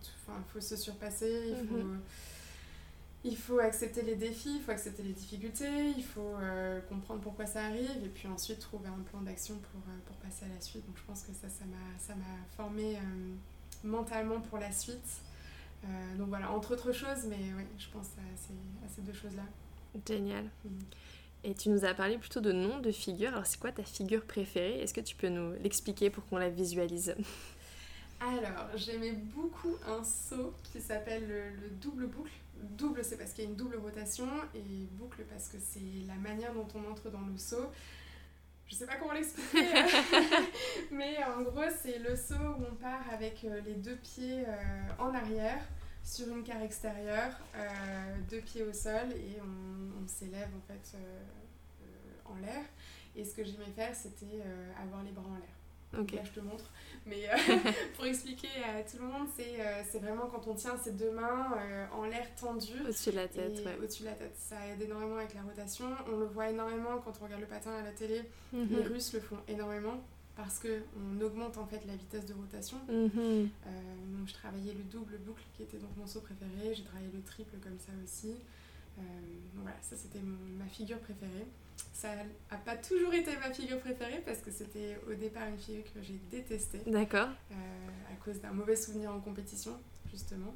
faut 0.54 0.62
se 0.62 0.76
surpasser, 0.76 1.56
il 1.60 1.68
faut, 1.68 1.76
mhm. 1.76 2.00
il 3.24 3.38
faut 3.38 3.60
accepter 3.60 4.04
les 4.04 4.16
défis, 4.16 4.58
il 4.58 4.62
faut 4.62 4.72
accepter 4.72 5.02
les 5.02 5.14
difficultés, 5.14 5.94
il 5.98 6.04
faut 6.04 6.36
euh, 6.40 6.80
comprendre 6.82 7.22
pourquoi 7.22 7.48
ça 7.48 7.66
arrive 7.66 8.04
et 8.04 8.10
puis 8.10 8.28
ensuite 8.28 8.60
trouver 8.60 8.88
un 8.88 9.02
plan 9.02 9.22
d'action 9.22 9.56
pour, 9.56 9.82
pour 10.06 10.16
passer 10.18 10.46
à 10.46 10.54
la 10.54 10.62
suite. 10.62 10.86
Donc 10.86 10.98
je 10.98 11.04
pense 11.04 11.24
que 11.24 11.34
ça, 11.34 11.48
ça 11.50 12.16
m'a 12.16 12.56
formé 12.56 13.00
mentalement 13.84 14.40
pour 14.40 14.60
la 14.60 14.72
suite. 14.72 15.22
Euh, 15.84 16.18
donc 16.18 16.30
voilà, 16.30 16.52
entre 16.52 16.74
autres 16.74 16.92
choses, 16.92 17.26
mais 17.28 17.52
oui, 17.58 17.64
je 17.78 17.88
pense 17.90 18.08
à 18.18 18.38
ces, 18.38 18.54
à 18.86 18.90
ces 18.90 19.02
deux 19.02 19.14
choses-là. 19.14 19.44
Génial. 20.08 20.46
Mm. 20.66 20.80
Et 21.46 21.54
tu 21.54 21.70
nous 21.70 21.84
as 21.84 21.94
parlé 21.94 22.18
plutôt 22.18 22.40
de 22.40 22.54
noms 22.54 22.80
de 22.80 22.92
figures. 22.92 23.30
Alors, 23.30 23.46
c'est 23.46 23.60
quoi 23.60 23.72
ta 23.72 23.84
figure 23.84 24.24
préférée? 24.24 24.80
Est-ce 24.80 24.94
que 24.94 25.02
tu 25.02 25.16
peux 25.16 25.28
nous 25.28 25.54
l'expliquer 25.62 26.10
pour 26.10 26.26
qu'on 26.28 26.38
la 26.38 26.50
visualise? 26.50 27.16
Alors, 28.22 28.70
j'aimais 28.76 29.12
beaucoup 29.12 29.76
un 29.86 30.02
saut 30.04 30.54
qui 30.72 30.80
s'appelle 30.80 31.28
le, 31.28 31.70
double 31.82 32.08
boucle. 32.08 32.32
Double, 32.78 33.04
c'est 33.04 33.18
parce 33.18 33.34
qu'il 33.34 33.44
y 33.44 33.48
a 33.48 33.50
une 33.50 33.58
double 33.58 33.76
rotation, 33.76 34.28
et 34.56 34.88
boucle 34.92 35.24
parce 35.30 35.50
que 35.50 35.58
c'est 35.60 36.08
la 36.08 36.16
manière 36.16 36.54
dont 36.54 36.68
on 36.76 36.90
entre 36.90 37.10
dans 37.10 37.20
le 37.20 37.38
saut. 37.38 37.70
Je 38.68 38.76
sais 38.76 38.86
pas 38.86 38.96
comment 38.96 39.14
l'expliquer, 39.14 39.68
mais 40.92 41.18
en 41.24 41.42
gros, 41.44 41.70
c'est 41.82 42.00
le 42.00 42.16
saut 42.16 42.34
où 42.34 42.66
on 42.72 42.76
part 42.76 43.04
avec 43.12 43.44
euh, 43.44 43.62
les 43.66 43.76
deux 43.76 43.98
pieds 43.98 44.46
euh, 44.48 44.84
en 44.98 45.14
arrière 45.14 45.62
sur 46.04 46.28
une 46.30 46.44
carre 46.44 46.62
extérieure, 46.62 47.34
euh, 47.56 48.18
deux 48.30 48.42
pieds 48.42 48.64
au 48.64 48.74
sol, 48.74 49.12
et 49.12 49.40
on, 49.42 50.08
s'élève 50.08 50.50
en 50.58 50.62
fait 50.68 50.98
en 52.26 52.36
l'air. 52.36 52.64
Et 53.16 53.24
ce 53.24 53.34
que 53.36 53.44
j'aimais 53.44 53.72
faire, 53.74 53.96
c'était 53.96 54.44
avoir 54.82 55.02
les 55.04 55.12
bras 55.12 55.30
en 55.30 55.36
l'air. 55.36 56.02
Ok. 56.02 56.12
Là, 56.12 56.24
je 56.26 56.32
te 56.32 56.40
montre. 56.42 56.72
Mais 57.06 57.30
euh, 57.30 57.36
pour 57.96 58.06
expliquer 58.06 58.48
à 58.64 58.82
tout 58.84 58.98
le 59.02 59.08
monde, 59.08 59.28
euh, 59.40 59.82
c'est 59.90 60.00
vraiment 60.00 60.28
quand 60.28 60.48
on 60.48 60.56
tient 60.56 60.78
ses 60.78 60.92
deux 60.92 61.12
mains 61.12 61.52
euh, 61.58 61.86
en 61.94 62.06
l'air 62.06 62.26
tendu. 62.36 62.72
Au-dessus 62.84 63.12
de 63.12 63.16
la 63.16 63.28
tête, 63.28 63.62
ouais. 63.66 63.78
Au-dessus 63.82 64.04
de 64.04 64.08
la 64.08 64.14
tête. 64.14 64.36
Ça 64.38 64.56
aide 64.68 64.82
énormément 64.82 65.18
avec 65.18 65.34
la 65.34 65.42
rotation. 65.42 65.86
On 66.08 66.18
le 66.18 66.26
voit 66.26 66.50
énormément 66.50 67.00
quand 67.04 67.14
on 67.22 67.26
regarde 67.26 67.42
le 67.42 67.48
patin 67.48 67.72
à 67.72 67.84
la 67.84 67.92
télé. 67.92 68.22
Mhm. 68.54 68.68
Les 68.70 68.84
Russes 68.84 69.14
le 69.14 69.20
font 69.20 69.38
énormément 69.48 70.02
parce 70.36 70.60
qu'on 70.60 71.22
augmente 71.22 71.58
en 71.58 71.68
fait 71.68 71.82
la 71.86 71.96
vitesse 71.96 72.26
de 72.26 72.34
rotation. 72.34 72.78
Mhm. 72.88 73.50
donc 74.18 74.28
je 74.28 74.34
travaillais 74.34 74.74
le 74.74 74.84
double 74.84 75.18
boucle 75.20 75.44
qui 75.56 75.62
était 75.62 75.78
donc 75.78 75.92
mon 75.98 76.08
saut 76.08 76.22
préféré. 76.22 76.74
J'ai 76.74 76.84
travaillé 76.84 77.10
le 77.14 77.22
triple 77.22 77.58
comme 77.62 77.78
ça 77.78 77.92
aussi. 78.04 78.34
voilà, 79.56 79.78
ça 79.82 79.96
c'était 79.96 80.22
ma 80.58 80.66
figure 80.66 81.00
préférée. 81.00 81.48
Ça 81.94 82.10
n'a 82.16 82.58
pas 82.58 82.76
toujours 82.76 83.14
été 83.14 83.32
ma 83.38 83.54
figure 83.54 83.80
préférée 83.80 84.22
parce 84.26 84.40
que 84.40 84.52
c'était 84.52 85.00
au 85.10 85.14
départ 85.14 85.48
une 85.48 85.58
figure 85.58 85.84
que 85.94 86.02
j'ai 86.02 86.20
détestée. 86.30 86.82
D'accord. 86.86 87.30
Euh, 87.52 87.56
à 88.12 88.16
cause 88.24 88.42
d'un 88.42 88.52
mauvais 88.52 88.76
souvenir 88.76 89.12
en 89.12 89.20
compétition, 89.20 89.80
justement. 90.12 90.54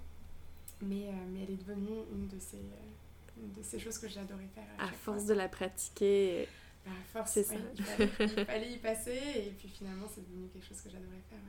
Mais, 0.81 1.07
euh, 1.07 1.11
mais 1.29 1.43
elle 1.43 1.51
est 1.51 1.63
devenue 1.65 1.99
une 2.11 2.27
de 2.27 2.39
ces, 2.39 2.57
euh, 2.57 3.41
une 3.41 3.51
de 3.53 3.63
ces 3.63 3.79
choses 3.79 3.97
que 3.97 4.09
j'adorais 4.09 4.49
faire. 4.53 4.65
À, 4.77 4.91
force 4.91 5.25
de 5.25 5.33
la 5.33 5.47
pratiquer. 5.47 6.49
À 6.85 6.89
force, 7.13 7.31
c'est 7.31 7.43
ça. 7.43 7.55
Il 7.77 8.45
fallait, 8.45 8.71
y 8.71 8.77
passer 8.77 9.45
et 9.47 9.55
puis 9.57 9.69
finalement 9.69 10.07
c'est 10.13 10.27
devenu 10.29 10.47
quelque 10.49 10.65
chose 10.65 10.81
que 10.81 10.89
j'adorais 10.89 11.23
faire. 11.29 11.39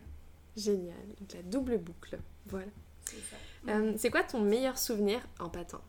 Génial. 0.57 0.97
Donc 1.19 1.33
la 1.35 1.43
double 1.43 1.79
boucle. 1.79 2.19
Voilà. 2.47 2.71
C'est 3.05 3.17
ça. 3.17 3.77
c'est 3.97 4.11
quoi 4.11 4.23
ton 4.23 4.41
meilleur 4.41 4.79
souvenir 4.79 5.27
en 5.39 5.49
patin? 5.49 5.81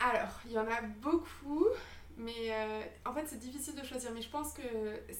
Alors, 0.00 0.40
il 0.46 0.52
y 0.52 0.58
en 0.58 0.66
a 0.66 0.80
beaucoup, 1.00 1.66
mais 2.16 2.50
euh, 2.50 2.82
en 3.04 3.12
fait 3.12 3.24
c'est 3.26 3.38
difficile 3.38 3.74
de 3.74 3.84
choisir. 3.84 4.10
Mais 4.12 4.22
je 4.22 4.28
pense 4.28 4.52
que 4.52 4.62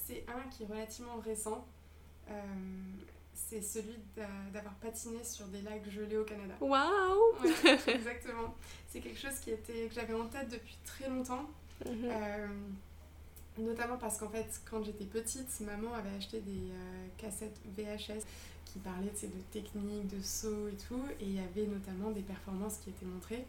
c'est 0.06 0.24
un 0.28 0.48
qui 0.50 0.64
est 0.64 0.66
relativement 0.66 1.16
récent. 1.16 1.66
Euh, 2.30 2.32
c'est 3.34 3.62
celui 3.62 3.96
d'avoir 4.52 4.74
patiné 4.74 5.24
sur 5.24 5.46
des 5.46 5.62
lacs 5.62 5.88
gelés 5.88 6.18
au 6.18 6.24
Canada. 6.24 6.54
Waouh 6.60 7.36
Exactement. 7.86 8.54
C'est 8.88 9.00
quelque 9.00 9.18
chose 9.18 9.38
qui 9.40 9.50
était, 9.50 9.88
que 9.88 9.94
j'avais 9.94 10.14
en 10.14 10.26
tête 10.26 10.50
depuis 10.50 10.76
très 10.84 11.08
longtemps. 11.08 11.48
Mhm. 11.86 12.04
Euh, 12.04 12.48
notamment 13.58 13.96
parce 13.96 14.18
qu'en 14.18 14.28
fait, 14.28 14.60
quand 14.70 14.82
j'étais 14.82 15.04
petite, 15.04 15.48
maman 15.60 15.94
avait 15.94 16.16
acheté 16.16 16.40
des 16.40 16.70
cassettes 17.16 17.58
VHS 17.76 18.24
qui 18.64 18.78
parlaient 18.80 19.06
de 19.06 19.42
techniques, 19.50 20.08
de 20.08 20.22
saut 20.22 20.68
et 20.68 20.76
tout. 20.76 21.02
Et 21.20 21.24
il 21.24 21.34
y 21.34 21.40
avait 21.40 21.66
notamment 21.66 22.10
des 22.10 22.22
performances 22.22 22.78
qui 22.78 22.90
étaient 22.90 23.06
montrées 23.06 23.46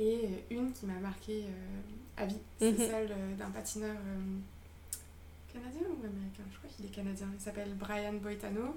et 0.00 0.24
euh, 0.24 0.54
une 0.54 0.72
qui 0.72 0.86
m'a 0.86 0.98
marqué 0.98 1.42
euh, 1.42 2.22
à 2.22 2.26
vie. 2.26 2.38
C'est 2.58 2.72
mhm. 2.72 2.78
celle 2.78 3.12
euh, 3.12 3.34
d'un 3.36 3.50
patineur 3.50 3.94
canadien 5.52 5.82
ou 5.82 6.06
américain? 6.06 6.42
Je 6.50 6.58
crois 6.58 6.70
qu'il 6.74 6.86
est 6.86 6.88
canadien. 6.88 7.28
Il 7.34 7.40
s'appelle 7.40 7.74
Brian 7.74 8.14
Boitano, 8.14 8.76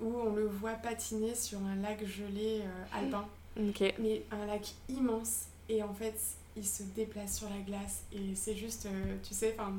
où 0.00 0.14
on 0.14 0.34
le 0.34 0.46
voit 0.46 0.74
patiner 0.74 1.34
sur 1.34 1.58
un 1.60 1.76
lac 1.76 2.04
gelé 2.06 2.62
alpin. 2.92 3.26
Mais 3.56 4.22
un 4.30 4.46
lac 4.46 4.74
immense. 4.88 5.46
Et 5.68 5.82
en 5.82 5.92
fait, 5.92 6.18
il 6.56 6.66
se 6.66 6.82
déplace 6.82 7.38
sur 7.38 7.48
la 7.48 7.60
glace. 7.60 8.02
Et 8.12 8.34
c'est 8.34 8.56
juste, 8.56 8.88
tu 9.26 9.34
sais, 9.34 9.54
enfin, 9.58 9.72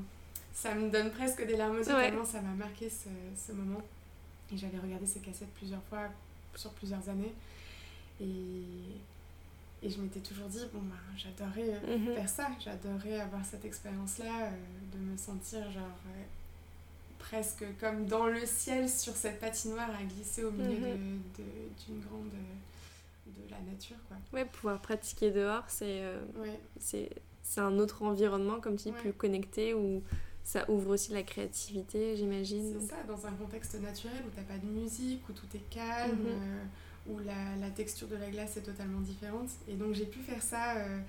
ça 0.54 0.76
me 0.76 0.90
donne 0.90 1.12
presque 1.12 1.46
des 1.46 1.56
larmes 1.56 1.76
aux 1.76 1.80
yeux 1.80 2.26
ça 2.26 2.42
m'a 2.42 2.54
marqué 2.56 2.90
ce, 2.90 3.10
ce 3.36 3.52
moment. 3.52 3.82
Et 4.54 4.58
j'avais 4.58 4.80
regardé 4.80 5.06
ces 5.06 5.20
cassettes 5.20 5.54
plusieurs 5.56 5.84
fois, 5.84 6.08
sur 6.56 6.72
plusieurs 6.72 7.08
années. 7.10 7.34
Et 8.22 8.26
et 9.82 9.90
je 9.90 10.00
m'étais 10.02 10.20
toujours 10.20 10.48
dit, 10.48 10.60
bon, 10.74 10.82
bah, 10.84 10.96
j'adorerais 11.16 11.80
euh, 11.84 11.98
mhm. 11.98 12.14
faire 12.16 12.30
ça, 12.30 12.50
j'adorerais 12.60 13.20
avoir 13.20 13.46
cette 13.46 13.64
expérience-là, 13.64 14.48
euh, 14.48 14.50
de 14.94 14.98
me 14.98 15.18
sentir 15.18 15.60
genre 15.72 16.00
euh, 16.08 16.24
presque 17.18 17.64
comme 17.80 18.06
dans 18.06 18.28
le 18.28 18.46
ciel 18.46 18.90
sur 18.90 19.16
cette 19.16 19.40
patinoire 19.40 19.90
à 19.90 20.04
glisser 20.04 20.44
au 20.44 20.52
milieu 20.52 20.96
mhm. 20.96 21.22
d'une 21.38 22.00
grande. 22.02 22.32
de 23.28 23.52
la 23.52 23.60
nature, 23.72 23.98
quoi. 24.08 24.18
Ouais, 24.34 24.46
pouvoir 24.46 24.82
pratiquer 24.82 25.32
dehors, 25.32 25.64
c'est 25.68 26.04
c'est 27.42 27.62
un 27.62 27.80
autre 27.80 28.04
environnement, 28.04 28.60
comme 28.60 28.76
tu 28.76 28.90
dis, 28.90 28.92
plus 28.92 29.12
connecté, 29.12 29.74
où 29.74 30.04
ça 30.44 30.70
ouvre 30.70 30.92
aussi 30.92 31.14
la 31.14 31.24
créativité, 31.24 32.16
j'imagine. 32.16 32.76
C'est 32.80 32.90
ça, 32.90 33.04
dans 33.08 33.26
un 33.26 33.32
contexte 33.32 33.80
naturel 33.82 34.22
où 34.28 34.30
t'as 34.36 34.44
pas 34.44 34.60
de 34.60 34.68
musique, 34.68 35.28
où 35.28 35.34
tout 35.34 35.48
est 35.56 35.70
calme. 35.70 36.20
Mhm 36.20 36.70
où 37.08 37.20
la, 37.20 37.70
texture 37.70 38.08
de 38.08 38.16
la 38.16 38.30
glace 38.30 38.58
est 38.58 38.62
totalement 38.62 39.02
différente. 39.02 39.50
Et 39.68 39.74
donc 39.74 39.94
j'ai 39.94 40.06
pu 40.06 40.20
faire 40.20 40.42
ça, 40.42 40.78
euh, 40.78 41.00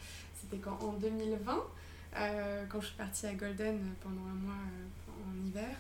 c'était 0.41 0.59
quand 0.59 0.79
en 0.83 0.93
2020, 0.93 1.59
euh, 2.17 2.65
quand 2.69 2.81
je 2.81 2.87
suis 2.87 2.97
partie 2.97 3.27
à 3.27 3.35
Golden 3.35 3.79
pendant 4.03 4.23
un 4.23 4.35
mois 4.35 4.55
euh, 4.55 5.29
en 5.29 5.47
hiver, 5.47 5.77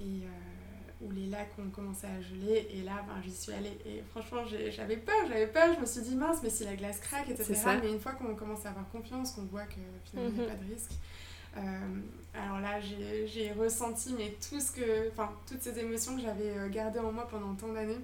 et 0.00 0.26
où 1.02 1.10
les 1.12 1.26
lacs 1.26 1.52
ont 1.58 1.70
commencé 1.70 2.06
à 2.06 2.20
geler, 2.20 2.68
et 2.70 2.82
là 2.82 3.04
ben, 3.06 3.20
j'y 3.22 3.34
suis 3.34 3.52
allée. 3.52 3.76
Et 3.86 4.02
franchement 4.10 4.42
j'avais 4.70 4.96
peur, 4.96 5.14
j'avais 5.28 5.46
peur, 5.46 5.74
je 5.74 5.80
me 5.80 5.86
suis 5.86 6.02
dit 6.02 6.14
mince, 6.14 6.38
mais 6.42 6.50
si 6.50 6.64
la 6.64 6.76
glace 6.76 7.00
craque, 7.00 7.28
etc. 7.30 7.54
Mais 7.82 7.90
une 7.90 8.00
fois 8.00 8.12
qu'on 8.12 8.34
commence 8.34 8.64
à 8.66 8.70
avoir 8.70 8.88
confiance, 8.90 9.32
qu'on 9.32 9.44
voit 9.44 9.64
que 9.64 9.80
finalement 10.04 10.30
il 10.36 10.42
n'y 10.42 10.48
a 10.48 10.52
mhm. 10.52 10.58
pas 10.58 10.64
de 10.64 10.72
risque. 10.72 10.92
alors 12.34 12.60
là, 12.60 12.80
j'ai 12.80 13.52
ressenti 13.52 14.14
mais 14.16 14.34
tout 14.48 14.60
ce 14.60 14.72
que, 14.72 15.10
enfin, 15.10 15.30
toutes 15.46 15.62
ces 15.62 15.78
émotions 15.78 16.16
que 16.16 16.22
j'avais 16.22 16.70
gardées 16.70 17.00
en 17.00 17.12
moi 17.12 17.26
pendant 17.28 17.54
tant 17.54 17.72
d'années 17.72 18.00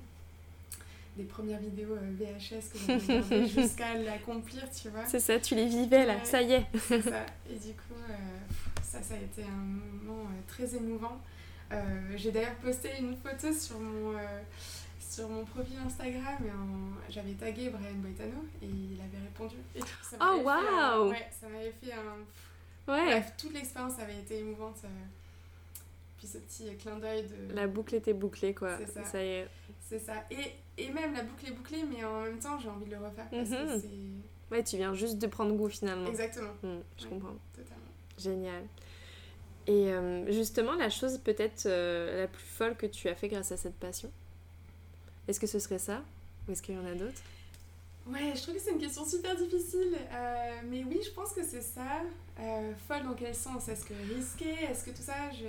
des 1.16 1.24
premières 1.24 1.60
vidéos 1.60 1.94
euh, 1.94 2.12
VHS 2.18 2.70
que 2.72 3.46
jusqu'à 3.46 3.94
l'accomplir, 3.94 4.62
tu 4.70 4.90
vois. 4.90 5.06
C'est 5.06 5.20
ça, 5.20 5.38
tu 5.38 5.54
les 5.54 5.66
vivais 5.66 6.04
là, 6.04 6.24
ça 6.24 6.42
y 6.42 6.52
est. 6.52 6.66
C'est 6.78 7.02
ça. 7.02 7.24
Et 7.50 7.54
du 7.54 7.72
coup, 7.72 7.94
euh, 8.08 8.14
ça, 8.82 9.02
ça 9.02 9.14
a 9.14 9.18
été 9.18 9.42
un 9.42 10.04
moment 10.04 10.24
euh, 10.24 10.40
très 10.46 10.74
émouvant. 10.76 11.20
J'ai 12.14 12.30
d'ailleurs 12.30 12.54
posté 12.56 12.90
une 13.00 13.16
photo 13.16 13.52
sur 13.52 13.80
mon, 13.80 14.16
sur 15.00 15.28
mon 15.28 15.44
profil 15.44 15.76
Instagram 15.84 16.36
et 17.08 17.12
j'avais 17.12 17.32
tagué 17.32 17.70
Brian 17.70 17.96
Boitano 17.96 18.44
et 18.62 18.66
il 18.66 19.00
avait 19.00 19.24
répondu. 19.24 19.56
Et 19.74 19.80
ça 19.80 20.16
oh 20.20 20.42
waouh 20.44 21.10
Ouais, 21.10 21.28
ça 21.40 21.48
m'avait 21.48 21.74
fait 21.82 21.92
un. 21.92 22.92
Ouais. 22.92 23.04
Bref, 23.06 23.32
toute 23.36 23.52
l'expérience 23.52 23.98
avait 23.98 24.18
été 24.18 24.38
émouvante. 24.38 24.76
Puis 26.18 26.26
ce 26.26 26.38
petit 26.38 26.74
clin 26.76 26.96
d'œil 26.96 27.24
de. 27.24 27.54
La 27.54 27.66
boucle 27.66 27.94
était 27.94 28.14
bouclée 28.14 28.54
quoi. 28.54 28.78
C'est 28.78 28.92
ça. 28.92 29.04
ça 29.04 29.22
y 29.22 29.28
est. 29.28 29.48
C'est 29.88 29.98
ça. 29.98 30.14
Et, 30.30 30.82
et, 30.82 30.90
même 30.90 31.14
la 31.14 31.22
boucle 31.22 31.46
est 31.46 31.52
bouclée, 31.52 31.84
mais 31.88 32.04
en 32.04 32.22
même 32.22 32.38
temps, 32.38 32.58
j'ai 32.58 32.68
envie 32.68 32.86
de 32.86 32.90
le 32.90 32.98
refaire 32.98 33.28
parce 33.30 33.48
que 33.48 33.74
mhm. 33.74 33.80
c'est. 33.80 34.54
Ouais, 34.54 34.62
tu 34.62 34.76
viens 34.76 34.94
juste 34.94 35.18
de 35.18 35.26
prendre 35.26 35.54
goût 35.54 35.68
finalement. 35.68 36.08
Exactement. 36.08 36.52
Hmm, 36.62 36.80
je 36.98 37.06
comprends. 37.06 37.36
Totalement. 37.52 37.82
Génial. 38.18 38.62
Et 39.66 39.92
euh, 39.92 40.30
justement, 40.30 40.74
la 40.74 40.90
chose 40.90 41.18
peut-être 41.18 41.66
euh, 41.66 42.22
la 42.22 42.28
plus 42.28 42.44
folle 42.44 42.76
que 42.76 42.86
tu 42.86 43.08
as 43.08 43.14
fait 43.16 43.28
grâce 43.28 43.50
à 43.50 43.56
cette 43.56 43.74
passion, 43.74 44.10
est-ce 45.26 45.40
que 45.40 45.48
ce 45.48 45.58
serait 45.58 45.80
ça? 45.80 46.02
Ou 46.46 46.52
est-ce 46.52 46.62
qu'il 46.62 46.76
y 46.76 46.78
en 46.78 46.86
a 46.86 46.94
d'autres? 46.94 47.20
Ouais, 48.06 48.32
je 48.36 48.42
trouve 48.42 48.54
que 48.54 48.60
c'est 48.60 48.70
une 48.70 48.78
question 48.78 49.04
super 49.04 49.34
difficile. 49.36 49.98
Euh, 50.12 50.60
mais 50.68 50.84
oui, 50.84 51.00
je 51.04 51.10
pense 51.10 51.32
que 51.32 51.44
c'est 51.44 51.62
ça. 51.62 52.02
folle 52.86 53.02
dans 53.02 53.14
quel 53.14 53.34
sens? 53.34 53.68
Est-ce 53.68 53.84
que 53.84 53.94
risqué? 54.14 54.50
Est-ce 54.70 54.84
que 54.84 54.90
tout 54.90 55.02
ça 55.02 55.30
je 55.32 55.46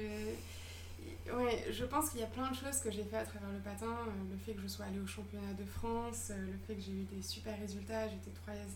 Ouais, 1.36 1.66
je 1.72 1.86
pense 1.86 2.10
qu'il 2.10 2.22
y 2.22 2.24
a 2.24 2.28
plein 2.28 2.50
de 2.50 2.56
choses 2.56 2.80
que 2.80 2.92
j'ai 2.92 3.04
fait 3.04 3.18
à 3.18 3.24
travers 3.24 3.50
le 3.50 3.60
patin. 3.60 3.86
Euh, 3.86 4.32
le 4.32 4.38
fait 4.38 4.54
que 4.54 4.62
je 4.62 4.68
sois 4.68 4.86
allée 4.86 5.00
au 5.00 5.08
championnat 5.08 5.54
de 5.54 5.66
France, 5.66 6.32
euh, 6.32 6.46
le 6.46 6.58
fait 6.66 6.76
que 6.76 6.82
j'ai 6.82 6.92
eu 6.92 7.04
des 7.04 7.22
super 7.22 7.58
résultats. 7.60 8.08
J'étais 8.08 8.32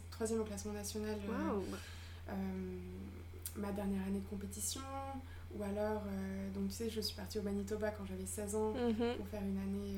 troisième 0.10 0.42
au 0.42 0.44
classement 0.44 0.74
national 0.74 1.18
euh, 1.28 2.34
ma 3.56 3.72
dernière 3.72 4.02
année 4.08 4.20
de 4.20 4.28
compétition. 4.30 4.82
Ou 5.56 5.64
alors, 5.64 6.04
donc 6.56 6.70
tu 6.70 6.76
sais, 6.76 6.90
je 6.90 7.02
suis 7.02 7.16
partie 7.16 7.38
au 7.38 7.42
Manitoba 7.42 7.92
quand 7.92 8.06
j'avais 8.06 8.26
16 8.26 8.56
ans 8.56 8.74
mhm. 8.74 9.16
pour 9.18 9.28
faire 9.28 9.42
une 9.42 9.58
année 9.58 9.98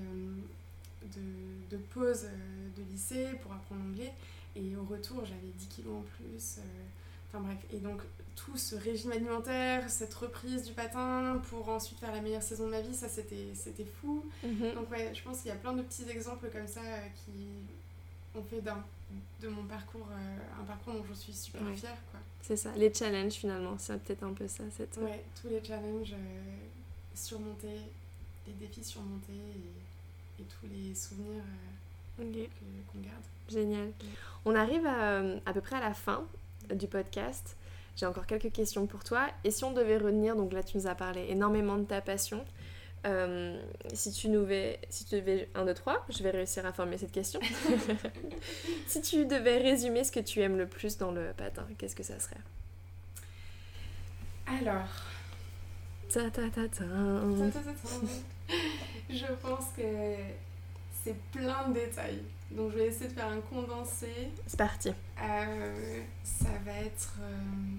de, 1.15 1.75
de, 1.75 1.77
pause 1.93 2.25
de 2.75 2.81
lycée 2.91 3.27
pour 3.43 3.53
apprendre 3.53 3.81
l'anglais. 3.83 4.13
Et 4.55 4.75
au 4.75 4.83
retour, 4.83 5.23
j'avais 5.25 5.51
10 5.55 5.67
kilos 5.67 5.93
en 5.93 6.03
plus. 6.17 6.57
Enfin 7.33 7.43
bref, 7.45 7.57
et 7.73 7.77
donc 7.79 7.99
tout 8.35 8.57
ce 8.57 8.75
régime 8.75 9.11
alimentaire, 9.11 9.89
cette 9.89 10.13
reprise 10.13 10.63
du 10.63 10.73
patin 10.73 11.41
pour 11.49 11.67
ensuite 11.69 11.99
faire 11.99 12.11
la 12.11 12.21
meilleure 12.21 12.43
saison 12.43 12.65
de 12.65 12.71
ma 12.71 12.81
vie, 12.81 12.93
ça 12.93 13.07
c'était 13.09 13.85
fou. 14.01 14.23
Mhm. 14.43 14.73
Donc 14.75 14.91
ouais, 14.91 15.11
je 15.15 15.23
pense 15.23 15.39
qu'il 15.41 15.49
y 15.49 15.51
a 15.51 15.55
plein 15.57 15.73
de 15.73 15.81
petits 15.81 16.07
exemples 16.09 16.49
comme 16.51 16.67
ça 16.67 16.81
euh, 16.81 17.07
qui 17.25 18.37
ont 18.37 18.43
fait 18.43 18.61
de 18.61 19.47
mon 19.47 19.63
parcours 19.63 20.07
euh, 20.11 20.61
un 20.61 20.63
parcours 20.65 20.93
dont 20.93 21.03
je 21.09 21.13
suis 21.13 21.33
super 21.33 21.61
fière. 21.75 21.97
quoi. 22.11 22.19
C'est 22.41 22.55
ça, 22.57 22.71
les 22.75 22.93
challenges 22.93 23.33
finalement, 23.33 23.77
c'est 23.79 23.97
peut-être 24.03 24.23
un 24.23 24.33
peu 24.33 24.47
ça. 24.47 24.63
Cette... 24.75 24.97
Ouais, 24.97 25.23
tous 25.41 25.49
les 25.49 25.63
challenges 25.63 26.13
euh, 26.13 26.55
surmontés, 27.15 27.81
les 28.47 28.53
défis 28.53 28.83
surmontés. 28.83 29.33
et 30.39 30.43
tous 30.43 30.67
les 30.71 30.93
souvenirs 30.93 31.43
qu'on 32.17 32.99
garde. 32.99 33.23
Génial. 33.49 33.91
On 34.45 34.53
arrive 34.55 34.85
à, 34.85 35.19
à 35.45 35.53
peu 35.53 35.61
près 35.61 35.77
à 35.77 35.81
la 35.81 35.93
fin 35.93 36.25
du 36.73 36.87
podcast. 36.87 37.57
J'ai 37.95 38.05
encore 38.05 38.25
quelques 38.25 38.51
questions 38.51 38.87
pour 38.87 39.03
toi. 39.03 39.27
Et 39.43 39.51
si 39.51 39.63
on 39.63 39.71
devait 39.71 39.97
retenir, 39.97 40.35
donc 40.35 40.53
là 40.53 40.63
tu 40.63 40.77
nous 40.77 40.87
as 40.87 40.95
parlé 40.95 41.25
énormément 41.29 41.77
de 41.77 41.83
ta 41.83 42.01
passion, 42.01 42.43
euh, 43.05 43.61
si 43.93 44.11
tu 44.11 44.29
devais, 44.29 44.79
si 44.89 45.03
tu 45.05 45.15
devais 45.15 45.49
1, 45.55 45.65
2, 45.65 45.73
3, 45.73 46.05
je 46.09 46.23
vais 46.23 46.31
réussir 46.31 46.65
à 46.65 46.71
former 46.71 46.97
cette 46.97 47.11
question. 47.11 47.39
si 48.87 49.01
tu 49.01 49.25
devais 49.25 49.57
résumer 49.57 50.03
ce 50.03 50.11
que 50.11 50.21
tu 50.21 50.39
aimes 50.41 50.57
le 50.57 50.67
plus 50.67 50.97
dans 50.97 51.11
le 51.11 51.33
patin, 51.35 51.67
qu'est-ce 51.77 51.95
que 51.95 52.03
ça 52.03 52.19
serait? 52.19 52.37
Alors. 54.47 54.87
Ta 56.09 56.29
ta 56.29 56.49
ta 56.49 56.67
ta. 56.67 56.85
Je 59.09 59.33
pense 59.41 59.65
que 59.75 60.15
c'est 61.03 61.15
plein 61.31 61.69
de 61.69 61.73
détails. 61.73 62.23
Donc 62.55 62.71
je 62.71 62.77
vais 62.77 62.87
essayer 62.87 63.09
de 63.09 63.13
faire 63.13 63.27
un 63.27 63.41
condensé. 63.41 64.29
C'est 64.45 64.57
parti. 64.57 64.89
Euh, 64.89 66.03
ça 66.23 66.49
va 66.63 66.71
être 66.71 67.15
euh, 67.19 67.77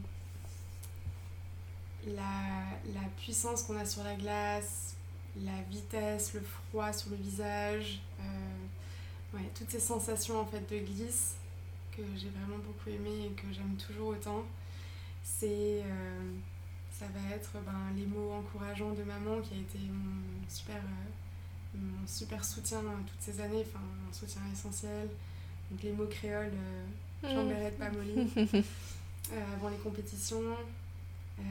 la, 2.08 3.00
la, 3.00 3.08
puissance 3.16 3.62
qu'on 3.62 3.76
a 3.76 3.84
sur 3.84 4.02
la 4.02 4.16
glace, 4.16 4.96
la 5.36 5.62
vitesse, 5.70 6.34
le 6.34 6.40
froid 6.40 6.92
sur 6.92 7.10
le 7.10 7.16
visage, 7.16 8.00
euh, 8.20 9.36
ouais, 9.36 9.48
toutes 9.54 9.70
ces 9.70 9.80
sensations 9.80 10.40
en 10.40 10.46
fait 10.46 10.68
de 10.68 10.78
glisse 10.78 11.36
que 11.96 12.02
j'ai 12.16 12.30
vraiment 12.30 12.58
beaucoup 12.58 12.90
aimé 12.90 13.26
et 13.26 13.30
que 13.40 13.46
j'aime 13.52 13.76
toujours 13.76 14.08
autant. 14.08 14.42
C'est 15.22 15.82
ça 16.90 17.06
va 17.06 17.34
être 17.34 17.52
ben, 17.64 17.72
les 17.96 18.06
mots 18.06 18.32
encourageants 18.32 18.92
de 18.92 19.02
maman 19.02 19.40
qui 19.40 19.54
a 19.54 19.56
été 19.56 19.78
mon 19.78 20.48
super 20.48 20.80
mon 21.74 22.06
super 22.06 22.44
soutien 22.44 22.80
toutes 23.06 23.20
ces 23.20 23.40
années, 23.40 23.64
enfin 23.66 23.80
soutien 24.14 24.42
essentiel. 24.52 25.08
Donc 25.70 25.82
les 25.82 25.92
mots 25.92 26.06
créoles, 26.06 26.52
euh, 27.24 27.70
de 27.70 27.76
pas 27.76 27.90
molly. 27.90 28.64
Euh, 29.32 29.54
avant 29.54 29.70
les 29.70 29.78
compétitions, 29.78 30.52
euh, 31.38 31.42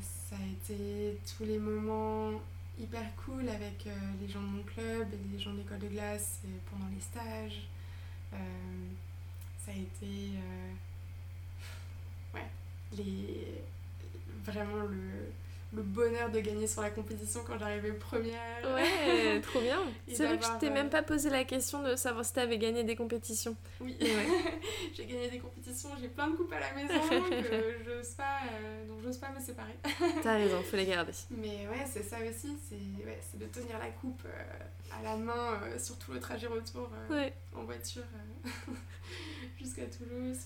ça 0.00 0.34
a 0.36 0.46
été 0.46 1.18
tous 1.36 1.44
les 1.44 1.58
moments 1.58 2.40
hyper 2.80 3.04
cool 3.16 3.46
avec 3.50 3.86
euh, 3.86 3.90
les 4.18 4.28
gens 4.32 4.40
de 4.40 4.46
mon 4.46 4.62
club 4.62 5.08
et 5.12 5.32
les 5.34 5.38
gens 5.38 5.52
de 5.52 5.58
l'école 5.58 5.80
de 5.80 5.88
glace 5.88 6.38
et 6.46 6.70
pendant 6.70 6.90
les 6.90 7.02
stages. 7.02 7.68
ça 8.30 9.72
a 9.72 9.74
été 9.74 10.38
ouais, 12.32 12.46
les, 12.96 13.62
vraiment 14.42 14.84
le, 14.84 15.30
le 15.74 15.82
bonheur 15.82 16.30
de 16.30 16.38
gagner 16.40 16.66
sur 16.66 16.82
la 16.82 16.90
compétition 16.90 17.40
quand 17.46 17.58
j'arrivais 17.58 17.92
première. 17.92 18.62
Ouais, 18.74 19.40
trop 19.42 19.60
bien. 19.60 19.78
C'est 20.12 20.26
vrai 20.26 20.38
que 20.38 20.44
je 20.44 20.58
t'ai 20.58 20.70
même 20.70 20.90
pas 20.90 21.02
posé 21.02 21.30
la 21.30 21.44
question 21.44 21.82
de 21.82 21.96
savoir 21.96 22.24
si 22.24 22.32
t'avais 22.34 22.58
gagné 22.58 22.84
des 22.84 22.94
compétitions. 22.94 23.56
Oui, 23.80 23.96
j'ai 24.94 25.06
gagné 25.06 25.30
des 25.30 25.38
compétitions, 25.38 25.88
j'ai 26.00 26.08
plein 26.08 26.28
de 26.28 26.36
coupes 26.36 26.52
à 26.52 26.60
la 26.60 26.72
maison 26.74 27.00
que 27.08 27.84
j'ose 27.84 28.10
pas, 28.10 28.40
euh, 28.52 28.84
j'ose 29.02 29.16
pas 29.16 29.30
me 29.30 29.40
séparer. 29.40 29.74
T'as 30.22 30.34
raison, 30.34 30.62
faut 30.62 30.76
les 30.76 30.86
garder. 30.86 31.12
Mais 31.30 31.66
ouais, 31.68 31.86
c'est 31.90 32.02
ça 32.02 32.18
aussi, 32.18 32.56
c'est 32.68 33.04
ouais, 33.04 33.20
de 33.34 33.46
tenir 33.46 33.78
la 33.78 33.88
coupe 33.88 34.22
euh, 34.26 34.98
à 34.98 35.02
la 35.02 35.16
main 35.16 35.60
euh, 35.62 35.78
sur 35.78 35.98
tout 35.98 36.12
le 36.12 36.20
trajet 36.20 36.48
retour 36.48 36.90
en 37.56 37.64
voiture 37.64 38.04
jusqu'à 39.58 39.86
Toulouse. 39.86 40.38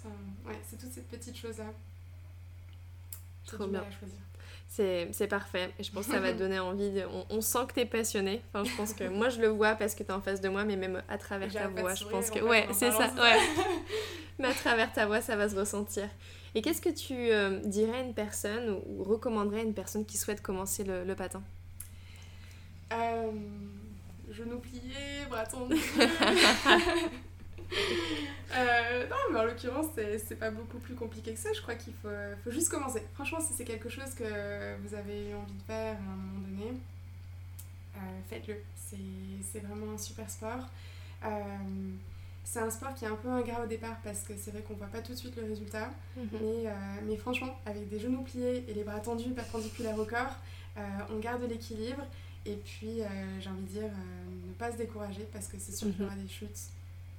ouais, 0.47 0.61
c'est 0.69 0.79
toutes 0.79 0.93
ces 0.93 1.03
petites 1.03 1.37
choses-là. 1.37 1.73
Trop 3.45 3.67
bien. 3.67 3.81
À 3.81 3.91
choisir. 3.91 4.19
C'est 4.77 5.27
parfait. 5.29 5.71
Je 5.81 5.91
pense 5.91 6.07
que 6.07 6.13
ça 6.13 6.21
va 6.21 6.33
te 6.33 6.39
donner 6.39 6.59
envie. 6.59 7.03
On, 7.31 7.41
sent 7.41 7.61
que 7.69 7.75
tu 7.75 7.81
es 7.81 7.87
passionné. 7.87 8.43
Enfin, 8.53 8.69
je 8.69 8.77
pense 8.77 8.93
que 8.93 9.05
moi, 9.09 9.29
je 9.29 9.41
le 9.41 9.49
vois 9.49 9.75
parce 9.75 9.95
que 9.95 10.03
tu 10.03 10.11
es 10.11 10.13
en 10.13 10.21
face 10.21 10.41
de 10.41 10.49
moi, 10.49 10.65
mais 10.65 10.77
même 10.77 11.03
à 11.09 11.19
travers 11.19 11.53
ta 11.53 11.69
voix, 11.69 11.95
je 11.95 12.05
pense 12.05 12.31
que. 12.31 12.41
Ouais, 12.41 12.69
c'est 12.73 12.91
ça. 12.91 13.11
Ouais. 13.17 13.39
mais 14.39 14.49
à 14.49 14.55
travers 14.55 14.93
ta 14.93 15.07
voix, 15.07 15.21
ça 15.21 15.37
va 15.37 15.49
se 15.49 15.57
ressentir. 15.57 16.09
Et 16.55 16.63
qu'est-ce 16.63 16.81
que 16.81 16.91
tu 16.91 17.15
euh, 17.15 17.61
dirais 17.61 17.99
à 17.99 18.01
une 18.01 18.15
personne 18.15 18.81
ou, 18.87 19.03
recommanderais 19.03 19.61
à 19.61 19.63
une 19.63 19.75
personne 19.75 20.05
qui 20.05 20.17
souhaite 20.17 20.43
commencer 20.43 20.85
le, 20.85 21.05
le 21.05 21.15
patin? 21.15 21.43
Euh, 22.93 23.31
Genoux 24.31 24.59
pliés, 24.59 25.27
bras 25.29 25.47
tendus. 25.47 25.81
Euh, 28.57 29.07
non, 29.09 29.17
mais 29.33 29.41
en 29.41 29.45
l'occurrence, 29.45 29.87
c'est 29.95 30.39
pas 30.39 30.51
beaucoup 30.51 30.79
plus 30.79 30.95
compliqué 30.95 31.35
que 31.35 31.39
ça. 31.39 31.53
Je 31.53 31.61
crois 31.61 31.75
qu'il 31.75 31.93
faut, 31.95 32.09
faut, 32.45 32.51
juste 32.51 32.69
commencer. 32.71 33.03
Franchement, 33.15 33.41
si 33.41 33.53
c'est 33.53 33.65
quelque 33.65 33.89
chose 33.89 34.15
que 34.15 34.77
vous 34.83 34.95
avez 34.95 35.35
envie 35.35 35.53
de 35.53 35.63
faire 35.67 35.97
à 35.97 36.13
un 36.13 36.17
moment 36.17 36.49
donné, 36.49 36.73
euh, 37.97 37.99
faites-le. 38.29 38.57
C'est 39.53 39.61
vraiment 39.61 39.93
un 39.93 39.99
super 39.99 40.31
sport. 40.31 40.69
Euh, 41.25 41.29
c'est 42.45 42.61
un 42.61 42.71
sport 42.71 42.95
qui 42.95 43.05
est 43.05 43.09
un 43.09 43.17
peu 43.17 43.29
ingrat 43.29 43.65
au 43.65 43.67
départ 43.67 43.97
parce 44.05 44.21
que 44.21 44.35
c'est 44.39 44.53
vrai 44.53 44.63
qu'on 44.63 44.75
voit 44.75 44.87
pas 44.87 45.01
tout 45.01 45.13
de 45.13 45.19
suite 45.19 45.37
le 45.37 45.45
résultat. 45.45 45.91
Mhm. 46.17 46.29
mais, 46.41 46.73
mais, 47.07 47.17
franchement, 47.17 47.59
avec 47.67 47.89
des 47.89 47.99
genoux 47.99 48.23
pliés 48.23 48.65
et 48.69 48.75
les 48.75 48.85
bras 48.85 49.01
tendus 49.01 49.31
perpendiculaires 49.31 49.99
au 49.99 50.05
corps, 50.05 50.37
on 51.11 51.19
garde 51.19 51.43
l'équilibre. 51.43 52.05
Et 52.45 52.55
puis, 52.55 53.01
j'ai 53.41 53.51
envie 53.51 53.63
de 53.63 53.69
dire, 53.69 53.91
ne 54.47 54.53
pas 54.53 54.71
se 54.71 54.77
décourager 54.77 55.27
parce 55.33 55.49
que 55.49 55.57
c'est 55.59 55.73
sûr 55.73 55.89
qu'il 55.91 56.03
y 56.03 56.05
aura 56.05 56.15
mhm. 56.15 56.23
des 56.23 56.29
chutes 56.29 56.71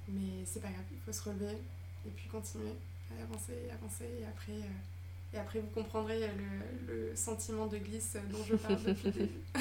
mais 0.08 0.44
c'est 0.44 0.60
pas 0.60 0.68
grave, 0.68 0.84
il 0.92 0.98
faut 1.00 1.12
se 1.12 1.28
relever 1.28 1.58
et 2.06 2.10
puis 2.10 2.28
continuer 2.28 2.72
à 3.10 3.22
avancer, 3.22 3.54
avancer 3.72 4.04
et 4.20 4.26
après, 4.26 4.52
euh, 4.52 5.34
et 5.34 5.38
après 5.38 5.60
vous 5.60 5.68
comprendrez 5.68 6.20
le, 6.20 7.08
le, 7.10 7.16
sentiment 7.16 7.66
de 7.66 7.78
glisse 7.78 8.16
dont 8.30 8.44
je 8.44 8.56
parle 8.56 8.82
depuis 8.82 9.06
le 9.06 9.12
début. 9.12 9.40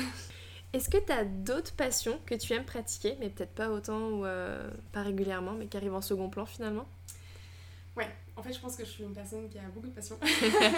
Est-ce 0.73 0.89
que 0.89 0.97
tu 0.97 1.11
as 1.11 1.23
d'autres 1.23 1.73
passions 1.73 2.19
que 2.25 2.35
tu 2.35 2.53
aimes 2.53 2.65
pratiquer, 2.65 3.15
mais 3.19 3.29
peut-être 3.29 3.53
pas 3.53 3.69
autant 3.69 4.09
ou 4.09 4.25
euh, 4.25 4.69
pas 4.91 5.01
régulièrement, 5.01 5.53
mais 5.53 5.67
qui 5.67 5.77
arrivent 5.77 5.95
en 5.95 6.01
second 6.01 6.29
plan 6.29 6.45
finalement? 6.45 6.85
Ouais, 7.95 8.09
en 8.35 8.43
fait, 8.43 8.53
je 8.53 8.59
pense 8.59 8.75
que 8.75 8.85
je 8.85 8.89
suis 8.89 9.03
une 9.03 9.13
personne 9.13 9.49
qui 9.49 9.57
a 9.57 9.63
beaucoup 9.73 9.87
de 9.87 9.93
passion. 9.93 10.19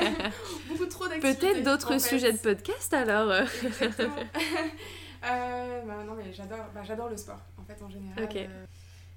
beaucoup 0.70 0.86
trop 0.86 1.08
d'activités. 1.08 1.40
Peut-être 1.40 1.64
d'autres 1.64 2.00
sujets 2.00 2.32
de 2.32 2.38
podcast 2.38 2.94
alors 2.94 3.34
Exactement. 3.64 4.16
euh, 5.26 5.82
bah, 5.86 6.04
non, 6.06 6.16
mais 6.16 6.32
j'adore 6.32 6.66
bah, 6.74 7.10
le 7.10 7.18
sport, 7.18 7.42
en 7.58 7.64
fait, 7.64 7.82
en 7.84 7.90
général. 7.90 8.24
Ok. 8.24 8.38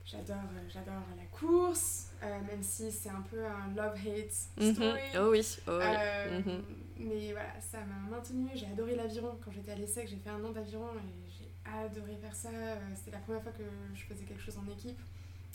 J'adore, 0.04 0.36
euh, 0.36 0.68
j'adore 0.68 1.02
la 1.16 1.24
course, 1.26 2.08
euh, 2.22 2.40
même 2.46 2.62
si 2.62 2.90
c'est 2.90 3.08
un 3.08 3.22
peu 3.22 3.44
un 3.44 3.74
love-hate 3.74 4.34
mhm. 4.58 4.74
story. 4.74 5.00
Oh 5.16 5.30
oui, 5.30 5.58
oh 5.66 5.70
euh, 5.70 6.40
mhm. 6.40 6.62
Mais 6.98 7.32
voilà, 7.32 7.60
ça 7.60 7.78
m'a 7.80 8.10
maintenue. 8.10 8.50
J'ai 8.54 8.66
adoré 8.66 8.96
l'aviron. 8.96 9.38
Quand 9.44 9.50
j'étais 9.50 9.72
à 9.72 9.74
l'ESSEC, 9.76 10.08
j'ai 10.08 10.16
fait 10.16 10.30
un 10.30 10.42
an 10.44 10.50
d'aviron 10.50 10.88
et 10.96 11.30
j'ai 11.30 11.50
adoré 11.64 12.16
faire 12.20 12.34
ça. 12.34 12.50
C'était 12.96 13.12
la 13.12 13.18
première 13.18 13.42
fois 13.42 13.52
que 13.52 13.62
je 13.94 14.02
faisais 14.04 14.24
quelque 14.24 14.42
chose 14.42 14.58
en 14.58 14.70
équipe. 14.70 15.00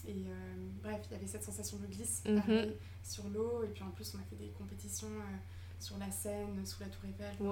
Et 0.08 0.26
bref, 0.82 1.02
il 1.10 1.14
y 1.14 1.16
avait 1.16 1.28
cette 1.28 1.44
sensation 1.44 1.78
de 1.78 1.86
glisse 1.88 2.24
mhm. 2.26 2.72
sur 3.04 3.28
l'eau. 3.30 3.64
Et 3.64 3.68
puis 3.68 3.84
en 3.84 3.92
plus, 3.92 4.16
on 4.16 4.20
a 4.20 4.24
fait 4.24 4.36
des 4.36 4.52
compétitions 4.58 5.08
sur 5.80 5.98
la 5.98 6.10
Seine, 6.12 6.66
sous 6.66 6.82
la 6.82 6.90
Tour 6.90 7.06
Eiffel. 7.06 7.36
C'était 7.38 7.48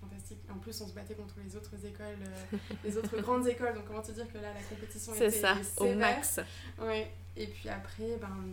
fantastique. 0.00 0.38
En 0.50 0.58
plus, 0.58 0.80
on 0.80 0.88
se 0.88 0.92
battait 0.92 1.14
contre 1.14 1.34
les 1.44 1.56
autres 1.56 1.74
écoles, 1.84 2.18
euh, 2.22 2.56
les 2.84 2.96
autres 2.96 3.20
grandes 3.20 3.46
écoles. 3.48 3.74
Donc, 3.74 3.86
comment 3.86 4.02
te 4.02 4.12
dire 4.12 4.30
que 4.32 4.38
là, 4.38 4.52
la 4.52 4.62
compétition 4.62 5.14
était 5.14 5.30
ça, 5.30 5.56
au 5.78 5.94
max. 5.94 6.40
Ouais. 6.80 7.10
Et 7.36 7.46
puis 7.46 7.68
après, 7.68 8.16
ben, 8.20 8.52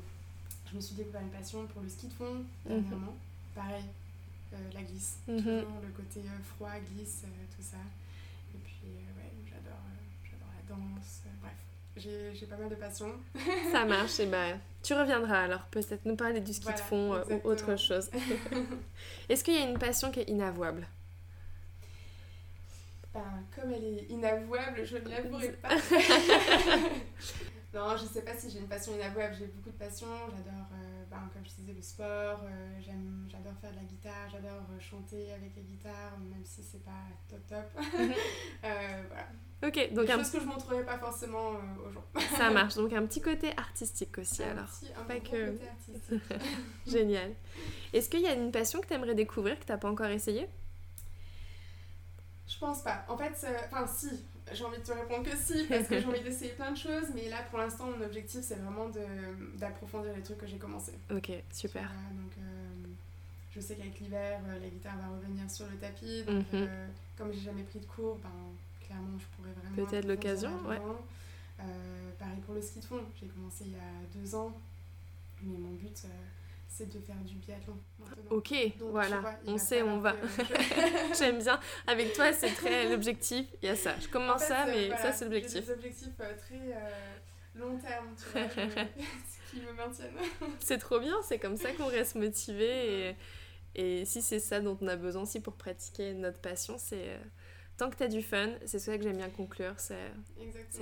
je 0.70 0.76
me 0.76 0.82
suis 0.82 0.96
découvert 0.96 1.22
une 1.22 1.30
passion 1.30 1.66
pour 1.68 1.82
le 1.82 1.90
ski 1.90 2.08
de 2.08 2.14
fond, 2.14 2.44
dernièrement. 2.66 3.16
Pareil, 3.56 3.84
euh, 4.54 4.58
la 4.74 4.82
glisse. 4.84 5.18
Mhm. 5.28 5.38
Toujours 5.38 5.82
le 5.82 5.92
côté 5.96 6.22
euh, 6.22 6.44
froid, 6.56 6.72
glisse, 6.94 7.24
tout 7.56 7.64
ça. 7.64 7.78
Et 8.56 8.58
puis, 8.64 8.92
ouais, 9.18 9.32
j'adore 9.46 9.80
j'adore 10.24 10.50
la 10.56 10.76
danse. 10.76 11.22
bref, 11.42 12.34
j'ai 12.34 12.46
pas 12.46 12.58
mal 12.58 12.70
de 12.70 12.76
passion. 12.76 13.12
ça 13.72 13.86
marche. 13.86 14.20
Et 14.20 14.28
ben, 14.28 14.60
tu 14.82 14.94
reviendras 14.94 15.44
alors 15.44 15.66
peut-être 15.72 16.06
nous 16.06 16.16
parler 16.16 16.40
du 16.40 16.54
ski 16.54 16.72
de 16.72 16.80
fond 16.80 17.22
ou 17.30 17.48
autre 17.48 17.78
chose. 17.78 18.10
Est-ce 19.30 19.44
qu'il 19.44 19.56
y 19.56 19.58
a 19.58 19.70
une 19.70 19.78
passion 19.78 20.12
qui 20.12 20.22
est 20.22 20.30
inavouable? 20.30 20.88
Ben, 23.14 23.44
comme 23.56 23.72
elle 23.72 23.84
est 23.84 24.06
inavouable, 24.10 24.86
je 24.86 24.98
ne 24.98 25.10
l'avouerai 25.10 25.54
pas. 25.54 25.70
non, 27.74 27.98
je 27.98 28.06
sais 28.06 28.22
pas 28.22 28.38
si 28.38 28.52
j'ai 28.52 28.60
une 28.60 28.68
passion 28.68 28.94
inavouable, 28.94 29.34
j'ai 29.38 29.48
beaucoup 29.48 29.72
de 29.72 29.84
passion. 29.84 30.08
J'adore, 30.28 30.68
euh, 30.74 31.04
ben, 31.10 31.28
comme 31.34 31.44
je 31.44 31.56
disais, 31.56 31.74
le 31.74 31.82
sport, 31.82 32.44
euh, 32.44 32.80
j'aime, 32.80 33.28
j'adore 33.28 33.58
faire 33.60 33.72
de 33.72 33.78
la 33.78 33.84
guitare, 33.84 34.30
j'adore 34.32 34.62
euh, 34.72 34.80
chanter 34.80 35.34
avec 35.34 35.56
la 35.56 35.64
guitare, 35.64 36.20
même 36.20 36.46
si 36.46 36.62
c'est 36.62 36.84
pas 36.84 37.08
top 37.28 37.48
top. 37.48 37.66
voilà. 38.62 39.28
Ok, 39.62 39.94
donc 39.94 40.06
Des 40.06 40.12
un... 40.12 40.18
choses 40.20 40.32
que 40.32 40.40
je 40.40 40.46
montrerai 40.46 40.86
pas 40.86 40.98
forcément 41.00 41.54
aux 41.86 41.92
gens. 41.92 42.06
Ça 42.38 42.50
marche, 42.52 42.76
donc 42.76 42.94
un 42.94 43.06
petit 43.08 43.22
côté 43.22 43.52
artistique 43.58 44.18
aussi 44.20 44.44
un 44.44 44.52
alors. 44.52 44.68
Petit, 44.68 44.94
un 44.98 45.04
pas 45.04 45.20
que... 45.20 45.52
côté 45.52 45.68
artistique. 45.68 46.24
Génial. 46.88 47.34
Est-ce 47.92 48.08
qu'il 48.08 48.22
y 48.22 48.28
a 48.28 48.34
une 48.34 48.52
passion 48.52 48.80
que 48.80 48.88
tu 48.88 48.94
aimerais 48.94 49.16
découvrir 49.16 49.60
que 49.60 49.66
tu 49.66 49.72
n'as 49.72 49.80
pas 49.80 49.90
encore 49.90 50.08
essayé? 50.08 50.48
Je 52.50 52.58
pense 52.58 52.82
pas. 52.82 53.06
En 53.08 53.16
fait, 53.16 53.34
enfin 53.72 53.86
si, 53.88 54.10
j'ai 54.52 54.64
envie 54.64 54.78
de 54.78 54.84
te 54.84 54.92
répondre 54.92 55.24
que 55.24 55.38
si, 55.38 55.66
parce 55.66 55.88
que 55.88 56.00
j'ai 56.00 56.06
envie 56.06 56.22
d'essayer 56.22 56.52
plein 56.52 56.72
de 56.72 56.78
choses, 56.78 57.08
mais 57.14 57.30
là 57.30 57.38
pour 57.50 57.60
l'instant 57.60 57.86
mon 57.86 58.04
objectif 58.04 58.42
c'est 58.42 58.56
vraiment 58.56 58.90
d'approfondir 59.56 60.14
les 60.16 60.24
trucs 60.24 60.40
que 60.40 60.48
j'ai 60.48 60.58
commencé. 60.58 60.94
Ok, 61.12 61.32
super. 61.52 61.84
donc 61.84 62.32
euh, 62.40 62.88
je 63.52 63.60
sais 63.60 63.76
qu'avec 63.76 64.00
l'hiver, 64.00 64.40
euh, 64.48 64.60
la 64.60 64.68
guitare 64.68 64.98
va 64.98 65.16
revenir 65.16 65.50
sur 65.50 65.68
le 65.68 65.78
tapis, 65.78 66.24
donc 66.24 66.46
mhm. 66.52 66.68
euh, 66.68 66.88
comme 67.18 67.32
j'ai 67.32 67.42
jamais 67.42 67.64
pris 67.64 67.80
de 67.80 67.86
cours, 67.86 68.18
ben 68.18 68.30
clairement, 68.86 69.18
je 69.20 69.26
pourrais 69.36 69.54
vraiment. 69.54 69.88
Peut-être 69.88 70.08
l'occasion, 70.08 70.52
ouais. 70.68 70.80
pareil 72.18 72.40
pour 72.46 72.56
le 72.56 72.62
ski 72.62 72.80
de 72.80 72.86
fond, 72.86 73.02
j'ai 73.20 73.28
commencé 73.28 73.66
il 73.66 73.74
y 73.74 73.76
a 73.76 74.20
deux 74.20 74.36
ans, 74.36 74.52
mais 75.44 75.58
mon 75.58 75.74
but 75.76 76.06
c'est 76.70 76.88
de 76.88 77.00
faire 77.00 77.18
du 77.26 77.36
biathlon 77.36 77.78
maintenant. 77.98 78.32
Ok, 78.32 78.54
voilà, 78.80 79.40
on 79.48 79.58
sait, 79.58 79.82
on 79.82 80.00
va. 80.00 80.16
J'aime 81.18 81.40
bien. 81.40 81.60
Avec 81.88 82.14
toi, 82.14 82.32
c'est 82.32 82.54
très 82.54 82.88
l'objectif. 82.90 83.48
Il 83.62 83.66
y 83.66 83.70
a 83.70 83.76
ça. 83.76 84.00
Je 84.00 84.08
commence 84.08 84.44
ça, 84.44 84.66
mais 84.68 84.90
ça, 84.98 85.12
c'est 85.12 85.26
l'objectif. 85.26 85.66
des 85.66 85.72
objectifs 85.72 86.16
très 86.16 86.76
long 87.56 87.78
terme, 87.78 88.16
tu 88.16 88.30
vois, 88.32 88.48
qui 89.52 89.62
me 89.62 89.74
maintiennent. 89.74 90.16
c'est 90.60 90.78
trop 90.78 91.00
bien, 91.00 91.16
c'est 91.24 91.40
comme 91.40 91.58
ça 91.58 91.72
qu'on 91.74 91.88
reste 91.88 92.16
motivé. 92.16 93.10
Et, 93.10 93.16
et 93.76 94.06
si 94.06 94.22
c'est 94.22 94.40
ça 94.40 94.60
dont 94.60 94.78
on 94.80 94.88
a 94.88 94.96
besoin 94.96 95.24
aussi 95.24 95.42
pour 95.42 95.56
pratiquer 95.56 96.14
notre 96.14 96.40
passion, 96.40 96.78
c'est. 96.78 97.10
Euh, 97.10 97.18
tant 97.78 97.90
que 97.90 97.96
tu 97.96 98.04
as 98.04 98.08
du 98.08 98.22
fun, 98.22 98.52
c'est 98.66 98.80
ça 98.80 98.98
que 98.98 99.04
j'aime 99.04 99.18
bien 99.18 99.30
conclure, 99.30 99.74
c'est 99.78 100.12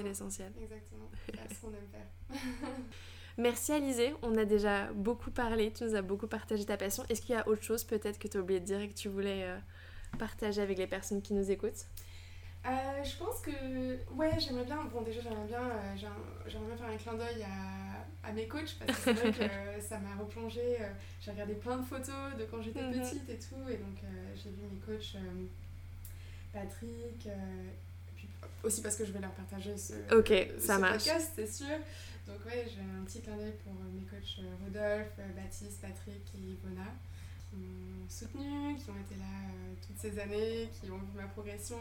l'essentiel. 0.03 0.51
Exactement, 0.61 1.09
c'est 1.25 1.55
ce 1.55 1.61
qu'on 1.61 1.69
aime 1.69 1.87
faire. 1.91 2.39
Merci 3.37 3.71
Alizé, 3.71 4.15
on 4.23 4.35
a 4.35 4.45
déjà 4.45 4.91
beaucoup 4.93 5.29
parlé, 5.29 5.71
tu 5.71 5.83
nous 5.83 5.95
as 5.95 6.01
beaucoup 6.01 6.25
partagé 6.25 6.65
ta 6.65 6.75
passion. 6.75 7.03
Est-ce 7.07 7.21
qu'il 7.21 7.35
y 7.35 7.37
a 7.37 7.47
autre 7.47 7.61
chose 7.61 7.83
peut-être 7.83 8.17
que 8.17 8.27
tu 8.27 8.37
as 8.37 8.39
oublié 8.39 8.59
de 8.59 8.65
dire 8.65 8.79
et 8.79 8.89
que 8.89 8.95
tu 8.95 9.09
voulais 9.09 9.43
euh, 9.43 9.57
partager 10.17 10.59
avec 10.59 10.79
les 10.79 10.87
personnes 10.87 11.21
qui 11.21 11.35
nous 11.35 11.51
écoutent? 11.51 11.85
Euh, 12.65 13.03
je 13.03 13.15
pense 13.15 13.39
que, 13.41 13.51
ouais, 14.15 14.31
j'aimerais 14.39 14.65
bien, 14.65 14.83
bon 14.91 15.01
déjà 15.01 15.21
j'aimerais 15.21 15.47
bien, 15.47 15.61
euh, 15.61 15.95
j'aimerais 16.47 16.67
bien 16.67 16.77
faire 16.77 16.89
un 16.89 16.97
clin 16.97 17.13
d'œil 17.13 17.43
à, 17.43 18.27
à, 18.27 18.33
mes 18.33 18.47
coachs 18.47 18.75
parce 18.79 18.99
que 18.99 19.03
c'est 19.03 19.13
vrai 19.13 19.31
que 19.31 19.81
ça 19.81 19.99
m'a 19.99 20.15
replongé, 20.19 20.81
euh, 20.81 20.89
j'ai 21.21 21.31
regardé 21.31 21.53
plein 21.53 21.77
de 21.77 21.85
photos 21.85 22.35
de 22.37 22.43
quand 22.45 22.61
j'étais 22.61 22.81
mhm. 22.81 22.99
petite 22.99 23.29
et 23.29 23.37
tout, 23.37 23.69
et 23.69 23.77
donc 23.77 23.99
j'ai 24.35 24.49
vu 24.49 24.63
mes 24.69 24.79
coachs 24.79 25.15
Patrick, 26.51 27.29
puis 28.17 28.27
aussi 28.63 28.81
parce 28.81 28.97
que 28.97 29.05
je 29.05 29.11
vais 29.11 29.21
leur 29.21 29.31
partager 29.31 29.77
ce, 29.77 29.93
Ok, 30.13 30.33
ça 30.59 30.77
marche. 30.77 31.05
podcast, 31.05 31.31
c'est 31.35 31.47
sûr. 31.47 31.77
Donc 32.27 32.45
ouais, 32.45 32.67
j'ai 32.67 32.81
un 32.81 33.03
petit 33.05 33.21
clin 33.21 33.37
d'œil 33.37 33.53
pour 33.63 33.73
mes 33.73 34.03
coachs 34.03 34.39
Rodolphe, 34.63 35.17
Baptiste, 35.35 35.81
Patrick 35.81 36.21
et 36.35 36.51
Ivona 36.51 36.91
qui 37.49 37.55
m'ont 37.55 38.09
soutenu, 38.09 38.75
qui 38.75 38.89
ont 38.89 38.99
été 38.99 39.15
là 39.15 39.47
euh, 39.47 39.73
toutes 39.85 39.97
ces 39.97 40.19
années, 40.19 40.69
qui 40.73 40.91
ont 40.91 40.97
vu 40.97 41.15
ma 41.15 41.27
progression, 41.27 41.77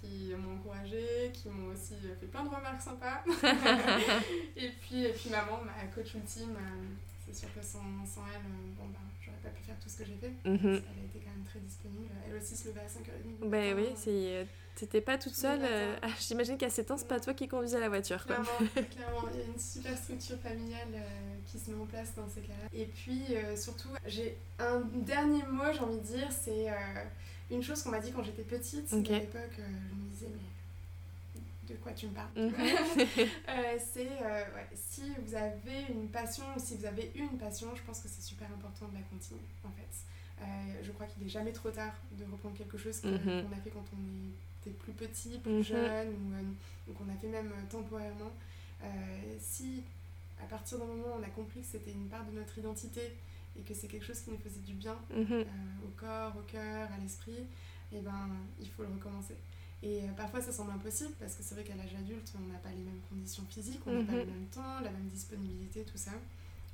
qui 0.00 0.32
m'ont 0.36 0.56
encouragé, 0.56 1.30
qui 1.32 1.48
m'ont 1.48 1.72
aussi 1.72 1.94
euh, 2.04 2.14
fait 2.20 2.26
plein 2.26 2.44
de 2.44 2.48
remarques 2.48 2.82
sympas. 2.82 3.24
et, 4.56 4.70
puis, 4.80 5.04
et 5.04 5.12
puis 5.12 5.30
maman, 5.30 5.60
ma 5.64 5.86
coach 5.94 6.14
ultime, 6.14 6.56
euh, 6.56 6.84
c'est 7.26 7.34
sûr 7.34 7.48
que 7.54 7.62
sans, 7.62 8.04
sans 8.06 8.26
elle, 8.34 8.42
bon, 8.76 8.88
bah, 8.92 8.98
j'aurais 9.26 9.38
pas 9.42 9.50
pu 9.50 9.62
faire 9.64 9.78
tout 9.78 9.88
ce 9.88 9.98
que 9.98 10.04
j'ai 10.04 10.16
fait. 10.16 10.32
Mhm. 10.44 10.58
Elle 10.62 10.74
a 10.74 11.04
été 11.04 11.18
quand 11.18 11.30
même 11.30 11.44
très 11.44 11.60
disponible. 11.60 12.10
Elle 12.26 12.36
aussi 12.36 12.56
se 12.56 12.68
levait 12.68 12.80
à 12.80 12.86
5h30. 12.86 13.48
Ben 13.50 13.76
oui, 13.76 13.88
c'est 13.96 14.46
T'étais 14.76 15.00
pas 15.00 15.16
toute 15.16 15.34
seule. 15.34 15.60
Euh, 15.62 15.96
ah, 16.02 16.08
j'imagine 16.20 16.58
qu'à 16.58 16.68
7 16.68 16.90
ans, 16.90 16.96
c'est 16.98 17.08
pas 17.08 17.18
toi 17.18 17.32
qui 17.32 17.48
conduisais 17.48 17.80
la 17.80 17.88
voiture. 17.88 18.26
Quoi. 18.26 18.36
Clairement, 18.36 18.70
clairement. 18.90 19.28
Il 19.32 19.40
y 19.40 19.42
a 19.42 19.46
une 19.46 19.58
super 19.58 19.96
structure 19.96 20.36
familiale 20.38 20.88
euh, 20.94 21.36
qui 21.46 21.58
se 21.58 21.70
met 21.70 21.80
en 21.80 21.86
place 21.86 22.14
dans 22.14 22.28
ces 22.28 22.42
cas-là. 22.42 22.68
Et 22.74 22.84
puis, 22.84 23.22
euh, 23.30 23.56
surtout, 23.56 23.88
j'ai 24.06 24.36
un 24.58 24.80
dernier 24.80 25.42
mot, 25.50 25.64
j'ai 25.72 25.80
envie 25.80 25.96
de 25.96 26.04
dire, 26.04 26.28
c'est 26.30 26.66
une 27.50 27.62
chose 27.62 27.82
qu'on 27.82 27.90
m'a 27.90 28.00
dit 28.00 28.12
quand 28.12 28.22
j'étais 28.22 28.42
petite. 28.42 28.92
À 28.92 28.96
l'époque, 28.96 29.56
je 29.56 29.94
me 29.94 30.10
disais, 30.10 30.28
mais 30.30 30.42
de 31.68 31.74
quoi 31.74 31.92
tu 31.92 32.06
me 32.06 32.12
parles 32.12 32.30
mhm. 32.36 32.52
C'est 33.92 34.08
ouais, 34.08 34.68
si 34.74 35.02
vous 35.24 35.34
avez 35.34 35.86
une 35.90 36.08
passion 36.08 36.44
ou 36.56 36.60
si 36.60 36.76
vous 36.76 36.84
avez 36.84 37.12
une 37.14 37.38
passion, 37.38 37.68
je 37.74 37.82
pense 37.82 38.00
que 38.00 38.08
c'est 38.08 38.22
super 38.22 38.48
important 38.52 38.88
de 38.88 38.94
la 38.94 39.02
continuer 39.02 39.40
en 39.64 39.70
fait. 39.70 40.44
je 40.82 40.90
crois 40.92 41.06
qu'il 41.06 41.22
n'est 41.22 41.28
jamais 41.28 41.52
trop 41.52 41.70
tard 41.70 41.94
de 42.12 42.24
reprendre 42.24 42.56
quelque 42.56 42.78
chose 42.78 43.02
mhm. 43.04 43.18
qu'on 43.18 43.52
a 43.52 43.60
fait 43.62 43.70
quand 43.70 43.84
on 43.92 44.02
est 44.02 44.32
plus 44.70 44.92
petit, 44.92 45.38
plus 45.38 45.52
mhm. 45.52 45.62
jeune, 45.62 46.54
ou, 46.88 46.92
qu'on 46.92 47.08
a 47.10 47.16
fait 47.16 47.28
même 47.28 47.52
euh, 47.52 47.70
temporairement, 47.70 48.32
euh, 48.82 48.86
si 49.38 49.82
à 50.42 50.46
partir 50.46 50.78
d'un 50.78 50.86
moment 50.86 51.16
on 51.18 51.22
a 51.22 51.28
compris 51.28 51.60
que 51.60 51.66
c'était 51.66 51.92
une 51.92 52.08
part 52.08 52.24
de 52.24 52.32
notre 52.32 52.58
identité 52.58 53.16
et 53.58 53.62
que 53.62 53.74
c'est 53.74 53.88
quelque 53.88 54.04
chose 54.04 54.20
qui 54.20 54.30
nous 54.30 54.38
faisait 54.38 54.60
du 54.60 54.74
bien 54.74 54.96
euh, 55.12 55.44
au 55.84 55.88
corps, 55.98 56.36
au 56.36 56.42
cœur, 56.42 56.88
à 56.92 56.98
l'esprit, 57.02 57.32
et 57.92 57.98
eh 57.98 58.00
ben 58.00 58.28
il 58.60 58.68
faut 58.68 58.82
le 58.82 58.88
recommencer. 58.88 59.34
Et 59.82 60.02
parfois 60.16 60.40
ça 60.40 60.52
semble 60.52 60.70
impossible 60.72 61.12
parce 61.20 61.34
que 61.34 61.42
c'est 61.42 61.54
vrai 61.54 61.62
qu'à 61.62 61.76
l'âge 61.76 61.94
adulte 61.94 62.32
on 62.36 62.52
n'a 62.52 62.58
pas 62.58 62.70
les 62.70 62.82
mêmes 62.82 63.00
conditions 63.10 63.44
physiques, 63.48 63.80
on 63.86 63.92
n'a 63.92 64.04
pas 64.04 64.12
mhm. 64.12 64.18
le 64.20 64.26
même 64.26 64.46
temps, 64.46 64.80
la 64.82 64.90
même 64.90 65.06
disponibilité, 65.08 65.84
tout 65.84 65.98
ça. 65.98 66.12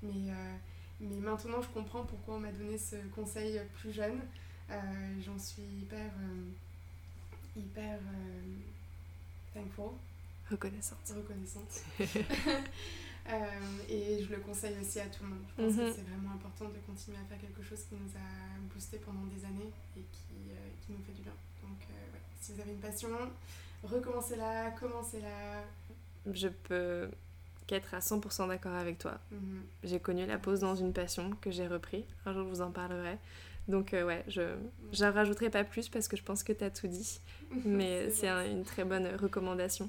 Mais, 0.03 0.33
mais 1.01 1.17
maintenant 1.17 1.61
je 1.61 1.69
comprends 1.69 2.05
pourquoi 2.05 2.37
on 2.37 2.41
m'a 2.41 2.53
donné 2.53 2.79
ce 2.79 2.97
conseil 3.15 3.61
plus 3.81 3.93
jeune. 3.93 4.21
J'en 5.21 5.39
suis 5.39 5.63
hyper 5.63 6.11
hyper 7.57 7.99
euh, 7.99 8.41
thankful. 9.55 9.93
Reconnaissante. 10.51 11.13
Reconnaissante. 11.15 11.83
Euh, 13.31 13.39
et 13.89 14.21
je 14.21 14.35
le 14.35 14.39
conseille 14.43 14.75
aussi 14.83 14.99
à 14.99 15.07
tout 15.07 15.23
le 15.23 15.29
monde. 15.31 15.45
Je 15.47 15.63
pense 15.63 15.77
que 15.77 15.81
mhm. 15.81 15.93
c'est 15.95 16.11
vraiment 16.11 16.35
important 16.35 16.65
de 16.65 16.79
continuer 16.85 17.19
à 17.19 17.25
faire 17.31 17.39
quelque 17.39 17.63
chose 17.63 17.79
qui 17.89 17.95
nous 17.95 18.11
a 18.19 18.59
boosté 18.75 18.99
pendant 18.99 19.23
des 19.27 19.45
années 19.45 19.71
et 19.97 20.03
qui, 20.11 20.51
euh, 20.51 20.59
qui 20.83 20.91
nous 20.91 20.99
fait 21.07 21.13
du 21.13 21.23
bien. 21.23 21.39
Donc, 21.63 21.79
ouais, 21.87 22.19
si 22.43 22.53
vous 22.53 22.61
avez 22.61 22.73
une 22.73 22.81
passion, 22.81 23.09
recommencez-la, 23.85 24.73
commencez-la. 24.73 25.63
Je 26.33 26.49
peux 26.49 27.09
qu'être 27.69 27.95
à 27.95 28.01
100% 28.01 28.49
d'accord 28.49 28.75
avec 28.75 28.99
toi. 28.99 29.19
Mhm. 29.31 29.63
J'ai 29.85 30.01
connu 30.01 30.27
la 30.27 30.39
pause 30.39 30.61
dans 30.61 30.75
une 30.75 30.93
passion 30.93 31.31
que 31.41 31.51
j'ai 31.51 31.69
repris. 31.69 32.05
Un 32.27 32.33
jour, 32.33 32.45
je 32.45 32.49
vous 32.49 32.61
en 32.61 32.71
parlerai. 32.71 33.17
Donc 33.69 33.95
euh, 33.95 34.05
ouais, 34.05 34.25
je 34.27 34.43
n'en 35.01 35.13
rajouterai 35.13 35.49
pas 35.49 35.63
plus 35.63 35.89
parce 35.89 36.09
que 36.09 36.17
je 36.17 36.25
pense 36.25 36.43
que 36.43 36.53
tu 36.53 36.65
as 36.65 36.71
tout 36.71 36.89
dit. 36.89 37.21
Mais 37.65 38.11
c'est 38.11 38.29
une 38.29 38.65
très 38.65 38.85
bonne 38.85 39.07
recommandation. 39.17 39.89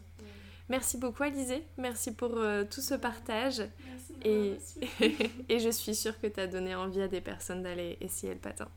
Merci 0.70 0.98
beaucoup 0.98 1.24
Alizé, 1.24 1.62
merci 1.78 2.14
pour 2.14 2.38
euh, 2.38 2.64
tout 2.64 2.82
ce 2.82 2.94
partage. 2.94 3.64
Merci 4.24 4.60
et, 5.02 5.20
et 5.50 5.60
je 5.60 5.70
suis 5.70 5.94
sûre 5.94 6.20
que 6.22 6.28
tu 6.28 6.40
as 6.40 6.48
donné 6.48 6.74
envie 6.74 7.02
à 7.02 7.08
des 7.08 7.20
personnes 7.20 7.64
d'aller 7.64 7.98
essayer 8.00 8.34
le 8.34 8.40
patin. 8.40 8.70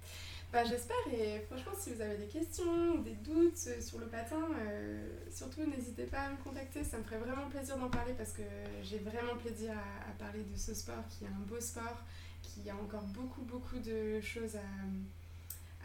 Bah, 0.52 0.64
J'espère 0.64 0.96
et 1.12 1.40
franchement 1.40 1.72
si 1.78 1.92
vous 1.92 2.00
avez 2.00 2.16
des 2.16 2.26
questions 2.26 2.94
ou 2.94 3.02
des 3.02 3.16
doutes 3.16 3.58
sur 3.80 3.98
le 3.98 4.06
patin, 4.06 4.40
euh, 4.58 5.06
surtout 5.30 5.66
n'hésitez 5.66 6.04
pas 6.04 6.20
à 6.20 6.30
me 6.30 6.36
contacter, 6.42 6.82
ça 6.82 6.96
me 6.98 7.02
ferait 7.02 7.18
vraiment 7.18 7.48
plaisir 7.48 7.76
d'en 7.76 7.90
parler 7.90 8.14
parce 8.16 8.32
que 8.32 8.42
j'ai 8.82 8.98
vraiment 8.98 9.36
plaisir 9.36 9.72
à, 9.72 10.12
parler 10.18 10.44
de 10.44 10.56
ce 10.56 10.72
sport 10.72 11.04
qui 11.10 11.24
est 11.24 11.28
un 11.28 11.46
beau 11.46 11.60
sport 11.60 12.02
y 12.66 12.70
a 12.70 12.74
encore 12.74 13.04
beaucoup, 13.14 13.42
beaucoup 13.42 13.78
de 13.78 14.20
choses 14.20 14.56
à, 14.56 14.86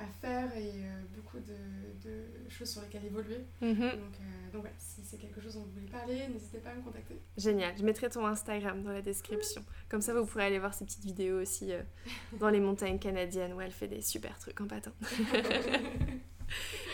à 0.01 0.07
faire 0.19 0.57
et 0.57 0.69
euh, 0.69 1.01
beaucoup 1.15 1.39
de, 1.39 1.55
de, 2.03 2.49
choses 2.49 2.69
sur 2.69 2.81
lesquelles 2.81 3.05
évoluer. 3.05 3.45
Mhm. 3.61 3.75
Donc, 3.75 3.85
euh, 3.85 4.51
donc 4.53 4.65
si 4.77 5.01
c'est 5.03 5.17
quelque 5.17 5.39
chose 5.41 5.55
dont 5.55 5.61
vous 5.61 5.71
voulez 5.71 5.87
parler, 5.87 6.27
n'hésitez 6.27 6.59
pas 6.59 6.71
à 6.71 6.75
me 6.75 6.81
contacter. 6.81 7.21
Génial, 7.37 7.73
je 7.77 7.83
mettrai 7.83 8.09
ton 8.09 8.25
Instagram 8.25 8.83
dans 8.83 8.91
la 8.91 9.01
description. 9.01 9.63
Comme 9.89 10.01
ça, 10.01 10.13
vous 10.13 10.25
pourrez 10.25 10.43
aller 10.45 10.59
voir 10.59 10.73
ces 10.73 10.83
petites 10.85 11.05
vidéos 11.05 11.41
aussi 11.41 11.71
euh, 11.71 11.81
dans 12.39 12.49
les 12.49 12.59
montagnes 12.59 12.99
canadiennes 12.99 13.53
où 13.53 13.61
elle 13.61 13.71
fait 13.71 13.87
des 13.87 14.01
super 14.01 14.37
trucs 14.39 14.59
en 14.61 14.67
patin. 14.67 14.91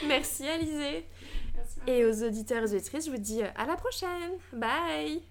Merci 0.07 0.47
Alizé. 0.47 1.05
Merci, 1.55 1.79
et 1.87 2.05
aux 2.05 2.23
auditeurs 2.23 2.61
et 2.61 2.75
auditrices, 2.75 3.07
je 3.07 3.11
vous 3.11 3.17
dis 3.17 3.41
à 3.41 3.65
la 3.65 3.75
prochaine. 3.75 4.33
Bye. 4.53 5.23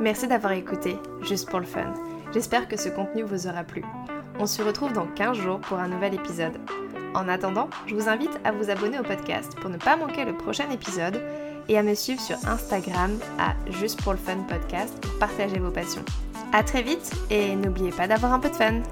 Merci 0.00 0.28
d'avoir 0.28 0.52
écouté, 0.52 0.94
juste 1.22 1.48
pour 1.48 1.58
le 1.58 1.66
fun. 1.66 1.92
J'espère 2.32 2.68
que 2.68 2.76
ce 2.76 2.88
contenu 2.88 3.22
vous 3.22 3.46
aura 3.46 3.64
plu. 3.64 3.82
On 4.38 4.46
se 4.46 4.62
retrouve 4.62 4.92
dans 4.92 5.06
15 5.06 5.36
jours 5.36 5.60
pour 5.60 5.78
un 5.78 5.88
nouvel 5.88 6.14
épisode. 6.14 6.58
En 7.14 7.28
attendant, 7.28 7.70
je 7.86 7.94
vous 7.94 8.08
invite 8.08 8.38
à 8.44 8.52
vous 8.52 8.68
abonner 8.68 8.98
au 8.98 9.02
podcast 9.02 9.54
pour 9.60 9.70
ne 9.70 9.78
pas 9.78 9.96
manquer 9.96 10.24
le 10.24 10.36
prochain 10.36 10.68
épisode 10.70 11.22
et 11.68 11.78
à 11.78 11.82
me 11.82 11.94
suivre 11.94 12.20
sur 12.20 12.36
Instagram 12.46 13.18
à 13.38 13.54
Juste 13.70 14.02
pour 14.02 14.12
le 14.12 14.18
Fun 14.18 14.38
Podcast 14.48 15.00
pour 15.00 15.18
partager 15.18 15.58
vos 15.58 15.70
passions. 15.70 16.04
A 16.52 16.62
très 16.62 16.82
vite 16.82 17.10
et 17.30 17.56
n'oubliez 17.56 17.90
pas 17.90 18.06
d'avoir 18.06 18.32
un 18.32 18.38
peu 18.38 18.50
de 18.50 18.54
fun 18.54 18.82